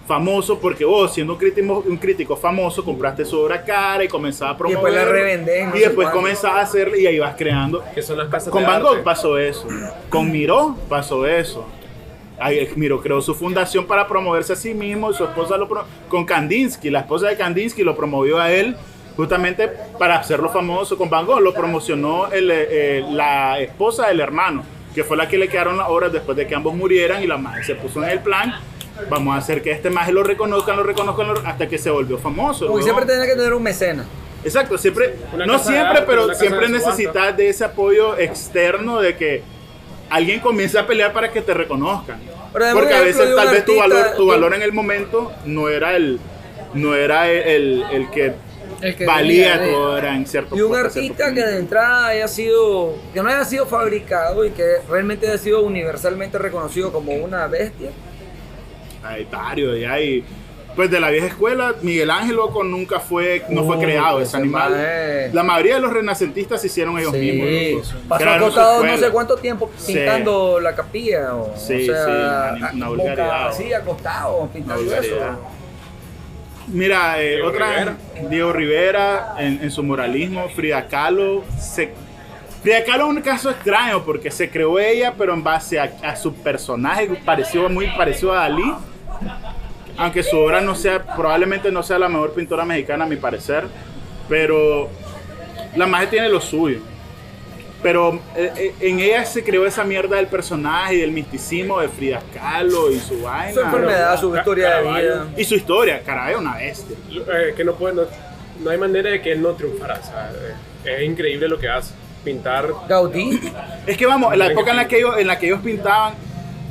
famoso 0.07 0.57
porque 0.59 0.85
vos, 0.85 1.13
siendo 1.13 1.33
un 1.33 1.39
crítico, 1.39 1.83
un 1.85 1.97
crítico 1.97 2.35
famoso, 2.37 2.83
compraste 2.83 3.25
su 3.25 3.37
obra 3.39 3.63
cara 3.63 4.03
y 4.03 4.07
comenzabas 4.07 4.53
a 4.53 4.55
Y 4.55 4.57
promover. 4.57 4.93
después 4.93 4.93
la 4.95 5.11
revendés, 5.11 5.67
no 5.67 5.75
y 5.75 5.79
después 5.79 6.09
comenzabas 6.09 6.57
a 6.57 6.61
hacer 6.61 6.91
y 6.97 7.05
ahí 7.05 7.19
vas 7.19 7.35
creando. 7.37 7.83
Que 7.93 8.01
son 8.01 8.17
las 8.17 8.29
casas 8.29 8.49
Con 8.49 8.61
de 8.61 8.67
Van 8.67 8.77
arte. 8.77 8.87
Gogh 8.95 9.03
pasó 9.03 9.37
eso. 9.37 9.67
Con 10.09 10.31
Miró 10.31 10.75
pasó 10.89 11.25
eso. 11.27 11.65
Ahí, 12.39 12.69
Miró 12.75 13.01
creó 13.01 13.19
su 13.21 13.33
fundación 13.35 13.85
para 13.85 14.07
promoverse 14.07 14.53
a 14.53 14.55
sí 14.55 14.73
mismo. 14.73 15.11
y 15.11 15.13
Su 15.13 15.23
esposa 15.25 15.57
lo 15.57 15.67
con 16.07 16.23
Kandinsky, 16.25 16.89
la 16.89 16.99
esposa 16.99 17.27
de 17.27 17.35
Kandinsky 17.35 17.83
lo 17.83 17.95
promovió 17.95 18.39
a 18.39 18.51
él 18.51 18.75
justamente 19.15 19.67
para 19.99 20.17
hacerlo 20.19 20.47
famoso. 20.49 20.97
Con 20.97 21.09
Van 21.09 21.25
Gogh 21.25 21.41
lo 21.41 21.53
promocionó 21.53 22.27
el, 22.31 22.49
eh, 22.51 23.03
la 23.11 23.59
esposa 23.59 24.07
del 24.07 24.19
hermano, 24.19 24.63
que 24.93 25.03
fue 25.03 25.17
la 25.17 25.27
que 25.27 25.37
le 25.37 25.47
quedaron 25.49 25.77
las 25.77 25.89
obras 25.89 26.13
después 26.13 26.37
de 26.37 26.45
que 26.47 26.53
ambos 26.55 26.75
murieran 26.75 27.21
y 27.23 27.27
la 27.27 27.37
madre 27.37 27.63
se 27.63 27.75
puso 27.75 28.03
en 28.03 28.09
el 28.11 28.19
plan. 28.19 28.53
Vamos 29.09 29.35
a 29.35 29.37
hacer 29.39 29.61
que 29.61 29.71
este 29.71 29.89
maje 29.89 30.11
lo 30.11 30.23
reconozcan, 30.23 30.75
lo 30.77 30.83
reconozcan, 30.83 31.27
lo- 31.27 31.39
hasta 31.45 31.67
que 31.67 31.77
se 31.77 31.89
volvió 31.89 32.17
famoso. 32.17 32.67
Porque 32.67 32.83
siempre 32.83 33.05
tenía 33.05 33.25
que 33.25 33.35
tener 33.35 33.53
un 33.53 33.63
mecena. 33.63 34.05
Exacto, 34.43 34.77
siempre, 34.77 35.15
Una 35.33 35.45
no 35.45 35.59
siempre, 35.59 35.85
arte, 35.99 36.03
pero 36.07 36.33
siempre 36.33 36.69
necesitas 36.69 37.35
de 37.35 37.49
ese 37.49 37.63
apoyo 37.65 38.17
externo 38.17 38.99
de 39.01 39.15
que 39.15 39.41
alguien 40.09 40.39
comience 40.39 40.77
a 40.77 40.85
pelear 40.87 41.11
para 41.13 41.31
que 41.31 41.41
te 41.41 41.53
reconozcan. 41.53 42.19
Porque 42.51 42.93
a 42.93 43.01
veces 43.01 43.35
tal 43.35 43.49
vez 43.49 43.65
tu 43.65 43.75
valor, 43.77 44.05
tu 44.15 44.27
valor 44.27 44.53
en 44.53 44.61
el 44.61 44.71
momento 44.71 45.31
no 45.45 45.69
era 45.69 45.95
el, 45.95 46.19
no 46.73 46.95
era 46.95 47.29
el, 47.29 47.41
el- 47.43 47.83
el 47.91 48.09
que, 48.11 48.33
El 48.81 48.95
que 48.95 49.05
valía 49.05 49.57
de- 49.57 49.69
tu 49.71 49.75
obra 49.75 50.15
en 50.15 50.25
cierto 50.25 50.55
Y 50.55 50.61
un 50.61 50.75
artista 50.75 51.33
que 51.33 51.41
de 51.43 51.57
entrada 51.57 52.07
haya 52.07 52.27
sido, 52.27 52.95
que 53.13 53.21
no 53.21 53.29
haya 53.29 53.43
sido 53.45 53.65
fabricado 53.65 54.45
y 54.45 54.51
que 54.51 54.63
realmente 54.89 55.27
haya 55.27 55.37
sido 55.37 55.61
universalmente 55.61 56.37
reconocido 56.37 56.91
como 56.91 57.11
una 57.13 57.47
bestia. 57.47 57.89
Hay 59.07 59.27
varios, 59.31 59.77
y 59.77 59.85
hay, 59.85 60.23
pues 60.75 60.91
de 60.91 60.99
la 60.99 61.09
vieja 61.09 61.27
escuela, 61.27 61.73
Miguel 61.81 62.11
Ángel 62.11 62.35
loco 62.35 62.63
nunca 62.63 62.99
fue, 62.99 63.43
no 63.49 63.63
fue 63.63 63.77
Uh, 63.77 63.81
creado 63.81 64.21
ese 64.21 64.37
animal. 64.37 64.71
maje. 64.71 65.29
La 65.33 65.43
mayoría 65.43 65.75
de 65.75 65.81
los 65.81 65.91
renacentistas 65.93 66.61
se 66.61 66.67
hicieron 66.67 66.97
ellos 66.99 67.13
Sí, 67.13 67.19
mismos. 67.19 67.93
loco. 67.93 68.05
pasó 68.09 68.21
Crearon 68.23 68.85
no 68.85 68.97
sé 68.97 69.09
cuánto 69.09 69.35
tiempo 69.37 69.71
Sí. 69.77 69.93
pintando 69.93 70.59
la 70.59 70.75
capilla. 70.75 71.33
O, 71.35 71.53
Sí, 71.57 71.89
o 71.89 71.93
sea, 71.93 72.05
sí, 72.05 72.11
una- 72.11 72.71
una 72.73 72.87
boca 72.89 73.01
vulgaridad. 73.03 73.47
así, 73.47 73.73
acostado, 73.73 74.49
pintando. 74.53 74.83
Mira, 76.67 77.21
eh, 77.21 77.35
Diego 77.35 77.47
otra 77.47 77.69
Rivera. 77.69 77.97
Diego 78.29 78.53
Rivera 78.53 79.35
en, 79.39 79.59
en 79.63 79.71
su 79.71 79.83
moralismo, 79.83 80.49
Frida 80.49 80.85
Kahlo. 80.87 81.43
Se, 81.57 81.91
Frida 82.61 82.83
Kahlo 82.83 83.05
es 83.09 83.15
un 83.15 83.21
caso 83.21 83.49
extraño 83.49 84.03
porque 84.03 84.29
se 84.31 84.49
creó 84.49 84.77
ella, 84.77 85.13
pero 85.17 85.33
en 85.33 85.43
base 85.43 85.79
a, 85.79 85.89
a 86.03 86.15
su 86.17 86.33
personaje, 86.33 87.07
pareció 87.25 87.69
muy 87.69 87.87
parecido 87.95 88.33
a 88.33 88.39
Dalí. 88.41 88.73
Aunque 89.97 90.21
su 90.21 90.37
obra 90.37 90.61
no 90.61 90.75
sea, 90.75 91.03
probablemente 91.03 91.71
no 91.71 91.81
sea 91.81 91.97
la 91.97 92.07
mejor 92.07 92.33
pintora 92.33 92.65
mexicana 92.65 93.05
a 93.05 93.07
mi 93.07 93.15
parecer, 93.15 93.65
pero 94.29 94.89
la 95.75 95.87
magia 95.87 96.09
tiene 96.09 96.29
lo 96.29 96.39
suyo. 96.39 96.79
Pero 97.81 98.19
eh, 98.35 98.51
eh, 98.57 98.75
en 98.79 98.99
ella 98.99 99.23
se 99.25 99.43
creó 99.43 99.65
esa 99.65 99.83
mierda 99.83 100.17
del 100.17 100.27
personaje 100.27 100.95
y 100.95 101.01
del 101.01 101.11
misticismo 101.11 101.79
de 101.79 101.87
Frida 101.87 102.21
Kahlo 102.33 102.91
y 102.91 102.99
su 102.99 103.21
vaina. 103.21 103.53
Su 103.53 103.61
enfermedad, 103.61 104.19
su 104.19 104.35
historia 104.35 104.77
de 104.77 104.81
vida. 104.81 105.27
Y 105.37 105.43
su 105.43 105.55
historia, 105.55 106.01
caray, 106.03 106.35
una 106.35 106.55
bestia. 106.55 106.97
Eh, 107.11 107.53
que 107.55 107.63
no 107.63 107.75
puede, 107.75 107.95
no, 107.95 108.01
no 108.63 108.69
hay 108.69 108.77
manera 108.77 109.11
de 109.11 109.21
que 109.21 109.31
él 109.31 109.41
no 109.41 109.51
triunfara. 109.51 109.99
o 110.01 110.05
sea, 110.05 110.31
eh, 110.85 110.95
es 110.97 111.03
increíble 111.03 111.47
lo 111.47 111.59
que 111.59 111.69
hace. 111.69 111.93
Pintar. 112.23 112.67
Gaudí. 112.89 113.39
Es 113.85 113.95
que 113.95 114.05
vamos, 114.05 114.33
en 114.33 114.39
la 114.39 114.47
época 114.47 114.71
en 114.71 114.77
la 114.77 114.87
que 114.87 114.97
ellos, 114.97 115.17
en 115.17 115.27
la 115.27 115.39
que 115.39 115.45
ellos 115.45 115.61
pintaban, 115.63 116.13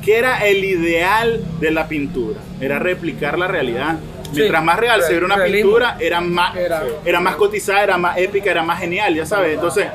¿qué 0.06 0.16
era 0.18 0.46
el 0.46 0.64
ideal 0.64 1.44
de 1.60 1.70
la 1.72 1.88
pintura? 1.88 2.38
Era 2.60 2.78
replicar 2.78 3.38
la 3.38 3.48
realidad. 3.48 3.96
Mientras 4.32 4.62
más 4.64 4.78
real 4.78 5.02
se 5.02 5.10
viera 5.12 5.26
una 5.26 5.36
realismo. 5.36 5.70
pintura, 5.72 5.96
era 6.00 6.20
más, 6.20 6.56
Era- 6.56 6.82
era 7.04 7.20
más 7.20 7.36
cotizada, 7.36 7.82
era 7.82 7.98
más 7.98 8.16
épica, 8.18 8.50
era 8.50 8.62
más 8.62 8.78
genial, 8.80 9.14
ya 9.14 9.26
sabes. 9.26 9.54
Entonces, 9.54 9.86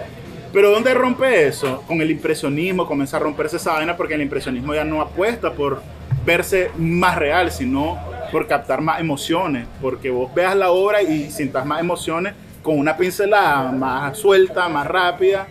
pero 0.53 0.69
¿dónde 0.69 0.93
rompe 0.93 1.47
eso? 1.47 1.81
Con 1.87 2.01
el 2.01 2.11
impresionismo 2.11 2.85
comienza 2.85 3.17
a 3.17 3.19
romperse 3.21 3.55
esa 3.57 3.73
vaina 3.73 3.95
porque 3.97 4.13
el 4.15 4.21
impresionismo 4.21 4.73
ya 4.75 4.83
no 4.83 5.01
apuesta 5.01 5.53
por 5.53 5.81
verse 6.25 6.71
más 6.77 7.17
real, 7.17 7.51
sino 7.51 7.97
por 8.31 8.47
captar 8.47 8.81
más 8.81 8.99
emociones. 8.99 9.65
Porque 9.81 10.09
vos 10.09 10.33
veas 10.33 10.55
la 10.55 10.71
obra 10.71 11.01
y 11.01 11.29
sintas 11.31 11.65
más 11.65 11.79
emociones 11.79 12.33
con 12.61 12.77
una 12.77 12.95
pincelada 12.97 13.71
más 13.71 14.17
suelta, 14.17 14.67
más 14.69 14.87
rápida. 14.87 15.47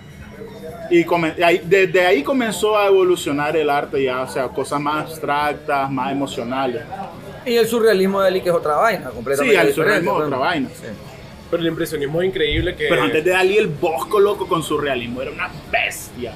Y 0.90 1.04
ahí- 1.42 1.60
desde 1.64 2.04
ahí 2.04 2.22
comenzó 2.22 2.76
a 2.76 2.86
evolucionar 2.86 3.56
el 3.56 3.70
arte 3.70 4.02
ya, 4.02 4.22
o 4.22 4.28
sea, 4.28 4.48
cosas 4.48 4.80
más 4.80 5.04
abstractas, 5.06 5.90
más 5.90 6.10
emocionales. 6.12 6.82
Y 7.46 7.56
el 7.56 7.66
surrealismo 7.66 8.20
de 8.20 8.24
Dalí, 8.24 8.40
que 8.42 8.48
es 8.50 8.54
otra 8.54 8.74
vaina, 8.76 9.08
Sí, 9.08 9.14
completamente 9.14 9.58
al 9.58 9.66
diferente, 9.68 9.74
surrealismo 9.74 10.14
pues. 10.16 10.26
otra 10.26 10.38
vaina. 10.38 10.68
Pero 11.50 11.62
el 11.62 11.68
impresionismo 11.68 12.20
es 12.22 12.28
increíble 12.28 12.74
que. 12.76 12.86
Pero 12.88 13.02
antes 13.02 13.24
de 13.24 13.30
Dalí, 13.30 13.56
el 13.58 13.68
Bosco, 13.68 14.20
loco, 14.20 14.46
con 14.46 14.62
su 14.62 14.78
realismo, 14.78 15.22
era 15.22 15.30
una 15.32 15.48
bestia. 15.70 16.32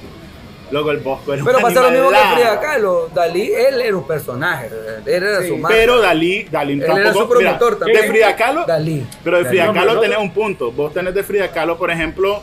Loco, 0.71 0.91
el 0.91 0.97
Bosco 0.99 1.35
era 1.35 1.45
Pero 1.45 1.59
un 1.59 1.63
pasa 1.63 1.83
lo 1.83 1.91
mismo 1.91 2.09
que. 2.11 2.17
Frida 2.35 2.61
Kahlo. 2.61 3.09
Dalí, 3.15 3.53
él 3.53 3.81
era 3.81 3.97
un 3.97 4.07
personaje. 4.07 4.71
Él 5.05 5.23
era 5.23 5.43
Sí, 5.43 5.49
su 5.49 5.57
madre. 5.59 5.77
Pero 5.77 6.01
Dalí, 6.01 6.45
Dalí 6.51 6.73
Él 6.73 6.81
tampoco... 6.81 7.01
era 7.01 7.13
su 7.13 7.29
promotor 7.29 7.69
mira, 7.75 7.79
también. 7.79 8.01
De 8.03 8.09
Frida 8.09 8.37
Kahlo, 8.37 8.65
Dalí. 8.67 9.07
pero 9.23 9.37
de 9.39 9.45
Dalí. 9.45 9.57
Frida 9.59 9.73
Kahlo 9.73 9.95
no, 9.95 10.01
tenés 10.01 10.17
no. 10.19 10.23
un 10.25 10.31
punto. 10.33 10.73
Vos 10.73 10.93
tenés 10.95 11.15
de 11.15 11.23
Frida 11.23 11.49
Kahlo, 11.53 11.77
por 11.79 11.91
ejemplo, 11.91 12.43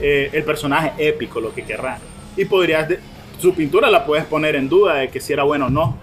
eh, 0.00 0.30
el 0.32 0.44
personaje 0.44 0.92
épico, 0.98 1.40
lo 1.40 1.52
que 1.54 1.64
querrás. 1.64 2.00
Y 2.36 2.44
podrías... 2.44 2.88
de- 2.88 3.00
su 3.38 3.54
pintura 3.54 3.90
la 3.90 4.06
puedes 4.06 4.24
poner 4.24 4.56
en 4.56 4.66
duda 4.68 4.94
de 4.94 5.08
que 5.10 5.20
si 5.20 5.32
era 5.34 5.42
bueno 5.42 5.66
o 5.66 5.70
no. 5.70 5.98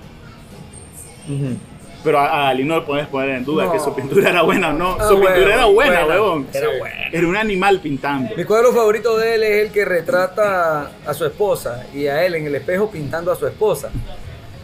Pero 2.04 2.20
a, 2.20 2.42
a 2.42 2.44
Dalí 2.48 2.64
no 2.64 2.76
le 2.76 2.82
puedes 2.82 3.08
poner 3.08 3.30
en 3.30 3.46
duda 3.46 3.66
No. 3.66 3.72
que 3.72 3.80
su 3.80 3.96
pintura 3.96 4.30
era 4.30 4.42
buena 4.42 4.70
o 4.70 4.74
no. 4.74 4.98
Ah, 5.00 5.08
su 5.08 5.16
pintura 5.16 5.54
era 5.56 5.66
buena, 5.66 6.04
buena. 6.04 6.06
huevón. 6.08 6.48
Era 6.54 6.68
buena. 6.78 6.96
Era 7.12 7.28
un 7.28 7.36
animal 7.38 7.80
pintando. 7.80 8.36
Mi 8.36 8.44
cuadro 8.44 8.74
favorito 8.74 9.18
de 9.18 9.36
él 9.36 9.44
es 9.44 9.66
el 9.66 9.72
que 9.72 9.86
retrata 9.86 10.92
a 11.06 11.14
su 11.14 11.26
esposa 11.26 11.86
y 11.94 12.08
a 12.08 12.24
él 12.26 12.36
en 12.36 12.46
el 12.46 12.56
espejo 12.56 12.92
pintando 12.92 13.32
a 13.32 13.36
su 13.36 13.48
esposa. 13.48 13.90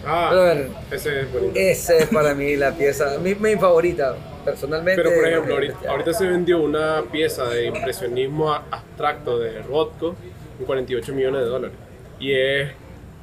Ah, 0.05 0.29
Brother, 0.31 0.67
ese 0.91 1.21
es 1.21 1.31
bonito. 1.33 1.53
Esa 1.55 1.97
es 1.97 2.07
para 2.07 2.33
mí 2.33 2.55
la 2.55 2.71
pieza, 2.71 3.17
mi, 3.21 3.35
mi 3.35 3.55
favorita, 3.55 4.15
personalmente. 4.45 5.01
Pero 5.01 5.15
por 5.15 5.27
ejemplo, 5.27 5.53
ahorita, 5.55 5.89
ahorita 5.89 6.13
se 6.13 6.27
vendió 6.27 6.62
una 6.62 7.03
pieza 7.12 7.49
de 7.49 7.65
impresionismo 7.65 8.51
abstracto 8.51 9.39
de 9.39 9.62
Rothko 9.62 10.15
en 10.59 10.65
48 10.65 11.13
millones 11.13 11.41
de 11.41 11.47
dólares. 11.47 11.77
Y 12.19 12.33
es 12.33 12.71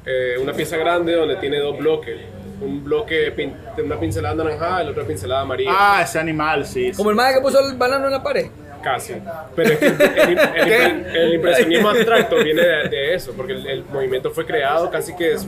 eh, 0.05 0.35
una 0.41 0.53
pieza 0.53 0.77
grande 0.77 1.13
donde 1.13 1.35
tiene 1.37 1.59
dos 1.59 1.77
bloques. 1.77 2.17
Un 2.59 2.83
bloque 2.83 3.31
de 3.75 3.83
una 3.83 3.99
pincelada 3.99 4.33
naranjada 4.33 4.79
y 4.81 4.85
el 4.85 4.91
otro 4.91 5.05
pincelada 5.05 5.41
amarilla. 5.41 5.71
Ah, 5.71 6.01
ese 6.01 6.17
animal, 6.17 6.65
sí. 6.65 6.91
sí. 6.91 6.97
Como 6.97 7.11
el 7.11 7.15
madre 7.15 7.35
que 7.35 7.41
puso 7.41 7.59
el 7.59 7.77
banano 7.77 8.05
en 8.07 8.13
la 8.13 8.23
pared. 8.23 8.47
Casi. 8.87 9.15
Pero 9.55 9.69
es 9.73 9.79
que 9.79 9.85
el, 9.87 10.01
el- 10.01 10.71
el- 10.71 11.15
el 11.15 11.33
impresionismo 11.33 11.89
abstracto 11.89 12.37
viene 12.41 12.61
de, 12.61 12.87
de 12.89 13.15
eso, 13.15 13.33
porque 13.35 13.51
el, 13.53 13.67
el 13.67 13.83
movimiento 13.85 14.31
fue 14.31 14.45
creado 14.45 14.89
casi 14.89 15.13
que. 15.15 15.33
es- 15.33 15.45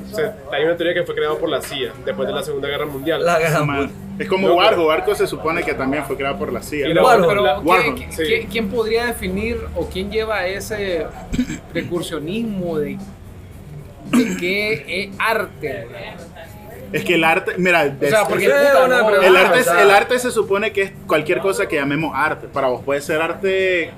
hay 0.52 0.66
una 0.66 0.76
teoría 0.76 0.94
que 0.94 1.04
fue 1.04 1.16
creado 1.16 1.38
por 1.38 1.48
la 1.50 1.62
CIA 1.62 1.94
después 2.06 2.28
de 2.28 2.34
la 2.34 2.44
Segunda 2.44 2.68
Guerra 2.68 2.86
Mundial. 2.86 3.24
La 3.26 3.38
puta. 3.38 3.90
Es 4.20 4.28
como 4.28 4.50
Loco. 4.50 4.60
Wargo. 4.60 4.88
Wargo 4.88 5.16
se 5.16 5.26
supone 5.28 5.64
que 5.64 5.74
también 5.74 6.04
fue 6.04 6.18
creado 6.18 6.38
por 6.38 6.52
la 6.52 6.62
CIA. 6.62 6.90
Y 6.90 6.94
la- 6.94 7.02
Warhol. 7.04 7.28
Pero, 7.30 7.44
la- 7.44 7.54
¿quién- 7.56 7.68
Warhol, 7.68 7.96
quién, 7.96 8.12
sí. 8.12 8.24
quién- 8.26 8.48
quién 8.48 8.70
podría 8.70 9.06
definir 9.06 9.58
o 9.76 9.88
quién 9.88 10.12
lleva 10.12 10.46
ese 10.46 11.06
recursionismo 11.74 12.78
de, 12.78 12.98
de 14.12 14.38
qué 14.38 15.04
es 15.04 15.10
arte? 15.20 15.88
Es 16.92 17.04
que 17.06 17.16
el 17.16 17.24
arte, 17.24 17.54
mira, 17.58 17.92
O 18.02 18.06
sea, 18.08 18.26
porque 18.28 18.46
Sí, 18.46 18.52
puta, 18.52 18.86
una 18.86 18.98
no, 19.02 19.08
pregunta. 19.08 19.28
el, 19.28 19.36
arte, 19.38 19.60
el 19.82 19.92
arte 19.92 20.20
se 20.20 20.32
supone 20.32 20.72
que 20.72 20.82
es 20.84 20.92
cualquier 21.08 21.40
cosa 21.40 21.68
que 21.68 21.76
llamemos 21.76 22.12
arte. 22.16 22.48
Para 22.48 22.68
vos 22.68 22.82
puede 22.84 23.02
ser 23.02 23.22
arte, 23.22 23.92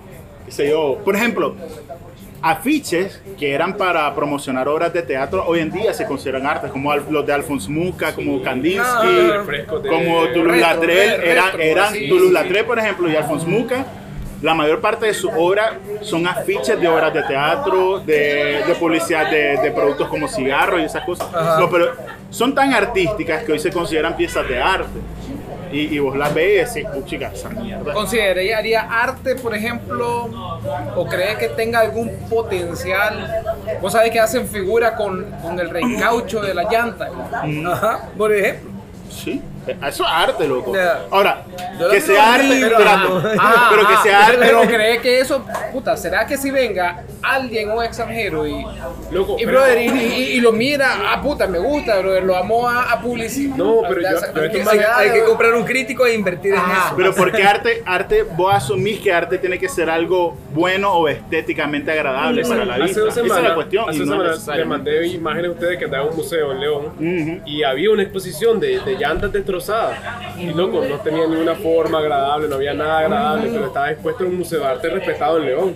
qué 0.46 0.52
sé 0.52 0.70
yo. 0.70 0.98
Por 1.06 1.16
ejemplo, 1.16 1.56
afiches 2.42 3.22
que 3.38 3.54
eran 3.54 3.78
para 3.78 4.14
promocionar 4.16 4.68
obras 4.68 4.92
de 4.94 5.04
teatro 5.04 5.44
hoy 5.48 5.60
en 5.60 5.72
día 5.72 5.94
se 5.94 6.06
consideran 6.06 6.46
artes, 6.48 6.72
como 6.72 6.94
los 6.96 7.26
de 7.26 7.34
Alphonse 7.34 7.70
Mucha, 7.70 8.14
como 8.16 8.42
Kandinsky, 8.42 8.82
Ah, 8.84 9.44
de- 9.48 9.66
como 9.88 10.26
Toulouse 10.34 10.58
eran, 11.24 11.62
eran 11.62 11.94
sí, 11.94 12.10
Toulouse 12.10 12.64
por 12.66 12.80
ejemplo, 12.80 13.10
y 13.10 13.16
Alphonse 13.16 13.46
Mucha. 13.46 13.86
La 14.42 14.56
mayor 14.56 14.82
parte 14.82 15.06
de 15.06 15.14
su 15.14 15.30
obra 15.30 15.78
son 16.02 16.26
afiches 16.26 16.82
de 16.82 16.88
obras 16.88 17.14
de 17.14 17.22
teatro, 17.22 18.00
de, 18.00 18.64
de 18.66 18.74
publicidad 18.80 19.30
de, 19.30 19.58
de 19.62 19.72
productos 19.72 20.08
como 20.08 20.28
cigarros 20.28 20.82
y 20.82 20.86
esas 20.86 21.06
cosas. 21.06 21.28
No, 21.60 21.70
pero 21.70 21.92
son 22.32 22.56
tan 22.56 22.74
artísticas 22.74 23.44
que 23.44 23.52
hoy 23.52 23.60
se 23.60 23.72
consideran 23.72 24.16
piezas 24.18 24.48
de 24.50 24.60
arte. 24.60 25.00
Y, 25.72 25.96
y 25.96 26.00
vos 26.00 26.18
las 26.18 26.34
ves 26.34 26.76
y 26.76 26.82
decís, 26.82 26.92
puchica, 26.94 27.32
esa 27.34 27.48
mierda. 27.50 27.94
¿Consideraría 27.94 28.82
arte, 28.82 29.36
por 29.36 29.56
ejemplo, 29.56 30.30
o 30.98 31.06
cree 31.08 31.38
que 31.38 31.48
tenga 31.48 31.80
algún 31.80 32.10
potencial? 32.30 33.46
Vos 33.82 33.94
sabés 33.94 34.12
que 34.12 34.20
hacen 34.20 34.48
figura 34.50 34.96
con, 34.98 35.24
con 35.42 35.58
el 35.60 35.70
recaucho 35.70 36.42
de 36.42 36.54
la 36.54 36.70
llanta. 36.70 37.10
Ajá, 37.72 38.10
por 38.18 38.34
ejemplo. 38.34 38.70
Sí. 39.10 39.42
Eso 39.68 40.04
es 40.04 40.10
arte, 40.12 40.48
loco. 40.48 40.74
Ya. 40.76 41.02
Ahora, 41.12 41.44
Yo 41.80 41.90
que 41.90 42.02
sea 42.02 42.34
arte, 42.36 42.62
espérate, 42.62 43.08
Ah, 43.40 43.68
pero 43.72 43.88
que 43.88 43.94
ah, 43.94 44.00
sea 44.04 44.26
arte. 44.28 44.38
Pero 44.40 44.62
cree 44.62 44.98
que 45.00 45.20
eso, 45.20 45.46
puta, 45.72 45.96
¿será 45.98 46.26
que 46.26 46.38
si 46.38 46.50
venga 46.52 47.04
alguien, 47.22 47.70
un 47.70 47.84
extranjero 47.84 48.48
y, 48.48 48.66
Loco, 49.12 49.36
y 49.40 49.46
pero- 49.46 49.60
brother, 49.60 49.78
y, 49.80 49.88
y- 49.90 50.24
y 50.38 50.42
lo 50.42 50.52
mira, 50.52 51.12
ah, 51.14 51.22
puta, 51.22 51.46
me 51.48 51.60
gusta, 51.60 52.00
brother, 52.00 52.24
lo 52.24 52.36
amo 52.36 52.68
a, 52.68 52.92
a 52.92 53.02
publicidad. 53.02 53.56
No, 53.56 53.82
pero 53.88 54.02
yo- 54.02 54.10
yo 54.34 54.42
Hay 54.42 54.50
que, 54.50 54.62
hay- 54.62 54.80
hay 55.10 55.12
que 55.12 55.24
comprar 55.26 55.54
un 55.54 55.64
crítico 55.64 56.06
e 56.06 56.14
invertir 56.16 56.54
en 56.54 56.60
Ajá. 56.60 56.88
eso. 56.88 56.96
Pero 56.98 57.14
porque 57.14 57.44
arte, 57.44 57.84
arte, 57.86 58.24
vos 58.24 58.54
asumís 58.54 59.00
que 59.00 59.14
arte 59.14 59.38
tiene 59.38 59.60
que 59.60 59.70
ser 59.70 59.90
algo 59.90 60.36
bueno 60.54 60.94
o 60.94 61.08
estéticamente 61.08 61.92
agradable 61.92 62.44
para 62.44 62.66
la 62.66 62.76
Hace 62.76 62.84
vista. 62.86 63.02
Esa 63.10 63.22
es 63.22 63.44
la 63.44 63.56
cuestión. 63.56 63.90
hace 63.90 64.00
no 64.00 64.06
semanas 64.14 64.48
le 64.48 64.66
mandé 64.66 65.08
imágenes 65.08 65.50
a 65.50 65.54
ustedes 65.54 65.78
que 65.78 65.86
andaba 65.86 66.04
en 66.06 66.10
un 66.12 66.16
museo 66.18 66.52
en 66.52 66.60
León 66.60 66.86
Ujú. 66.98 67.42
y 67.46 67.64
había 67.64 67.92
una 67.92 68.04
exposición 68.04 68.60
de, 68.60 68.80
de 68.80 68.96
llantas 68.96 69.32
destrozadas. 69.52 70.00
Y 70.40 70.48
loco, 70.54 70.84
no 70.88 71.00
tenía 71.00 71.28
ni 71.28 71.36
una 71.36 71.56
forma 71.56 72.00
agradable, 72.00 72.48
no 72.48 72.56
había 72.56 72.74
nada 72.74 73.00
agradable, 73.00 73.50
pero 73.52 73.66
estaba 73.68 73.92
expuesto 73.92 74.24
en 74.24 74.32
un 74.32 74.38
museo 74.40 74.60
de 74.60 74.66
arte 74.66 74.90
respetado 74.90 75.38
en 75.40 75.46
León. 75.46 75.76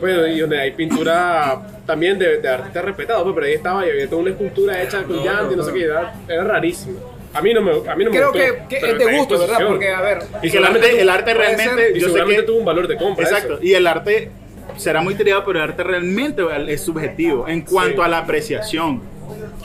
Pues, 0.00 0.34
y 0.36 0.40
donde 0.40 0.60
hay 0.60 0.72
pintura 0.72 1.62
también 1.86 2.18
de, 2.18 2.38
de 2.38 2.48
artistas 2.48 2.84
respetados, 2.84 3.22
pues, 3.22 3.34
pero 3.34 3.46
ahí 3.46 3.52
estaba 3.54 3.86
y 3.86 3.90
había 3.90 4.08
toda 4.08 4.22
una 4.22 4.30
escultura 4.30 4.82
hecha 4.82 5.02
con 5.04 5.16
llantas 5.24 5.52
y 5.52 5.56
no 5.56 5.62
sé 5.62 5.72
qué, 5.72 5.84
era, 5.84 6.14
era 6.28 6.44
rarísimo. 6.44 6.98
A 7.34 7.40
mí 7.40 7.54
no 7.54 7.62
me, 7.62 7.70
a 7.70 7.94
mí 7.96 8.04
no 8.04 8.10
me 8.10 8.16
Creo 8.16 8.32
gustó. 8.32 8.68
que, 8.68 8.80
que 8.80 8.90
es 8.90 8.98
de 8.98 9.16
gusto, 9.16 9.38
¿verdad? 9.38 9.58
Porque, 9.66 9.90
a 9.90 10.00
ver, 10.02 10.18
Y 10.42 10.50
que 10.50 10.58
el 10.58 10.64
arte, 10.64 11.00
el 11.00 11.08
arte 11.08 11.32
realmente, 11.34 11.76
ser, 11.76 11.94
yo 11.94 12.00
sé 12.00 12.04
seguramente 12.06 12.40
que 12.42 12.46
tuvo 12.46 12.58
un 12.58 12.64
valor 12.64 12.88
de 12.88 12.96
compra. 12.96 13.24
Exacto, 13.24 13.54
eso. 13.54 13.62
y 13.62 13.72
el 13.74 13.86
arte 13.86 14.30
será 14.76 15.00
muy 15.00 15.14
tirado, 15.14 15.42
pero 15.46 15.58
el 15.62 15.70
arte 15.70 15.82
realmente 15.82 16.42
es 16.68 16.82
subjetivo 16.82 17.46
en 17.48 17.62
cuanto 17.62 17.98
Sí. 17.98 18.02
a 18.04 18.08
la 18.08 18.18
apreciación. 18.18 19.00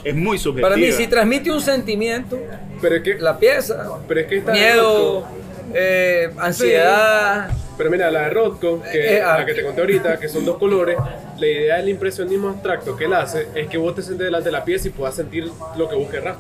Es 0.04 0.16
muy 0.16 0.38
subjetivo. 0.38 0.70
Para 0.70 0.78
mí, 0.78 0.92
si 0.94 1.08
transmite 1.08 1.52
un 1.52 1.60
sentimiento, 1.60 2.40
Pero 2.82 2.96
es 2.96 3.02
que, 3.04 3.16
la 3.16 3.38
pieza, 3.38 3.88
pero 4.08 4.20
es 4.20 4.28
que 4.28 4.38
esta 4.38 4.52
miedo, 4.52 5.26
eh, 5.74 6.30
ansiedad. 6.38 7.50
Pero 7.78 7.92
mira, 7.92 8.10
la 8.10 8.22
de 8.24 8.30
Rothko, 8.32 8.82
que 8.92 9.18
Eh, 9.18 9.22
ah. 9.22 9.38
la 9.40 9.46
que 9.46 9.54
te 9.54 9.64
conté 9.64 9.82
ahorita, 9.82 10.20
que 10.20 10.28
son 10.30 10.46
dos 10.46 10.58
colores, 10.58 10.98
la 11.38 11.46
idea 11.48 11.76
del 11.78 11.90
impresionismo 11.90 12.50
abstracto 12.50 12.96
que 12.96 13.06
él 13.06 13.14
hace 13.14 13.48
es 13.54 13.68
que 13.68 13.78
vos 13.78 13.94
te 13.96 14.02
sientes 14.02 14.26
delante 14.26 14.46
de 14.50 14.52
la 14.54 14.64
pieza 14.66 14.88
y 14.88 14.92
puedas 14.92 15.16
sentir 15.16 15.50
lo 15.78 15.88
que 15.88 15.96
vos 15.96 16.10
querrás. 16.10 16.38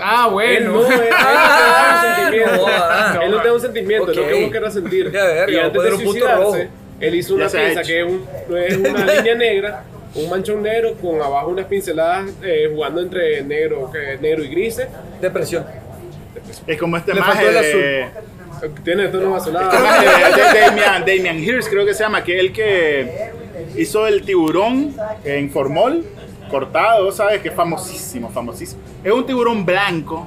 Ah, 0.00 0.26
Él 0.28 0.32
bueno. 0.32 0.72
no, 0.74 0.86
él, 0.86 0.92
él 0.92 0.98
no 1.00 1.02
te 1.02 1.10
da 1.10 1.16
Ah, 1.18 2.04
un 2.16 2.22
sentimiento. 2.22 2.56
no, 2.56 2.66
ah. 2.68 3.20
él 3.24 3.30
no 3.32 3.40
te 3.42 3.48
da 3.48 3.54
un 3.54 3.60
sentimiento, 3.60 4.10
es 4.12 4.16
lo 4.16 4.28
que 4.28 4.42
vos 4.42 4.52
querrás 4.52 4.74
sentir. 4.74 5.10
Ya, 5.10 5.24
verga, 5.24 5.52
y 5.52 5.56
antes 5.58 5.82
de 5.82 5.88
un 5.88 5.94
punto 5.96 6.10
suicidarse, 6.12 6.44
rojo. 6.44 6.56
él 7.00 7.14
hizo 7.16 7.34
una 7.34 7.48
pieza 7.48 7.82
que 7.82 8.00
es, 8.00 8.06
un- 8.06 8.26
es 8.56 8.76
una 8.76 9.04
línea 9.14 9.34
negra, 9.34 9.82
un 10.14 10.30
manchón 10.30 10.62
negro 10.62 10.94
con 10.94 11.20
abajo 11.20 11.48
unas 11.50 11.66
pinceladas 11.66 12.30
eh, 12.42 12.70
jugando 12.72 13.00
entre 13.00 13.42
negro, 13.42 13.90
que- 13.92 14.18
negro 14.20 14.42
y 14.44 14.48
grises. 14.48 14.88
Depresión. 15.20 15.64
Es 16.66 16.78
como 16.78 16.96
este 16.96 17.14
Le 17.14 17.20
el 17.20 17.54
de, 17.54 18.06
Tiene 18.84 19.08
tonos 19.08 19.46
este 19.46 19.56
azulados. 19.56 19.72
de 20.54 20.60
Damian, 20.60 21.04
Damian 21.04 21.38
Hirst, 21.38 21.68
creo 21.68 21.84
que 21.84 21.94
se 21.94 22.02
llama, 22.04 22.24
que 22.24 22.34
es 22.36 22.40
el 22.40 22.52
que 22.52 23.30
hizo 23.76 24.06
el 24.06 24.22
tiburón 24.22 24.94
en 25.24 25.50
formol, 25.50 26.04
cortado, 26.50 27.12
¿sabes? 27.12 27.40
Que 27.42 27.48
es 27.48 27.54
famosísimo, 27.54 28.30
famosísimo. 28.30 28.80
Es 29.04 29.12
un 29.12 29.26
tiburón 29.26 29.64
blanco, 29.66 30.26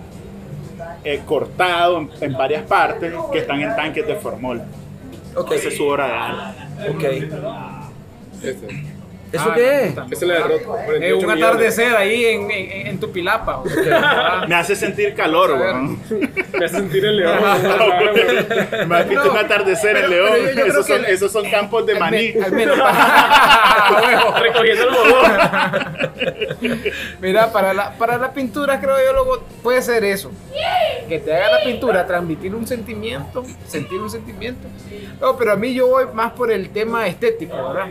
eh, 1.04 1.22
cortado 1.26 1.98
en, 2.00 2.10
en 2.22 2.34
varias 2.34 2.64
partes, 2.64 3.14
que 3.32 3.40
están 3.40 3.60
en 3.62 3.76
tanques 3.76 4.06
de 4.06 4.16
formol. 4.16 4.62
Ok. 5.36 5.54
Esa 5.54 5.70
es 5.70 5.78
su 5.78 5.86
obra 5.88 6.08
de 6.08 6.14
arte. 6.14 6.90
Ok. 6.90 7.04
Este. 8.44 9.01
¿Eso 9.32 9.46
Ah, 9.50 9.54
qué 9.56 9.86
es? 9.86 9.94
es 10.12 10.22
la 10.24 10.34
de. 10.48 10.56
Es 10.58 10.62
48 10.64 11.18
un 11.20 11.32
atardecer 11.32 11.96
ahí 11.96 12.26
en, 12.26 12.52
en, 12.52 12.88
en 12.88 13.00
tu 13.00 13.12
pilapa. 13.12 13.64
Ah, 13.94 14.46
Me 14.50 14.56
hace 14.56 14.76
sentir 14.76 15.14
calor, 15.16 15.52
weón. 15.54 16.00
Me 16.60 16.66
hace 16.66 16.76
sentir 16.76 17.06
el 17.06 17.18
león. 17.18 17.40
Me 18.88 18.96
has 18.98 19.08
visto 19.08 19.24
No, 19.26 19.32
un 19.32 19.38
atardecer 19.38 19.96
en 19.98 20.10
León. 20.10 20.30
pero 20.34 20.44
yo- 20.44 20.50
yo 20.50 20.54
creo 20.54 20.68
esos, 20.68 20.86
son, 20.88 21.02
que- 21.06 21.12
esos 21.14 21.32
son 21.32 21.50
campos 21.50 21.86
de 21.86 21.94
al 21.94 22.00
maní. 22.00 22.34
me- 22.36 22.44
al 22.46 22.52
menos. 22.52 22.78
Ah, 22.82 24.02
huevo. 24.06 24.34
Recogiendo 24.40 24.84
el. 24.84 26.76
Mira, 27.22 27.52
para 27.52 27.74
la, 27.74 27.92
para 27.98 28.18
la 28.18 28.34
pintura 28.34 28.80
creo 28.82 28.98
yo 29.06 29.14
luego 29.14 29.44
puede 29.64 29.82
ser 29.82 30.04
eso. 30.04 30.32
Que 31.08 31.20
te 31.20 31.34
haga 31.34 31.58
la 31.60 31.64
pintura, 31.64 32.06
transmitir 32.06 32.54
un 32.56 32.68
sentimiento, 32.68 33.44
sentir 33.68 34.00
un 34.00 34.10
sentimiento. 34.10 34.68
No, 35.20 35.38
pero 35.38 35.54
a 35.54 35.56
mí 35.56 35.74
yo 35.74 35.88
voy 35.88 36.06
más 36.14 36.32
por 36.34 36.52
el 36.52 36.70
tema 36.70 37.08
estético, 37.08 37.56
¿verdad? 37.56 37.88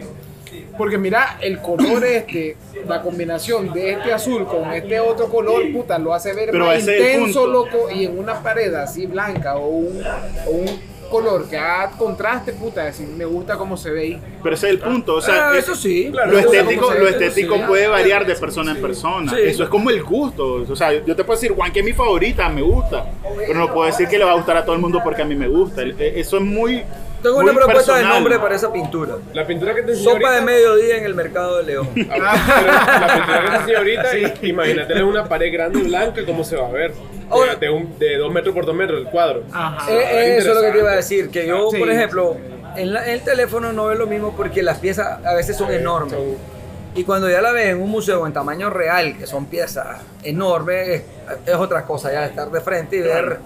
Porque 0.77 0.99
mira, 0.99 1.39
el 1.41 1.59
color 1.61 2.05
este, 2.05 2.57
la 2.87 3.03
combinación 3.03 3.73
de 3.73 3.93
este 3.93 4.13
azul 4.13 4.47
con 4.47 4.71
este 4.73 4.99
otro 5.01 5.29
color, 5.29 5.71
puta, 5.73 5.99
lo 5.99 6.13
hace 6.15 6.33
ver 6.35 6.51
Pero 6.51 6.67
más 6.67 6.81
intenso, 6.81 7.47
loco, 7.47 7.91
y 7.95 8.05
en 8.07 8.19
una 8.19 8.43
pared 8.43 8.73
así 8.75 9.07
blanca 9.07 9.57
o 9.57 9.69
un, 9.69 10.03
o 10.47 10.51
un 10.51 10.91
color 11.11 11.49
que 11.49 11.59
haga 11.59 11.91
contraste, 11.99 12.53
puta, 12.53 12.85
decir, 12.85 13.09
me 13.09 13.25
gusta 13.25 13.57
cómo 13.57 13.77
se 13.77 13.91
ve 13.91 14.01
ahí. 14.01 14.21
Pero 14.45 14.55
ese 14.55 14.69
es 14.69 14.73
el 14.75 14.79
punto. 14.79 15.17
O 15.17 15.21
sea, 15.21 15.51
Ah, 15.51 15.59
es- 15.59 15.65
eso 15.65 15.75
sí. 15.75 16.09
Claro, 16.13 16.31
lo 16.31 16.39
estético, 16.39 16.95
lo 16.95 17.09
estético 17.09 17.57
sí. 17.57 17.63
puede 17.67 17.89
variar 17.89 18.25
de 18.25 18.37
persona 18.37 18.71
en 18.73 18.81
persona. 18.81 19.33
Sí. 19.33 19.39
Eso 19.45 19.65
es 19.65 19.69
como 19.69 19.91
el 19.91 20.05
gusto. 20.05 20.65
O 20.71 20.77
sea, 20.77 20.93
yo 20.93 21.17
te 21.17 21.25
puedo 21.25 21.41
decir, 21.41 21.53
Juan, 21.55 21.73
que 21.73 21.81
es 21.81 21.85
mi 21.85 21.93
favorita, 21.93 22.49
me 22.49 22.63
gusta. 22.63 23.07
Pero 23.37 23.59
no 23.59 23.73
puedo 23.73 23.87
decir 23.87 24.07
que 24.07 24.19
le 24.19 24.25
va 24.25 24.31
a 24.33 24.37
gustar 24.37 24.57
a 24.59 24.65
todo 24.65 24.77
el 24.77 24.81
mundo 24.81 25.01
porque 25.03 25.23
a 25.23 25.25
mí 25.25 25.35
me 25.35 25.49
gusta. 25.49 25.83
Eh, 25.83 26.13
Eso 26.17 26.37
es 26.37 26.43
muy. 26.45 26.85
Tengo 27.23 27.37
muy 27.37 27.45
una 27.45 27.53
propuesta 27.55 27.93
de 27.93 27.99
personal. 27.99 28.14
nombre 28.23 28.39
para 28.39 28.57
esa 28.57 28.73
pintura. 28.73 29.16
La 29.35 29.47
pintura 29.47 29.75
que 29.75 29.83
te 29.83 29.93
enseñé 29.93 30.05
Sopa 30.05 30.18
de 30.31 30.39
ahorita- 30.39 30.45
mediodía 30.45 30.97
en 30.99 31.05
el 31.05 31.14
mercado 31.14 31.59
de 31.59 31.62
León. 31.64 31.89
Ah, 32.11 32.45
pero 32.47 33.01
la 33.07 33.14
pintura 33.14 33.41
que 33.43 33.49
te 33.51 33.57
enseñé 33.57 33.77
ahorita, 33.77 34.39
imagínate 34.47 35.03
una 35.03 35.25
pared 35.29 35.53
grande 35.53 35.83
blanca, 35.83 36.23
¿cómo 36.27 36.45
se 36.45 36.57
va 36.57 36.68
a 36.68 36.73
ver? 36.73 36.93
Ahora- 37.29 37.55
de, 37.57 37.66
de, 37.66 37.71
un, 37.73 37.99
de 37.99 38.16
dos 38.16 38.33
metros 38.33 38.55
por 38.55 38.64
dos 38.66 38.75
metros 38.75 38.99
el 39.01 39.07
cuadro. 39.07 39.45
Ajá. 39.53 39.91
Eh, 39.93 39.99
eh, 39.99 40.37
eso 40.39 40.49
es 40.51 40.55
lo 40.57 40.62
que 40.62 40.71
te 40.73 40.79
iba 40.79 40.91
a 40.93 40.97
decir, 40.97 41.31
que 41.31 41.47
yo, 41.47 41.68
Sí. 41.71 41.79
por 41.79 41.91
ejemplo, 41.91 42.37
en, 42.77 42.93
la- 42.93 43.05
en 43.05 43.11
el 43.12 43.21
teléfono 43.23 43.73
no 43.73 43.87
veo 43.87 43.97
lo 43.97 44.07
mismo 44.07 44.35
porque 44.37 44.62
las 44.62 44.79
piezas 44.79 45.25
a 45.25 45.35
veces 45.35 45.57
son 45.57 45.71
enormes. 45.73 46.14
Son- 46.14 46.61
Y 46.95 47.05
cuando 47.05 47.31
ya 47.31 47.41
la 47.41 47.53
ves 47.53 47.66
en 47.66 47.81
un 47.81 47.89
museo 47.91 48.27
en 48.27 48.33
tamaño 48.33 48.68
real, 48.71 49.16
que 49.16 49.27
son 49.27 49.47
piezas 49.47 49.99
enormes, 50.25 50.89
es, 50.89 51.03
es 51.47 51.55
otra 51.55 51.85
cosa 51.85 52.12
ya 52.12 52.25
estar 52.27 52.51
de 52.51 52.61
frente 52.61 52.97
y 52.97 53.01
ver. 53.03 53.39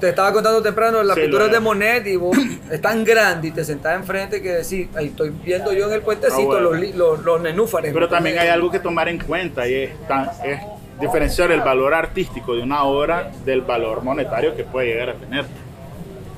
Te 0.00 0.08
estaba 0.10 0.32
contando 0.32 0.62
temprano, 0.62 1.02
las 1.02 1.14
Sí, 1.16 1.22
pinturas 1.22 1.48
lo 1.48 1.54
de. 1.54 1.60
Monet 1.60 2.06
y 2.06 2.16
vos 2.16 2.36
es 2.70 2.80
tan 2.80 3.04
grande 3.04 3.48
y 3.48 3.50
te 3.52 3.64
sentás 3.64 3.96
enfrente 3.96 4.40
que 4.42 4.50
decís, 4.50 4.88
ahí 4.94 5.06
estoy 5.06 5.30
viendo 5.44 5.72
yo 5.72 5.86
en 5.86 5.92
el 5.94 6.00
puentecito 6.02 6.40
Ah, 6.42 6.44
bueno. 6.46 6.60
los, 6.70 6.80
li- 6.80 6.92
los, 6.92 7.24
los 7.24 7.40
nenúfares. 7.40 7.92
Pero 7.92 8.08
también 8.08 8.38
hay 8.38 8.48
algo 8.48 8.70
que 8.70 8.78
tomar 8.80 9.08
en 9.08 9.18
cuenta 9.18 9.66
y 9.68 9.74
es, 9.74 10.08
tan- 10.08 10.30
es 10.44 10.60
diferenciar 11.00 11.50
el 11.52 11.60
valor 11.60 11.94
artístico 11.94 12.54
de 12.54 12.62
una 12.62 12.82
obra 12.84 13.30
del 13.44 13.62
valor 13.62 14.02
monetario 14.02 14.54
que 14.56 14.64
puede 14.64 14.88
llegar 14.88 15.10
a 15.10 15.14
tener. 15.14 15.44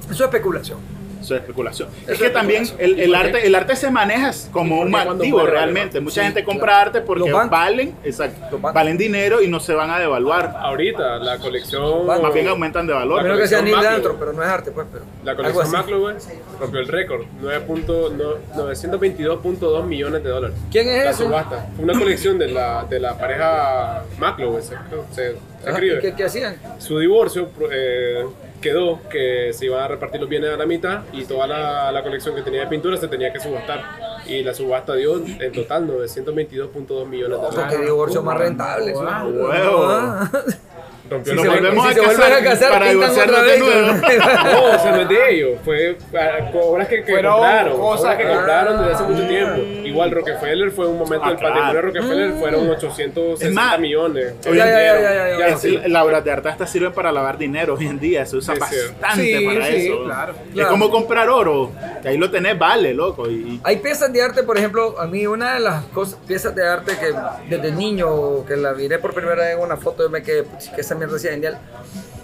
Eso 0.04 0.12
es 0.12 0.20
especulación. 0.20 0.78
Eso 1.20 1.34
es 1.34 1.40
especulación. 1.42 1.88
Eso 2.02 2.12
es 2.12 2.18
que 2.18 2.26
es 2.26 2.32
también 2.32 2.64
el, 2.78 2.98
el 2.98 3.14
arte, 3.14 3.46
el 3.46 3.54
arte 3.54 3.76
se 3.76 3.90
maneja 3.90 4.30
como 4.52 4.80
un 4.80 4.94
activo 4.94 5.44
realmente. 5.46 5.98
vale, 5.98 6.00
Mucha 6.04 6.14
Sí, 6.20 6.26
gente 6.26 6.42
claro. 6.44 6.58
compra 6.58 6.80
arte 6.80 7.00
porque 7.02 7.30
valen, 7.32 7.94
exacto, 8.04 8.58
valen 8.58 8.96
dinero 8.98 9.42
y 9.42 9.48
no 9.48 9.60
se 9.60 9.74
van 9.74 9.90
a 9.90 9.98
devaluar. 9.98 10.54
Ahorita, 10.58 11.18
la 11.18 11.38
colección. 11.38 12.06
Más 12.06 12.32
bien 12.34 12.48
aumentan 12.48 12.86
de 12.86 12.92
A 12.94 12.96
valor. 12.96 13.22
menos 13.22 13.38
que 13.38 13.46
sea 13.48 13.62
Neil 13.62 13.76
Maclo. 13.76 13.90
Antro, 13.90 14.16
pero 14.18 14.32
no 14.32 14.42
es 14.42 14.48
arte, 14.48 14.70
pues. 14.70 14.86
Pero 14.92 15.04
La 15.24 15.36
colección. 15.36 15.70
Maclo, 15.70 16.12
rompió 16.58 16.80
el 16.80 16.88
récord: 16.88 17.24
9.2 17.42 18.12
no- 18.12 18.64
922.2 18.64 19.84
millones 19.86 20.22
de 20.24 20.28
dólares. 20.30 20.56
¿Quién 20.70 20.88
es 20.88 21.04
La 21.04 21.10
ese? 21.10 21.24
subasta. 21.24 21.66
Fue 21.76 21.84
una 21.84 21.98
colección 21.98 22.38
de 22.38 22.48
la, 22.48 22.84
de 22.88 22.98
la 23.00 23.16
pareja 23.18 24.02
Maclo, 24.18 24.60
se, 24.60 24.68
se, 24.68 24.74
se 25.14 25.36
Ajá, 25.62 25.70
escribe. 25.72 25.98
¿y 25.98 26.00
¿Qué, 26.00 26.14
qué 26.14 26.24
hacían? 26.24 26.56
Su 26.78 26.98
divorcio 26.98 27.48
eh, 27.70 28.24
quedó 28.60 29.00
que 29.08 29.52
se 29.52 29.66
iban 29.66 29.82
a 29.82 29.88
repartir 29.88 30.20
los 30.20 30.28
bienes 30.30 30.50
a 30.52 30.56
la 30.56 30.66
mitad 30.66 31.00
y 31.12 31.24
toda 31.24 31.46
la, 31.46 31.90
la 31.92 32.02
colección 32.02 32.34
que 32.34 32.42
tenía 32.42 32.60
de 32.60 32.66
pintura 32.66 32.96
se 32.96 33.08
tenía 33.08 33.32
que 33.32 33.40
subastar. 33.40 33.82
Y 34.26 34.42
la 34.42 34.54
subasta 34.54 34.94
dio 34.94 35.16
en 35.16 35.52
total 35.52 35.88
922.2 35.88 37.06
millones 37.06 37.40
de 37.40 37.46
O 37.46 37.52
sea, 37.52 37.62
dólares. 37.62 37.78
qué 37.78 37.84
divorcio 37.84 38.22
más 38.22 38.38
rentable. 38.38 38.94
¿sí? 38.94 39.00
Ah, 39.06 39.24
huevo. 39.26 39.88
Ah. 41.10 41.14
Rompió 41.14 41.34
volvemos 41.50 41.86
a 41.86 41.88
si 41.88 41.94
se 41.94 42.00
vuelven 42.00 42.22
a 42.24 42.28
casar 42.36 42.42
casar, 42.44 42.70
para 42.72 42.90
pintan 42.90 43.10
otra 43.10 43.24
divorciarnos 43.24 43.42
de 43.44 43.50
vez. 43.50 43.60
nuevo. 43.60 44.40
No, 44.50 44.64
o 44.64 44.78
sea, 44.78 44.90
no 44.92 45.00
es 45.00 45.08
de 45.08 45.30
ellos. 45.34 45.50
Fue 45.64 45.96
ah, 46.16 46.50
obras 46.62 46.88
que, 46.88 47.02
que 47.04 47.12
Fueron 47.12 47.32
compraron. 47.34 47.78
cosas 47.78 48.00
obras 48.04 48.16
que 48.16 48.22
que- 48.22 48.28
compraron 48.30 48.78
desde 48.78 48.92
hace 48.94 49.02
mucho 49.04 49.22
Ah. 49.24 49.28
tiempo. 49.28 49.86
Igual 49.86 50.10
Rockefeller 50.12 50.70
fue 50.70 50.86
un 50.86 50.98
momento 50.98 51.24
Ah, 51.24 51.28
del 51.30 51.38
patrimonio 51.38 51.64
de 51.66 51.72
claro. 51.72 51.88
Rockefeller 51.88 52.32
fueron 52.34 52.70
860 52.70 53.46
Es 53.46 53.52
más, 53.52 53.78
millones. 53.80 54.34
hoy 54.48 54.56
Ya, 54.56 54.64
en 54.64 54.70
ya, 54.70 54.78
día- 54.78 54.94
ya, 54.94 55.00
ya, 55.14 55.28
ya, 55.30 55.38
ya. 55.38 55.46
Es- 55.48 55.60
sí. 55.60 55.80
Las 55.86 56.04
obras 56.04 56.24
de 56.24 56.30
arte 56.32 56.48
hasta 56.48 56.66
sirven 56.66 56.92
para 56.92 57.10
lavar 57.12 57.38
dinero 57.38 57.74
hoy 57.74 57.86
en 57.86 57.98
día, 57.98 58.24
se 58.26 58.36
usa 58.36 58.54
Sí, 58.54 58.60
bastante 58.60 59.38
Sí, 59.38 59.44
para 59.46 59.66
sí, 59.66 59.86
eso. 59.86 60.04
claro. 60.04 60.32
Es 60.48 60.54
Claro. 60.54 60.70
como 60.70 60.90
comprar 60.90 61.28
oro, 61.28 61.70
que 62.02 62.08
ahí 62.08 62.16
lo 62.18 62.30
tenés, 62.30 62.58
vale, 62.58 62.94
loco. 62.94 63.28
Y, 63.28 63.60
Hay 63.64 63.76
piezas 63.78 64.12
de 64.12 64.22
arte, 64.22 64.42
por 64.42 64.56
ejemplo, 64.58 64.94
a 64.98 65.06
mí 65.06 65.26
una 65.26 65.54
de 65.54 65.60
las 65.60 65.84
cosas, 65.86 66.18
piezas 66.26 66.54
de 66.54 66.66
arte 66.66 66.92
que 66.98 67.12
desde 67.48 67.72
niño, 67.72 68.44
que 68.46 68.56
la 68.56 68.72
miré 68.74 68.98
por 68.98 69.12
primera 69.12 69.34
vez 69.36 69.56
en 69.56 69.60
una 69.60 69.76
foto, 69.76 70.04
yo 70.04 70.10
me 70.10 70.22
quedé, 70.22 70.44
"Pues, 70.44 70.68
que 70.68 70.80
esa 70.80 70.94
mierda 71.06 71.60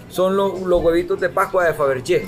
son 0.09 0.37
los, 0.37 0.61
los 0.61 0.81
huevitos 0.81 1.19
de 1.19 1.29
Pascua 1.29 1.65
de 1.65 1.73
Fabergé. 1.73 2.27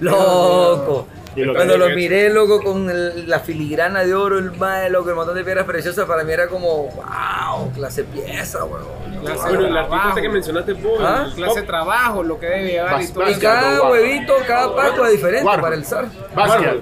Loco. 0.00 1.06
Lo 1.34 1.54
Cuando 1.54 1.78
lo 1.78 1.88
miré, 1.90 2.28
loco, 2.28 2.60
con 2.62 2.90
el- 2.90 3.26
la 3.28 3.40
filigrana 3.40 4.04
de 4.04 4.14
oro, 4.14 4.38
el 4.38 4.52
mae, 4.52 4.90
loco, 4.90 5.08
el 5.08 5.14
montón 5.16 5.34
de 5.34 5.42
piedras 5.44 5.64
preciosas, 5.64 6.04
para 6.04 6.24
mí 6.24 6.32
era 6.32 6.48
como, 6.48 6.88
wow, 6.88 7.72
clase 7.74 8.04
pieza, 8.04 8.64
weón. 8.66 8.84
Clase 9.24 9.40
Bueno, 9.48 9.66
el 9.66 9.76
artista 9.78 9.98
que 10.02 10.12
trabajo, 10.12 10.32
mencionaste 10.32 10.72
vos. 10.74 11.00
¿Ah? 11.00 11.30
clase 11.34 11.60
de 11.60 11.66
trabajo, 11.66 12.22
lo 12.22 12.38
que 12.38 12.46
debe 12.46 12.72
llevar 12.72 13.00
y 13.00 13.08
todo 13.08 13.30
Y 13.30 13.34
cada 13.36 13.90
huevito, 13.90 14.34
cada 14.46 15.06
es 15.06 15.12
diferente 15.12 15.46
Warhol. 15.46 15.62
para 15.62 15.74
el 15.76 15.84
zar. 15.86 16.06
Basquiat. 16.34 16.76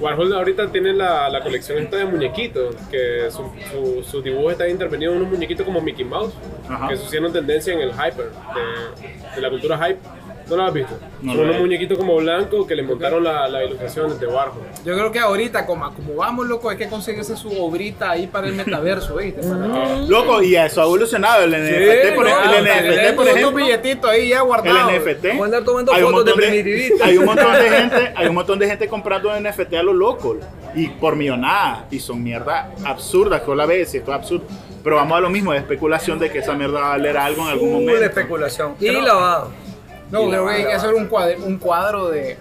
Warhol. 0.00 0.32
Ahorita 0.32 0.68
tiene 0.70 0.92
la, 0.92 1.28
la 1.28 1.40
colección 1.42 1.78
esta 1.78 1.96
de 1.96 2.04
muñequitos, 2.04 2.74
que 2.90 3.30
su, 3.30 3.50
su, 3.70 4.02
sus 4.04 4.24
dibujos 4.24 4.52
están 4.52 4.70
intervenidos 4.70 5.14
en 5.14 5.20
unos 5.22 5.32
muñequitos 5.32 5.64
como 5.66 5.80
Mickey 5.80 6.04
Mouse, 6.04 6.32
Ajá. 6.68 6.88
que 6.88 6.96
se 6.96 7.04
hicieron 7.04 7.32
tendencia 7.32 7.72
en 7.72 7.80
el 7.80 7.90
hyper, 7.90 8.30
de, 8.30 9.34
de 9.34 9.40
la 9.40 9.50
cultura 9.50 9.78
hype. 9.78 9.98
¿No 10.48 10.56
lo 10.56 10.64
has 10.64 10.72
visto? 10.72 10.98
No 11.22 11.32
Son 11.34 11.42
unos 11.42 11.58
muñequitos 11.58 11.98
como 11.98 12.16
blancos 12.16 12.66
que 12.66 12.74
le 12.74 12.82
montaron 12.82 13.22
la, 13.22 13.48
la 13.48 13.64
ilustración 13.64 14.18
de 14.18 14.26
Warhol. 14.26 14.62
Yo 14.84 14.94
creo 14.94 15.12
que 15.12 15.18
ahorita, 15.18 15.66
como, 15.66 15.92
como 15.92 16.14
vamos, 16.16 16.46
loco, 16.46 16.70
hay 16.70 16.76
que 16.76 16.88
conseguirse 16.88 17.36
su 17.36 17.50
obrita 17.62 18.10
ahí 18.10 18.26
para 18.26 18.46
el 18.46 18.54
metaverso, 18.54 19.16
¿viste? 19.16 19.42
Loco, 20.08 20.42
y 20.42 20.56
eso 20.56 20.80
ha 20.80 20.84
evolucionado. 20.84 21.44
El 21.44 21.50
NFT, 21.50 22.14
por, 22.14 22.24
no, 22.24 22.54
el 22.54 22.64
NFT, 22.64 23.16
por 23.16 23.28
ejemplo. 23.28 23.52
billetito 23.52 24.08
ahí 24.08 24.28
ya 24.28 24.38
El 24.38 24.44
guardado. 24.44 24.90
NFT. 24.90 25.26
Andar 25.42 25.64
tomando 25.64 25.92
hay 25.92 26.02
un 26.02 26.10
fotos 26.10 26.24
de 26.24 26.32
montón 26.32 26.48
primitivista. 26.50 27.04
Hay 27.04 27.18
un 27.18 27.24
montón 27.24 27.52
de 27.52 27.70
gente, 27.70 28.12
hay 28.14 28.26
un 28.26 28.34
montón 28.34 28.58
de 28.58 28.66
gente 28.66 28.88
comprando 28.88 29.40
NFT 29.40 29.74
a 29.74 29.82
lo 29.82 29.92
loco 29.92 30.36
y 30.74 30.88
por 30.88 31.16
millonadas 31.16 31.80
y 31.90 31.98
son 32.00 32.22
mierda 32.22 32.70
absurdas 32.84 33.42
que 33.42 33.54
la 33.54 33.66
ves 33.66 33.94
y 33.94 33.98
esto 33.98 34.12
es 34.12 34.16
absurdo. 34.18 34.46
Pero 34.82 34.96
vamos 34.96 35.18
a 35.18 35.20
lo 35.20 35.30
mismo, 35.30 35.52
de 35.52 35.58
especulación 35.58 36.18
de 36.18 36.30
que 36.30 36.38
esa 36.38 36.54
mierda 36.54 36.80
va 36.80 36.86
a 36.86 36.90
valer 36.90 37.16
algo 37.16 37.42
en 37.42 37.48
algún 37.48 37.72
momento. 37.72 38.04
especulación. 38.04 38.74
Y 38.80 38.90
lavado. 38.90 39.67
No, 40.10 40.28
creo 40.28 40.46
que 40.46 40.52
hay 40.54 40.64
que 40.64 40.72
hacer 40.72 40.94
un 40.94 41.06
cuadro, 41.06 41.36
un 41.44 41.58
cuadro 41.58 42.08
de, 42.08 42.38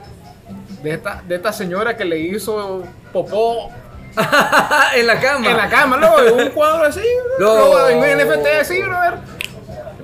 de, 0.83 0.91
esta, 0.91 1.21
de 1.27 1.35
esta 1.35 1.51
señora 1.51 1.95
que 1.97 2.05
le 2.05 2.17
hizo 2.19 2.83
popó 3.11 3.69
en 4.95 5.05
la 5.07 5.19
cama. 5.19 5.49
en 5.51 5.57
la 5.57 5.69
cama, 5.69 5.97
¿no? 5.97 6.15
Un 6.35 6.49
cuadro 6.49 6.85
así, 6.85 7.01
No. 7.39 7.55
no. 7.55 7.89
en 7.89 7.97
un 7.99 8.05
NFT 8.27 8.47
así, 8.61 8.81
ver. 8.81 9.37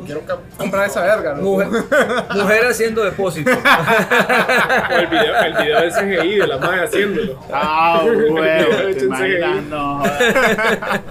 Quiero 0.05 0.21
comprar 0.57 0.87
esa 0.89 1.01
verga, 1.01 1.33
¿no? 1.35 1.43
Mujer, 1.43 1.69
mujer 2.35 2.65
haciendo 2.65 3.05
depósito. 3.05 3.49
O 3.51 4.93
el 4.99 5.07
video, 5.07 5.35
el 5.45 5.53
video 5.53 5.79
del 5.79 5.91
CGI 5.93 6.35
de 6.39 6.47
la 6.47 6.57
madre 6.57 6.83
haciéndolo. 6.83 7.39
Ah, 7.49 8.01
huevo, 8.03 8.35
te 8.41 8.89
Échense 8.91 9.05
imaginas, 9.05 9.49
ahí. 9.49 9.67
no. 9.69 9.99
jodas. 9.99 11.01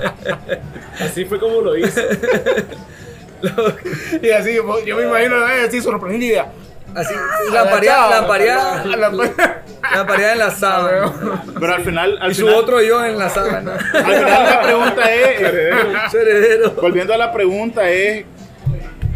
Así 1.01 1.25
fue 1.25 1.41
como 1.41 1.63
lo 1.63 1.75
hizo. 1.79 2.03
Y 4.23 4.31
así, 4.31 4.55
yo 4.87 4.97
me 4.97 5.03
imagino 5.05 5.37
eh, 5.49 5.65
así 5.69 5.81
sorprendida. 5.81 6.53
Así, 6.95 7.15
la 7.53 7.71
pareada, 7.71 8.21
la 8.21 8.27
pareada, 8.27 8.85
La- 8.85 8.97
la- 9.09 9.63
la 9.95 10.07
pareada 10.07 10.33
en 10.35 10.39
la 10.39 10.51
sábana. 10.51 11.13
Pero 11.61 11.75
al 11.75 11.83
final, 11.85 12.19
al 12.21 12.31
Y 12.31 12.35
su 12.35 12.43
final, 12.47 12.55
otro 12.61 12.83
yo 12.83 13.05
en 13.05 13.19
la 13.19 13.31
sábana. 13.31 13.73
al 13.95 14.05
final 14.05 14.45
la 14.45 14.61
pregunta 14.63 15.13
es, 15.15 15.41
heredero. 16.15 16.71
volviendo 16.73 17.15
a 17.15 17.17
la 17.17 17.33
pregunta 17.33 17.89
es, 17.89 18.25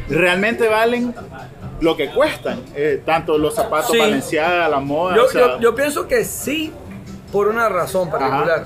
¿realmente 0.09 0.69
valen 0.69 1.15
lo 1.81 1.97
que 1.97 2.11
cuestan? 2.11 2.61
Eh, 2.75 3.03
tanto 3.05 3.37
los 3.39 3.55
zapatos 3.55 3.91
Sí. 3.93 3.99
Balenciaga, 3.99 4.69
la 4.69 4.81
moda, 4.81 5.15
Yo, 5.17 5.25
o 5.25 5.29
sea, 5.29 5.41
yo, 5.43 5.61
yo 5.61 5.75
pienso 5.75 6.09
que 6.09 6.25
sí, 6.25 6.73
por 7.31 7.49
una 7.49 7.69
razón 7.69 8.11
particular. 8.11 8.65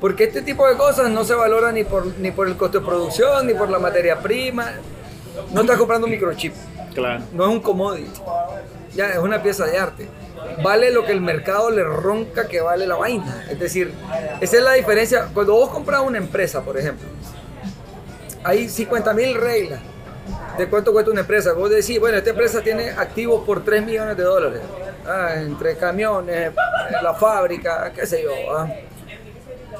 Porque 0.00 0.24
este 0.24 0.42
tipo 0.42 0.66
de 0.66 0.76
cosas 0.76 1.10
no 1.10 1.24
se 1.24 1.34
valora 1.34 1.72
ni 1.72 1.84
por, 1.84 2.06
ni 2.18 2.30
por 2.30 2.48
el 2.48 2.56
costo 2.56 2.80
de 2.80 2.86
producción, 2.86 3.46
ni 3.46 3.54
por 3.54 3.68
la 3.68 3.78
materia 3.78 4.18
prima. 4.18 4.72
No 5.52 5.60
estás 5.60 5.76
comprando 5.76 6.06
un 6.06 6.10
microchip, 6.12 6.54
claro. 6.94 7.22
no 7.32 7.44
es 7.44 7.50
un 7.50 7.60
commodity. 7.60 8.20
Ya 8.94 9.10
es 9.10 9.18
una 9.18 9.42
pieza 9.42 9.66
de 9.66 9.78
arte. 9.78 10.08
Vale 10.62 10.90
lo 10.90 11.04
que 11.04 11.12
el 11.12 11.20
mercado 11.20 11.70
le 11.70 11.84
ronca 11.84 12.48
que 12.48 12.60
vale 12.60 12.86
la 12.86 12.96
vaina. 12.96 13.44
Es 13.50 13.58
decir, 13.58 13.92
esa 14.40 14.56
es 14.56 14.62
la 14.62 14.72
diferencia. 14.72 15.28
Cuando 15.32 15.52
vos 15.52 15.70
compras 15.70 16.00
una 16.04 16.18
empresa, 16.18 16.62
por 16.62 16.78
ejemplo, 16.78 17.06
hay 18.42 18.68
50 18.68 19.12
mil 19.12 19.34
reglas 19.34 19.80
de 20.58 20.66
cuánto 20.68 20.92
cuesta 20.92 21.10
una 21.10 21.20
empresa. 21.20 21.52
Vos 21.52 21.70
decís, 21.70 22.00
bueno, 22.00 22.16
esta 22.16 22.30
empresa 22.30 22.62
tiene 22.62 22.90
activos 22.90 23.44
por 23.44 23.64
3 23.64 23.84
millones 23.84 24.16
de 24.16 24.22
dólares. 24.22 24.60
Ah, 25.06 25.34
entre 25.36 25.76
camiones, 25.76 26.52
la 27.02 27.14
fábrica, 27.14 27.92
qué 27.94 28.06
sé 28.06 28.22
yo. 28.22 28.30
ah. 28.56 28.68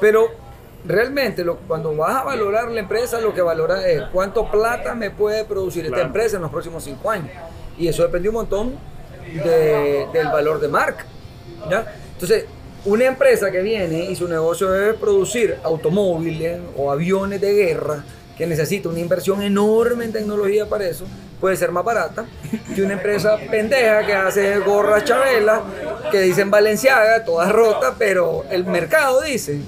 Pero 0.01 0.29
realmente 0.85 1.45
lo- 1.45 1.57
cuando 1.59 1.95
vas 1.95 2.17
a 2.17 2.25
valorar 2.25 2.71
la 2.71 2.81
empresa, 2.81 3.21
lo 3.21 3.35
que 3.35 3.43
valora 3.43 3.87
es 3.87 4.03
cuánto 4.13 4.51
plata 4.51 4.95
me 4.95 5.11
puede 5.11 5.45
producir 5.45 5.85
esta 5.87 6.01
empresa 6.01 6.37
en 6.37 6.43
los 6.43 6.51
próximos 6.51 6.83
5 6.85 7.11
años. 7.11 7.31
Y 7.79 7.89
eso 7.89 8.03
depende 8.03 8.29
un 8.29 8.35
montón 8.37 8.75
de- 9.45 10.07
del 10.13 10.27
valor 10.29 10.61
de 10.61 10.69
marca. 10.69 11.05
¿ya? 11.71 11.85
Entonces, 12.15 12.47
una 12.87 13.05
empresa 13.05 13.51
que 13.51 13.61
viene 13.61 14.05
y 14.11 14.17
su 14.17 14.27
negocio 14.27 14.75
es 14.75 14.95
producir 14.97 15.57
automóviles 15.63 16.61
o 16.77 16.91
aviones 16.91 17.41
de 17.41 17.53
guerra, 17.53 18.05
que 18.39 18.47
necesita 18.47 18.89
una 18.89 19.01
inversión 19.01 19.43
enorme 19.43 20.07
en 20.07 20.13
tecnología 20.13 20.65
para 20.67 20.87
eso, 20.87 21.05
puede 21.39 21.57
ser 21.57 21.73
más 21.73 21.85
barata 21.85 22.25
que 22.75 22.83
una 22.83 22.95
empresa 22.95 23.37
pendeja 23.51 24.07
que 24.07 24.15
hace 24.15 24.59
gorras 24.61 25.05
Chabela, 25.05 25.61
que 26.11 26.21
dicen 26.23 26.51
Valenciaga, 26.51 27.23
todas 27.25 27.53
rotas, 27.53 27.95
pero 27.99 28.45
el 28.51 28.65
mercado 28.65 29.21
dice 29.21 29.61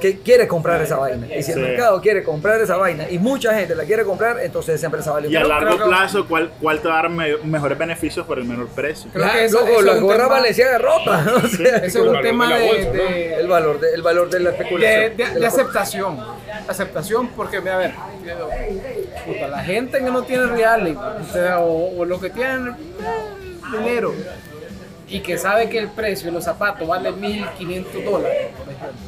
que 0.00 0.18
quiere 0.20 0.46
comprar 0.48 0.80
esa 0.82 0.96
vaina. 0.96 1.26
Y 1.34 1.42
si 1.42 1.52
el 1.52 1.58
Sí. 1.58 1.62
mercado 1.62 2.00
quiere 2.00 2.22
comprar 2.22 2.60
esa 2.60 2.76
vaina 2.76 3.08
y 3.10 3.18
mucha 3.18 3.54
gente 3.54 3.74
la 3.74 3.84
quiere 3.84 4.04
comprar, 4.04 4.40
entonces 4.40 4.76
esa 4.76 4.86
empresa 4.86 5.12
vale 5.12 5.26
un 5.28 5.32
Y 5.32 5.36
a 5.36 5.44
largo 5.44 5.76
creo 5.76 5.88
plazo, 5.88 6.26
¿cuál, 6.28 6.50
¿cuál 6.60 6.80
te 6.80 6.88
va 6.88 6.98
a 6.98 7.02
dar 7.02 7.10
me- 7.10 7.36
mejores 7.38 7.76
beneficios 7.78 8.26
por 8.26 8.38
el 8.38 8.44
menor 8.44 8.68
precio? 8.68 9.10
Creo 9.12 9.30
que 9.32 9.44
eso- 9.44 9.60
loco, 9.60 9.72
eso 9.72 9.82
la 9.82 9.92
es 9.92 9.98
un 9.98 10.04
gorra 10.04 10.16
tema- 10.24 10.28
Valenciaga 10.28 10.78
rota. 10.78 11.24
O 11.44 11.48
sea, 11.48 11.76
Ese 11.78 11.86
es 11.86 11.96
un 11.96 12.20
tema 12.20 12.44
de 12.44 12.50
la 12.54 12.58
de, 12.60 12.66
bolsa, 12.66 12.84
¿no? 12.86 12.92
de- 12.92 13.34
el 13.34 13.46
valor 13.48 13.80
de, 13.80 13.94
el 13.94 14.02
valor 14.02 14.30
de 14.30 14.40
la 14.40 14.50
de, 14.50 14.56
especulación. 14.56 15.16
de- 15.16 15.40
de 15.40 15.46
aceptación. 15.46 16.18
Aceptación 16.68 17.28
porque, 17.28 17.60
mira, 17.60 17.74
a 17.74 17.78
ver, 17.78 17.92
puta, 19.26 19.48
la 19.48 19.60
gente 19.60 19.98
que 19.98 20.10
no 20.10 20.22
tiene 20.22 20.46
reales, 20.46 20.96
o, 20.96 21.32
sea, 21.32 21.60
o, 21.60 21.98
o 21.98 22.04
los 22.04 22.20
que 22.20 22.30
tienen 22.30 22.68
eh, 22.68 22.74
dinero 23.78 24.14
y 25.08 25.20
que 25.20 25.38
sabe 25.38 25.68
que 25.70 25.78
el 25.78 25.88
precio 25.88 26.26
de 26.26 26.32
los 26.32 26.44
zapatos 26.44 26.86
vale 26.86 27.10
1.500 27.12 28.04
dólares, 28.04 28.48
por 28.58 28.72
ejemplo, 28.72 29.07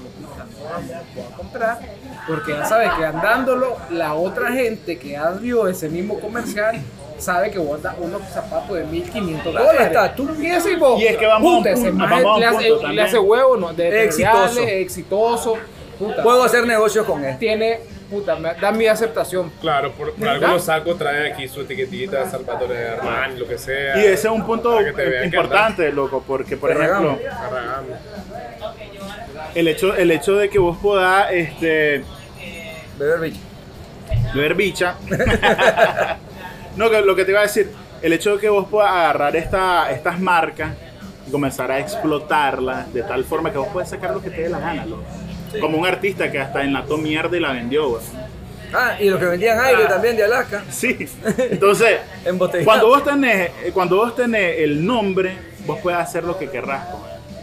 voy 0.79 1.25
a 1.25 1.37
comprar 1.37 1.79
porque 2.27 2.53
ya 2.53 2.65
sabe 2.65 2.91
que 2.97 3.05
andándolo, 3.05 3.77
la 3.91 4.15
otra 4.15 4.53
gente 4.53 4.99
que 4.99 5.11
ya 5.11 5.31
vio 5.31 5.67
ese 5.69 5.89
mismo 5.89 6.21
comercial 6.21 6.81
sabe 7.19 7.51
que 7.51 7.59
vos 7.59 7.77
andas 7.77 7.95
unos 7.99 8.23
zapatos 8.33 8.77
de 8.77 8.85
1.500 8.87 9.43
dólares. 9.45 9.81
está, 9.83 10.15
tú- 10.15 10.29
Y 10.39 10.49
decís 10.49 10.79
vos, 10.79 11.01
Y 11.01 11.07
es 11.07 11.17
que 11.17 11.27
vamos 11.27 11.53
a 11.53 11.57
un 11.57 11.63
puta, 11.63 11.75
punto, 11.75 11.99
vamos 11.99 12.37
a 12.37 12.39
le 12.41 12.47
hace- 12.47 12.57
punto 12.57 12.75
le 12.77 12.83
también. 12.83 13.07
hace 13.07 13.19
huevo, 13.19 13.57
¿no? 13.57 13.73
De 13.75 14.05
Exitoso. 14.05 14.61
exitoso. 14.63 15.55
Puta, 15.99 16.23
Puedo 16.23 16.43
hacer 16.45 16.67
negocios 16.67 17.05
con 17.05 17.23
él. 17.23 17.37
tiene, 17.39 17.81
puta, 18.09 18.37
me 18.37 18.55
da 18.55 18.73
mi 18.73 18.87
aceptación. 18.87 19.53
Claro, 19.61 19.93
por, 19.93 20.15
por 20.15 20.29
algunos 20.29 20.65
sacos 20.65 20.97
traen 20.97 21.31
aquí 21.35 21.47
su 21.47 21.61
etiquetita, 21.61 22.29
Salvatore 22.31 22.75
de 22.75 22.89
Armani, 22.89 23.39
lo 23.39 23.47
que 23.47 23.59
sea. 23.59 23.99
Y 23.99 24.07
ese 24.07 24.29
es 24.29 24.33
un 24.33 24.47
punto 24.47 24.79
importante, 25.25 25.93
loco, 25.93 26.25
porque, 26.27 26.57
por 26.57 26.71
ejemplo, 26.71 27.19
Arragán. 27.31 27.85
El 29.55 29.69
hecho, 29.69 29.95
el 29.95 30.11
hecho 30.11 30.37
de 30.37 30.49
que 30.49 30.59
vos 30.59 30.77
podás 30.79 31.33
este, 31.33 32.03
Beber 32.99 33.21
bicho. 33.21 33.41
ver 34.35 34.55
bicha. 34.55 34.95
no, 36.77 36.91
que 36.91 37.01
lo 37.01 37.17
que 37.17 37.25
te 37.25 37.31
iba 37.31 37.41
a 37.41 37.45
decir, 37.45 37.71
el 38.03 38.13
hecho 38.13 38.35
de 38.35 38.41
que 38.41 38.49
vos 38.49 38.69
puedas 38.69 38.91
agarrar 38.91 39.37
esta, 39.37 39.91
estas 39.91 40.21
marcas 40.21 40.73
y 41.27 41.31
comenzar 41.31 41.71
a 41.71 41.79
explotarlas 41.79 42.93
de 42.93 43.03
tal 43.03 43.25
forma 43.25 43.51
que 43.51 43.59
vos 43.59 43.69
puedes 43.73 43.89
sacar 43.89 44.13
lo 44.13 44.23
que 44.23 44.31
te 44.31 44.43
dé 44.43 44.49
la 44.49 44.61
gana, 44.61 44.87
loco. 44.87 45.05
Como 45.61 45.79
un 45.79 45.87
artista 45.87 46.31
que 46.31 46.39
hasta 46.39 46.63
enlató 46.63 46.97
mierda 46.97 47.37
y 47.37 47.41
la 47.41 47.53
vendió, 47.53 47.89
güey. 47.89 48.03
Ah, 48.73 48.97
y 49.01 49.11
los 49.11 49.19
que 49.19 49.27
vendían 49.27 49.59
aire 49.59 49.87
también 49.87 50.17
de 50.17 50.25
Alaska. 50.25 50.63
Sí. 50.71 50.97
Entonces, 51.51 51.99
cuando 52.65 52.87
vos 52.87 53.03
tenés, 53.05 53.51
cuando 53.75 53.97
vos 53.97 54.15
tenés 54.15 54.61
el 54.61 54.87
nombre, 54.87 55.37
vos 55.67 55.79
puedes 55.83 55.99
hacer 55.99 56.23
lo 56.23 56.39
que 56.39 56.49
querrás. 56.49 56.87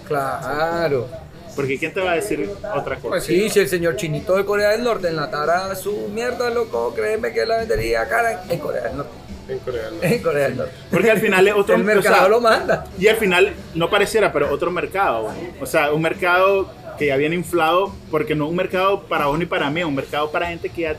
Claro. 0.08 1.10
Porque 1.58 1.78
¿quién 1.78 1.92
te 1.92 2.00
va 2.00 2.12
a 2.12 2.16
decir 2.16 2.50
otra 2.74 2.96
cosa? 2.96 3.10
Pues 3.10 3.24
sí, 3.24 3.50
si 3.50 3.60
el 3.60 3.68
señor 3.68 3.96
Chinito 3.98 4.38
de 4.38 4.46
Corea 4.46 4.70
del 4.70 4.84
Norte 4.84 5.10
enlatara 5.10 5.76
su 5.76 6.08
mierda, 6.14 6.52
loco, 6.52 6.94
créeme 6.96 7.34
que 7.34 7.46
la 7.46 7.58
vendería 7.58 8.08
cara 8.08 8.44
en 8.48 8.60
Corea 8.60 8.84
del 8.84 8.98
Norte. 8.98 9.12
En 9.50 9.60
coreano. 9.60 9.98
En 10.02 10.20
Corea 10.22 10.44
del 10.50 10.58
Norte. 10.58 10.74
Porque 10.92 11.10
al 11.12 11.20
final 11.20 11.48
es 11.48 11.54
otro 11.58 11.76
El 11.76 11.84
mercado 11.84 12.16
o 12.16 12.20
sea, 12.20 12.28
lo 12.28 12.42
manda. 12.42 12.86
Y 13.00 13.08
al 13.08 13.16
final 13.16 13.54
no 13.74 13.90
pareciera, 13.90 14.32
pero 14.32 14.52
otro 14.52 14.72
mercado. 14.72 15.32
O 15.60 15.66
sea, 15.66 15.92
un 15.92 16.02
mercado 16.02 16.70
que 16.98 17.08
ya 17.08 17.18
viene 17.18 17.36
inflado, 17.36 17.94
porque 18.12 18.36
no 18.36 18.48
un 18.48 18.56
mercado 18.56 19.04
para 19.04 19.28
vos 19.28 19.40
ni 19.40 19.46
para 19.46 19.70
mí, 19.70 19.80
es 19.80 19.86
un 19.86 19.96
mercado 19.96 20.30
para 20.32 20.48
gente 20.48 20.70
que 20.70 20.82
ya 20.82 20.96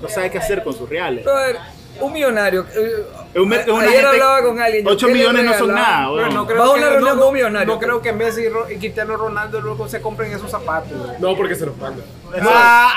no 0.00 0.08
sabe 0.08 0.30
qué 0.30 0.38
hacer 0.38 0.62
con 0.62 0.72
sus 0.74 0.88
reales. 0.88 1.24
Pero 1.24 1.36
a 1.36 1.46
ver, 1.46 1.56
un 2.00 2.12
millonario. 2.12 2.66
eh, 2.74 3.38
un 3.38 3.52
Ayer 3.52 3.64
gente- 3.64 4.06
hablaba 4.06 4.42
con 4.42 4.60
alguien. 4.60 4.84
yo, 4.84 4.90
8 4.92 5.06
¿qué 5.06 5.12
le 5.12 5.18
millones 5.18 5.44
no 5.44 5.58
son 5.58 5.74
nada. 5.74 6.00
No 6.06 6.14
Va 6.16 6.26
a 6.26 6.46
creo 6.46 6.72
una 6.72 6.82
que, 6.82 6.90
reunión 6.90 7.14
no, 7.14 7.18
con 7.20 7.28
un 7.28 7.34
millonario. 7.34 7.74
no 7.74 7.78
creo 7.80 8.02
que 8.02 8.12
Messi 8.12 8.42
y 8.70 8.76
Cristiano 8.76 9.16
Ronaldo 9.16 9.60
luego 9.60 9.88
se 9.88 10.00
compren 10.00 10.32
esos 10.32 10.50
zapatos. 10.50 10.90
No, 11.20 11.36
porque 11.36 11.54
se 11.54 11.66
los 11.66 11.76
manda. 11.76 12.02
Ah, 12.42 12.92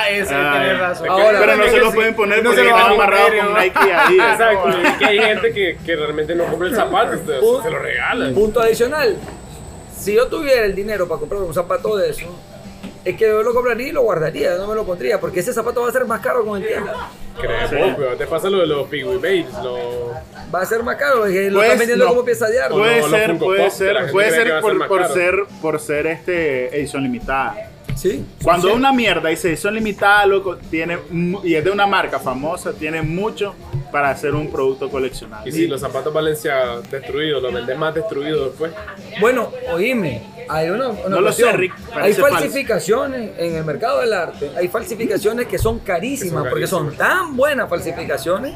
ah, 0.00 0.08
ese 0.10 0.34
Ah, 0.34 0.52
tiene 0.58 0.74
razón. 0.78 1.08
Ahora, 1.08 1.38
pero 1.40 1.56
no 1.56 1.64
se 1.68 1.76
los 1.78 1.90
sí. 1.90 1.94
pueden 1.96 2.14
poner 2.14 2.42
No 2.42 2.50
porque 2.50 2.62
se 2.64 2.68
lo 2.70 2.76
están 2.76 2.92
amarrados 2.92 3.30
con. 3.30 3.54
Nike 3.54 3.78
y 3.86 3.90
Adidas. 3.90 4.40
Exacto. 4.40 4.68
que 4.98 5.04
hay 5.04 5.18
gente 5.18 5.52
que, 5.52 5.78
que 5.84 5.96
realmente 5.96 6.34
no 6.34 6.44
compra 6.44 6.68
el 6.68 6.74
zapato, 6.74 7.16
se 7.62 7.70
lo 7.70 7.78
regalan. 7.78 8.34
Punto 8.34 8.60
adicional. 8.60 9.16
Si 9.98 10.14
yo 10.14 10.28
tuviera 10.28 10.64
el 10.64 10.74
dinero 10.74 11.08
para 11.08 11.18
comprar 11.20 11.40
un 11.42 11.52
zapato 11.52 11.96
de 11.96 12.10
eso, 12.10 12.26
es 13.04 13.16
que 13.16 13.26
yo 13.28 13.42
lo 13.42 13.54
compraría 13.54 13.88
y 13.88 13.92
lo 13.92 14.02
guardaría, 14.02 14.56
no 14.56 14.66
me 14.66 14.74
lo 14.74 14.84
pondría, 14.84 15.20
porque 15.20 15.40
ese 15.40 15.52
zapato 15.52 15.82
va 15.82 15.88
a 15.88 15.92
ser 15.92 16.04
más 16.04 16.20
caro 16.20 16.44
con 16.44 16.60
el 16.62 16.66
tiempo. 16.68 16.90
Creemos, 17.40 17.94
pero 17.96 18.16
te 18.16 18.26
pasa 18.26 18.50
lo 18.50 18.58
de 18.58 18.66
los 18.66 18.88
Piggy 18.88 19.16
Babes, 19.16 19.46
los... 19.62 20.12
Va 20.52 20.62
a 20.62 20.66
ser 20.66 20.82
más 20.82 20.96
caro, 20.96 21.20
porque 21.20 21.50
lo 21.50 21.58
Pues, 21.58 21.66
están 21.66 21.78
vendiendo 21.78 22.04
no. 22.04 22.10
como 22.10 22.24
pieza 22.24 22.48
de 22.48 22.60
arte. 22.60 22.74
Puede 22.74 23.00
los 23.00 23.10
ser, 23.10 23.38
puede 23.38 23.62
Pop, 23.62 23.70
ser, 23.70 24.10
puede 24.10 24.30
ser 24.30 24.60
por, 24.60 24.72
ser 24.78 24.88
por 24.88 25.08
ser 25.08 25.34
por 25.62 25.80
ser 25.80 26.06
este 26.08 26.76
edición 26.76 27.02
limitada. 27.04 27.54
Sí. 27.98 28.24
Cuando 28.44 28.68
sí. 28.68 28.74
una 28.74 28.92
mierda 28.92 29.28
dice 29.28 29.48
edición 29.48 29.74
limitada, 29.74 30.24
loco, 30.24 30.56
tiene 30.70 30.98
y 31.42 31.54
es 31.54 31.64
de 31.64 31.70
una 31.70 31.86
marca 31.86 32.20
famosa, 32.20 32.72
tiene 32.72 33.02
mucho 33.02 33.54
para 33.90 34.10
hacer 34.10 34.34
un 34.34 34.50
producto 34.52 34.88
coleccionable. 34.88 35.48
Y 35.50 35.52
si 35.52 35.66
los 35.66 35.80
zapatos 35.80 36.12
Valencia 36.14 36.80
destruidos, 36.90 37.42
los 37.42 37.52
vendes 37.52 37.76
más 37.76 37.94
destruidos 37.94 38.50
después. 38.50 38.70
Bueno, 39.20 39.50
oíme, 39.72 40.22
hay 40.48 40.68
una, 40.70 40.88
una 40.90 41.08
No 41.08 41.20
lo 41.20 41.32
sé. 41.32 41.50
Rick, 41.52 41.74
Hay 41.88 41.94
parece 41.94 42.20
falso. 42.20 42.36
falsificaciones 42.38 43.32
en 43.38 43.56
el 43.56 43.64
mercado 43.64 44.00
del 44.00 44.12
arte. 44.12 44.50
Hay 44.56 44.68
falsificaciones 44.68 45.46
que 45.46 45.58
son 45.58 45.80
carísimas, 45.80 46.30
Que 46.30 46.36
son 46.36 46.50
porque 46.50 46.66
son 46.66 46.96
tan 46.96 47.36
buenas 47.36 47.68
falsificaciones 47.68 48.54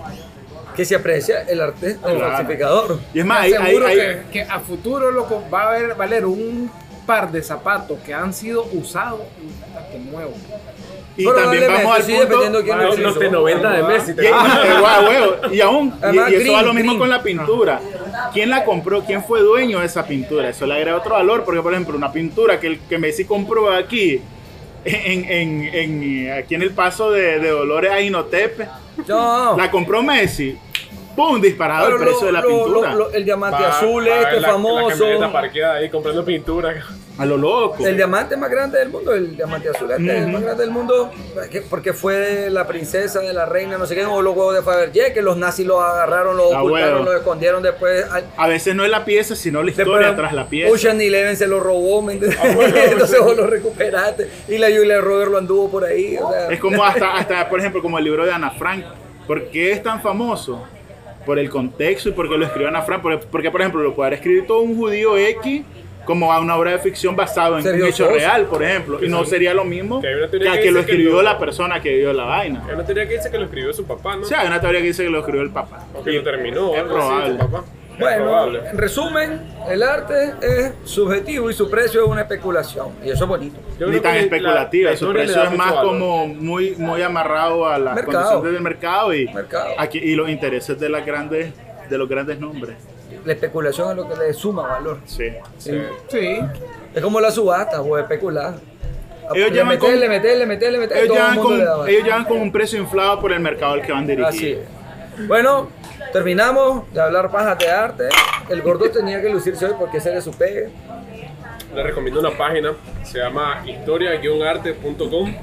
que 0.77 0.85
se 0.85 0.95
aprecia 0.95 1.43
el 1.43 1.61
arte 1.61 1.87
del 1.89 1.99
Claro. 1.99 2.21
falsificador. 2.21 2.99
Y 3.13 3.19
es 3.21 3.27
más, 3.27 3.41
hay, 3.43 3.53
hay- 3.55 3.67
Seguro 3.67 3.87
hay- 3.89 3.97
que, 3.97 4.23
que 4.33 4.43
a 4.43 4.61
futuro 4.61 5.11
loco, 5.11 5.43
va 5.53 5.63
a 5.65 5.69
haber, 5.75 5.95
valer 5.97 6.25
un 6.25 6.71
par 7.07 7.31
de 7.33 7.43
zapatos 7.43 7.99
que 8.05 8.13
han 8.15 8.33
sido 8.33 8.65
usados 8.73 9.21
que 9.91 9.99
nuevos. 9.99 10.35
y 11.17 11.25
también 11.27 11.65
vamos 11.69 11.97
al 11.97 12.03
punto. 12.03 12.21
dependiendo 12.21 12.59
de 12.59 12.65
quién 12.65 12.79
Los, 12.79 12.97
lo 12.99 13.03
los 13.03 13.11
hizo. 13.13 13.21
de 13.21 13.31
90 13.31 13.71
de 13.71 13.83
Messi. 13.83 14.13
Y, 14.13 15.55
y- 15.57 15.61
aún, 15.61 15.89
y- 15.89 16.07
eso 16.07 16.17
va 16.17 16.29
green, 16.31 16.67
lo 16.67 16.75
mismo 16.75 16.93
green. 16.93 16.99
con 16.99 17.11
la 17.11 17.23
pintura. 17.23 17.81
¿Quién 18.33 18.49
la 18.51 18.65
compró? 18.65 19.03
¿Quién 19.05 19.23
fue 19.25 19.41
dueño 19.41 19.81
de 19.81 19.87
esa 19.87 20.07
pintura? 20.07 20.49
Eso 20.49 20.67
le 20.67 20.75
agrega 20.75 20.97
otro 20.97 21.15
valor, 21.15 21.45
porque 21.45 21.61
por 21.61 21.73
ejemplo, 21.73 21.97
una 21.97 22.11
pintura 22.13 22.59
que, 22.59 22.67
el, 22.69 22.79
que 22.81 22.99
Messi 22.99 23.25
compró 23.25 23.71
aquí, 23.73 24.21
en, 24.85 25.25
en- 25.31 25.75
en- 25.75 26.33
aquí 26.33 26.55
en 26.55 26.63
el 26.63 26.71
paso 26.73 27.11
de, 27.11 27.39
de 27.41 27.51
Dolores 27.51 27.93
a 27.93 28.01
Inotepe, 28.01 28.67
No. 29.07 29.57
la 29.57 29.71
compró 29.71 30.03
Messi. 30.03 30.57
¡Pum! 31.17 31.41
Disparado 31.41 31.85
Pero 31.87 31.97
el 31.99 32.03
precio 32.03 32.21
lo- 32.21 32.27
de 32.27 32.33
la 32.33 32.41
lo- 32.41 32.49
pintura. 32.49 32.91
lo- 32.95 32.99
lo- 32.99 33.13
el 33.13 33.25
diamante 33.25 33.63
Va- 33.63 33.69
azul 33.69 34.07
este 34.09 34.35
la- 34.37 34.41
La 34.41 34.49
famoso. 34.49 35.33
parqueada 35.33 35.75
ahí 35.75 35.91
comprando 35.91 36.25
pintura. 36.25 36.75
a 37.19 37.27
lo 37.27 37.37
loco. 37.37 37.87
El 37.87 37.95
diamante 37.97 38.39
más 38.39 38.51
grande 38.51 38.79
del 38.79 38.89
mundo, 38.89 39.13
el 39.13 39.37
diamante 39.37 39.69
azul, 39.69 39.91
este, 39.91 40.19
el 40.19 40.29
más 40.29 40.41
grande 40.43 40.63
del 40.65 40.73
mundo, 40.73 41.11
que- 41.51 41.61
porque 41.61 41.93
fue 41.93 42.17
de 42.17 42.51
la 42.51 42.67
princesa, 42.67 43.21
de 43.21 43.35
la 43.35 43.45
reina, 43.45 43.77
no 43.77 43.85
sé 43.87 43.95
qué, 43.95 44.07
o 44.07 44.23
los 44.23 44.35
huevos 44.35 44.55
de 44.55 44.63
Fabergé, 44.63 45.13
que 45.13 45.21
los 45.21 45.37
nazis 45.37 45.67
los 45.67 45.79
agarraron, 45.83 46.39
los 46.39 46.53
Ah, 46.55 46.63
ocultaron, 46.63 46.95
huevo. 47.01 47.05
los 47.05 47.17
escondieron 47.17 47.63
después. 47.63 48.11
al- 48.11 48.25
A 48.39 48.49
veces 48.49 48.75
no 48.75 48.83
es 48.85 48.91
la 48.91 49.05
pieza, 49.05 49.37
sino 49.37 49.63
la 49.63 49.71
historia 49.71 49.95
después 49.99 50.17
tras 50.17 50.33
la 50.33 50.47
pieza. 50.49 50.73
Ocean 50.73 50.99
Eleven 51.03 51.37
se 51.37 51.47
lo 51.47 51.61
robó, 51.61 52.01
¿me 52.01 52.15
entiendes? 52.15 52.41
Ah, 52.43 52.49
bueno, 52.55 52.75
Entonces 53.07 53.19
sí. 53.19 53.23
vos 53.23 53.37
lo 53.37 53.47
recuperaste. 53.47 54.31
Y 54.49 54.57
la 54.57 54.69
Julia 54.69 55.01
Robert 55.03 55.31
lo 55.31 55.37
anduvo 55.39 55.71
por 55.71 55.85
ahí. 55.85 56.17
o 56.17 56.31
sea, 56.33 56.49
Es 56.49 56.59
como 56.61 56.83
hasta, 56.83 57.13
hasta, 57.15 57.47
por 57.51 57.61
ejemplo, 57.61 57.83
como 57.83 57.99
el 57.99 58.05
libro 58.05 58.25
de 58.25 58.33
Ana 58.33 58.51
Frank. 58.53 58.85
¿Por 59.27 59.49
qué 59.51 59.71
es 59.73 59.83
tan 59.83 60.01
famoso? 60.01 60.63
Por 61.27 61.39
el 61.39 61.49
contexto 61.51 62.09
y 62.09 62.13
porque 62.13 62.37
lo 62.37 62.45
escribió 62.45 62.69
Ana 62.69 62.83
Frank. 62.83 63.03
Porque, 63.03 63.27
porque, 63.31 63.51
por 63.51 63.61
ejemplo, 63.61 63.83
lo 63.83 63.95
puede 63.95 64.09
haber 64.09 64.19
escrito 64.19 64.47
todo 64.47 64.61
un 64.63 64.77
judío 64.77 65.17
X 65.17 65.63
como 66.05 66.33
a 66.33 66.41
una 66.41 66.57
obra 66.57 66.73
de 66.73 66.79
ficción 66.79 67.15
basado 67.15 67.59
en 67.61 67.67
un 67.67 67.87
hecho 67.87 68.09
real, 68.09 68.47
por 68.47 68.63
ejemplo. 68.63 68.99
Y 69.05 69.09
no 69.09 69.25
sería 69.25 69.55
lo 69.55 69.65
mismo 69.65 70.01
Que 70.01 70.09
que 70.09 70.49
a 70.49 70.53
que 70.55 70.61
que 70.63 70.71
lo 70.73 70.81
escribió 70.81 71.13
no- 71.13 71.23
la 71.23 71.39
persona 71.39 71.81
que 71.81 71.97
dio 71.97 72.13
la 72.13 72.25
vaina. 72.25 72.65
Hay 72.67 72.75
una 72.75 72.85
teoría 72.85 73.07
que 73.07 73.15
dice 73.15 73.31
que 73.31 73.39
lo 73.39 73.45
escribió 73.45 73.73
su 73.73 73.85
papá, 73.85 74.17
¿no? 74.17 74.23
O 74.23 74.25
sea, 74.25 74.41
hay 74.41 74.49
una 74.49 74.61
teoría 74.61 74.81
que 74.81 74.89
dice 74.89 75.05
que 75.05 75.11
lo 75.11 75.21
escribió 75.21 75.43
el 75.43 75.51
papá. 75.51 75.87
O 75.95 76.03
que 76.03 76.11
lo 76.11 76.23
terminó, 76.25 76.75
Es 76.75 76.81
así, 76.81 76.89
probable. 76.91 77.31
su 77.33 77.39
papá. 77.39 77.65
Bueno, 77.99 78.57
en 78.57 78.79
resumen, 78.79 79.41
el 79.69 79.83
arte 79.83 80.33
es 80.41 80.73
subjetivo 80.85 81.51
y 81.51 81.55
su 81.55 81.71
precio 81.71 82.03
es 82.05 82.09
una 82.09 82.23
especulación. 82.23 82.89
Y 83.05 83.11
eso 83.11 83.25
es 83.25 83.29
bonito. 83.29 83.59
Yo 83.79 83.87
Ni 83.89 84.01
tan 84.01 84.15
la- 84.15 84.21
especulativa, 84.21 84.91
la 84.91 84.97
su 84.97 85.13
precio 85.13 85.43
es 85.43 85.53
más 85.57 85.75
valor. 85.75 85.93
como 85.93 86.27
muy, 86.27 86.75
muy 86.77 87.03
amarrado 87.03 87.67
a 87.69 87.79
las 87.79 87.95
Mercado. 87.95 88.19
condiciones 88.25 88.53
del 88.55 88.63
mercado 88.63 89.15
y, 89.15 89.29
Mercado. 89.33 89.75
Aquí, 89.79 89.99
y 89.99 90.15
los 90.15 90.29
intereses 90.29 90.79
de, 90.81 90.89
las 90.89 91.05
grandes, 91.05 91.53
de 91.89 91.99
los 91.99 92.09
grandes 92.09 92.39
nombres. 92.41 92.77
La 93.25 93.33
especulación 93.35 93.91
es 93.91 93.97
lo 93.97 94.09
que 94.09 94.17
le 94.17 94.33
suma 94.33 94.67
valor. 94.67 94.99
Sí. 95.05 95.29
Sí. 95.59 95.81
Sí. 96.09 96.41
Es 96.95 97.03
como 97.03 97.21
la 97.21 97.31
subasta, 97.31 97.81
o 97.83 97.99
especular. 97.99 98.55
Ellos 99.35 99.51
le 99.51 99.57
llaman 99.57 99.75
meterle, 99.77 100.01
con- 100.07 100.09
meterle, 100.11 100.47
meterle, 100.47 100.79
meterle, 100.79 101.03
Ellos 101.05 101.17
todo 101.17 101.17
el 101.17 101.23
llevan, 101.23 101.35
mundo 101.37 101.49
con, 101.51 101.59
le 101.59 101.65
da 101.65 101.71
valor. 101.73 101.89
ellos 101.91 102.05
llevan 102.05 102.25
con 102.25 102.41
un 102.41 102.53
precio 102.53 102.79
inflado 102.81 103.21
por 103.21 103.33
el 103.33 103.41
mercado 103.41 103.75
al 103.75 103.83
que 103.83 103.93
van 103.93 104.07
dirigidos. 104.07 104.35
Así 104.35 104.51
es. 104.53 105.29
Bueno, 105.29 105.69
terminamos 106.13 106.93
de 106.93 107.01
hablar 107.01 107.31
pajas 107.31 107.59
de 107.59 107.71
arte. 107.71 108.09
El 108.49 108.63
gordo 108.63 108.91
tenía 108.91 109.21
que 109.21 109.29
lucirse 109.29 109.67
hoy 109.67 109.75
porque 109.79 109.99
ese 109.99 110.11
era 110.11 110.21
su 110.21 110.33
pegue. 110.33 110.71
Les 111.75 111.85
recomiendo 111.85 112.21
una 112.21 112.37
página, 112.37 112.75
se 113.03 113.19
llama 113.19 113.63
historia-arte.com. 113.67 115.35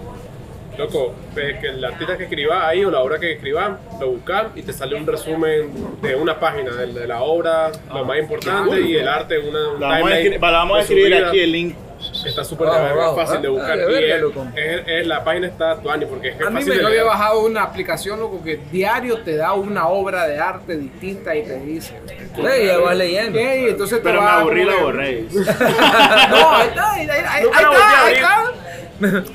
Loco, 0.78 1.14
pues, 1.34 1.60
que 1.60 1.68
el 1.68 1.84
artista 1.84 2.18
que 2.18 2.24
escriba 2.24 2.66
ahí 2.66 2.86
o 2.86 2.92
la 2.92 3.02
obra 3.02 3.20
que 3.20 3.34
escriba, 3.34 3.80
lo 4.00 4.12
buscas 4.12 4.48
y 4.56 4.62
te 4.62 4.72
sale 4.72 4.96
un 4.96 5.06
resumen 5.06 5.74
de 6.02 6.16
una 6.16 6.40
página, 6.40 6.72
de, 6.72 6.88
de 6.94 7.06
la 7.06 7.22
obra, 7.22 7.70
lo 7.94 8.06
más 8.06 8.18
importante 8.20 8.80
y 8.80 8.96
el 8.96 9.08
arte, 9.08 9.40
una, 9.40 9.74
un 9.74 9.80
La 9.82 9.88
vamos 9.88 10.12
a 10.12 10.16
la 10.16 10.52
vamos 10.52 10.78
a 10.78 10.82
escribir 10.82 11.16
aquí 11.16 11.40
el 11.40 11.52
link. 11.52 11.76
Está 12.26 12.44
súper 12.44 12.68
Wow, 12.68 12.96
wow, 12.96 13.16
fácil 13.16 13.38
ah, 13.38 13.42
de 13.42 13.48
buscar. 13.50 13.72
ah, 13.72 13.76
de 13.78 14.02
y 14.08 14.12
es- 14.12 14.22
loco. 14.22 14.46
es- 14.56 14.82
es- 14.88 15.08
la 15.08 15.24
página 15.24 15.48
está 15.48 15.72
actuando 15.72 16.08
porque 16.08 16.30
es, 16.30 16.36
que 16.36 16.44
A 16.44 16.48
es 16.48 16.52
mí 16.52 16.56
fácil 16.58 16.70
me 16.70 16.76
de 16.76 16.82
yo 16.82 16.88
había 16.88 17.04
bajado 17.04 17.40
una 17.46 17.64
aplicación, 17.64 18.20
loco, 18.20 18.44
que 18.44 18.60
diario 18.72 19.20
te 19.20 19.36
da 19.38 19.54
una 19.54 19.88
obra 19.88 20.28
de 20.28 20.40
arte 20.40 20.78
distinta 20.78 21.36
y 21.36 21.44
te 21.44 21.60
dice. 21.60 21.94
Ve, 22.42 22.66
ya 22.68 22.78
vas 22.78 22.96
leyendo. 22.98 23.40
Ok, 23.40 23.46
entonces 23.46 23.98
te 24.00 24.04
Pero 24.04 24.22
me 24.22 24.28
va 24.28 24.40
aburrí 24.40 24.64
la 24.66 24.76
borré. 24.78 25.26
No, 26.30 26.50
ahí 26.56 26.68
está, 26.70 26.94
ahí 26.94 27.02
está, 27.02 27.32
ahí, 27.34 27.44
está, 27.46 28.06
ahí 28.06 28.14
está. 28.14 29.34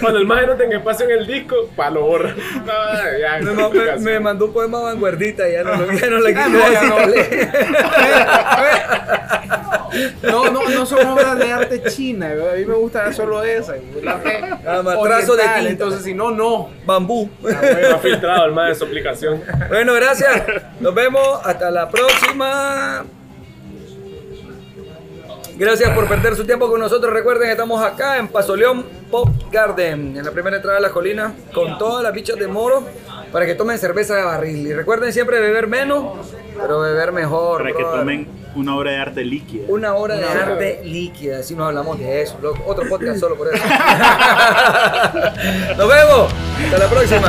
Cuando 0.00 0.20
el 0.20 0.26
maje 0.26 0.46
no 0.46 0.54
tenga 0.54 0.76
espacio 0.76 1.06
en 1.06 1.18
el 1.18 1.26
disco, 1.26 1.54
pa' 1.74 1.90
lo 1.90 2.02
borra. 2.02 2.34
No, 2.64 2.72
ya, 3.18 3.38
Me, 3.40 3.68
me- 3.68 3.96
me 3.98 4.20
mandó 4.20 4.44
un 4.46 4.52
poema 4.52 4.78
vanguardista, 4.80 5.48
ya 5.48 5.64
no, 5.64 5.74
lo- 5.76 5.92
ya 5.92 6.06
no 6.08 6.18
le 6.20 6.36
Ah, 6.36 6.44
quise 6.46 6.58
no, 10.22 10.50
no. 10.50 10.66
No, 10.68 10.86
son 10.86 11.06
obras 11.06 11.38
de 11.38 11.52
arte 11.52 11.82
china, 11.84 12.30
a 12.30 12.56
mí 12.56 12.64
me 12.64 12.74
gusta 12.74 13.12
solo 13.12 13.42
esa. 13.42 13.74
Más, 14.02 15.02
trazo 15.02 15.36
de 15.36 15.42
tinta. 15.42 15.68
Entonces, 15.68 16.02
si 16.02 16.14
no, 16.14 16.30
no. 16.30 16.70
Bambú. 16.84 17.30
Está 17.48 17.98
filtrado 17.98 18.46
el 18.46 18.52
maje 18.52 18.70
de 18.70 18.74
su 18.74 18.84
aplicación. 18.84 19.42
Bueno, 19.68 19.94
gracias. 19.94 20.42
Nos 20.80 20.94
vemos. 20.94 21.40
Hasta 21.44 21.70
la 21.70 21.88
próxima. 21.88 23.04
Gracias 25.58 25.90
por 25.94 26.06
perder 26.06 26.36
su 26.36 26.44
tiempo 26.44 26.68
con 26.68 26.78
nosotros. 26.78 27.10
Recuerden, 27.10 27.48
estamos 27.48 27.82
acá 27.82 28.18
en 28.18 28.28
Pasoleón 28.28 28.84
Pop 29.10 29.30
Garden, 29.50 30.14
en 30.18 30.22
la 30.22 30.30
primera 30.30 30.56
entrada 30.56 30.76
de 30.76 30.82
la 30.82 30.90
colina, 30.90 31.32
con 31.54 31.78
todas 31.78 32.02
las 32.02 32.12
bichas 32.12 32.38
de 32.38 32.46
moro, 32.46 32.84
para 33.36 33.44
que 33.44 33.54
tomen 33.54 33.78
cerveza 33.78 34.16
de 34.16 34.22
barril. 34.22 34.66
Y 34.66 34.72
recuerden 34.72 35.12
siempre 35.12 35.38
beber 35.38 35.66
menos, 35.66 36.26
pero 36.58 36.80
beber 36.80 37.12
mejor. 37.12 37.64
Para 37.64 37.76
que 37.76 37.82
tomen 37.82 38.26
una 38.54 38.74
obra 38.74 38.92
de 38.92 38.96
arte 38.96 39.22
líquida. 39.26 39.66
Una 39.68 39.92
hora 39.92 40.16
de 40.16 40.24
arte 40.24 40.80
líquida, 40.84 41.42
si 41.42 41.54
no 41.54 41.66
hablamos 41.66 41.98
de 41.98 42.22
eso. 42.22 42.38
loco. 42.40 42.62
Otro 42.66 42.88
podcast 42.88 43.20
solo 43.20 43.36
por 43.36 43.48
eso. 43.48 43.62
Nos 45.76 45.86
vemos. 45.86 46.32
Hasta 46.64 46.78
la 46.78 46.88
próxima. 46.88 47.28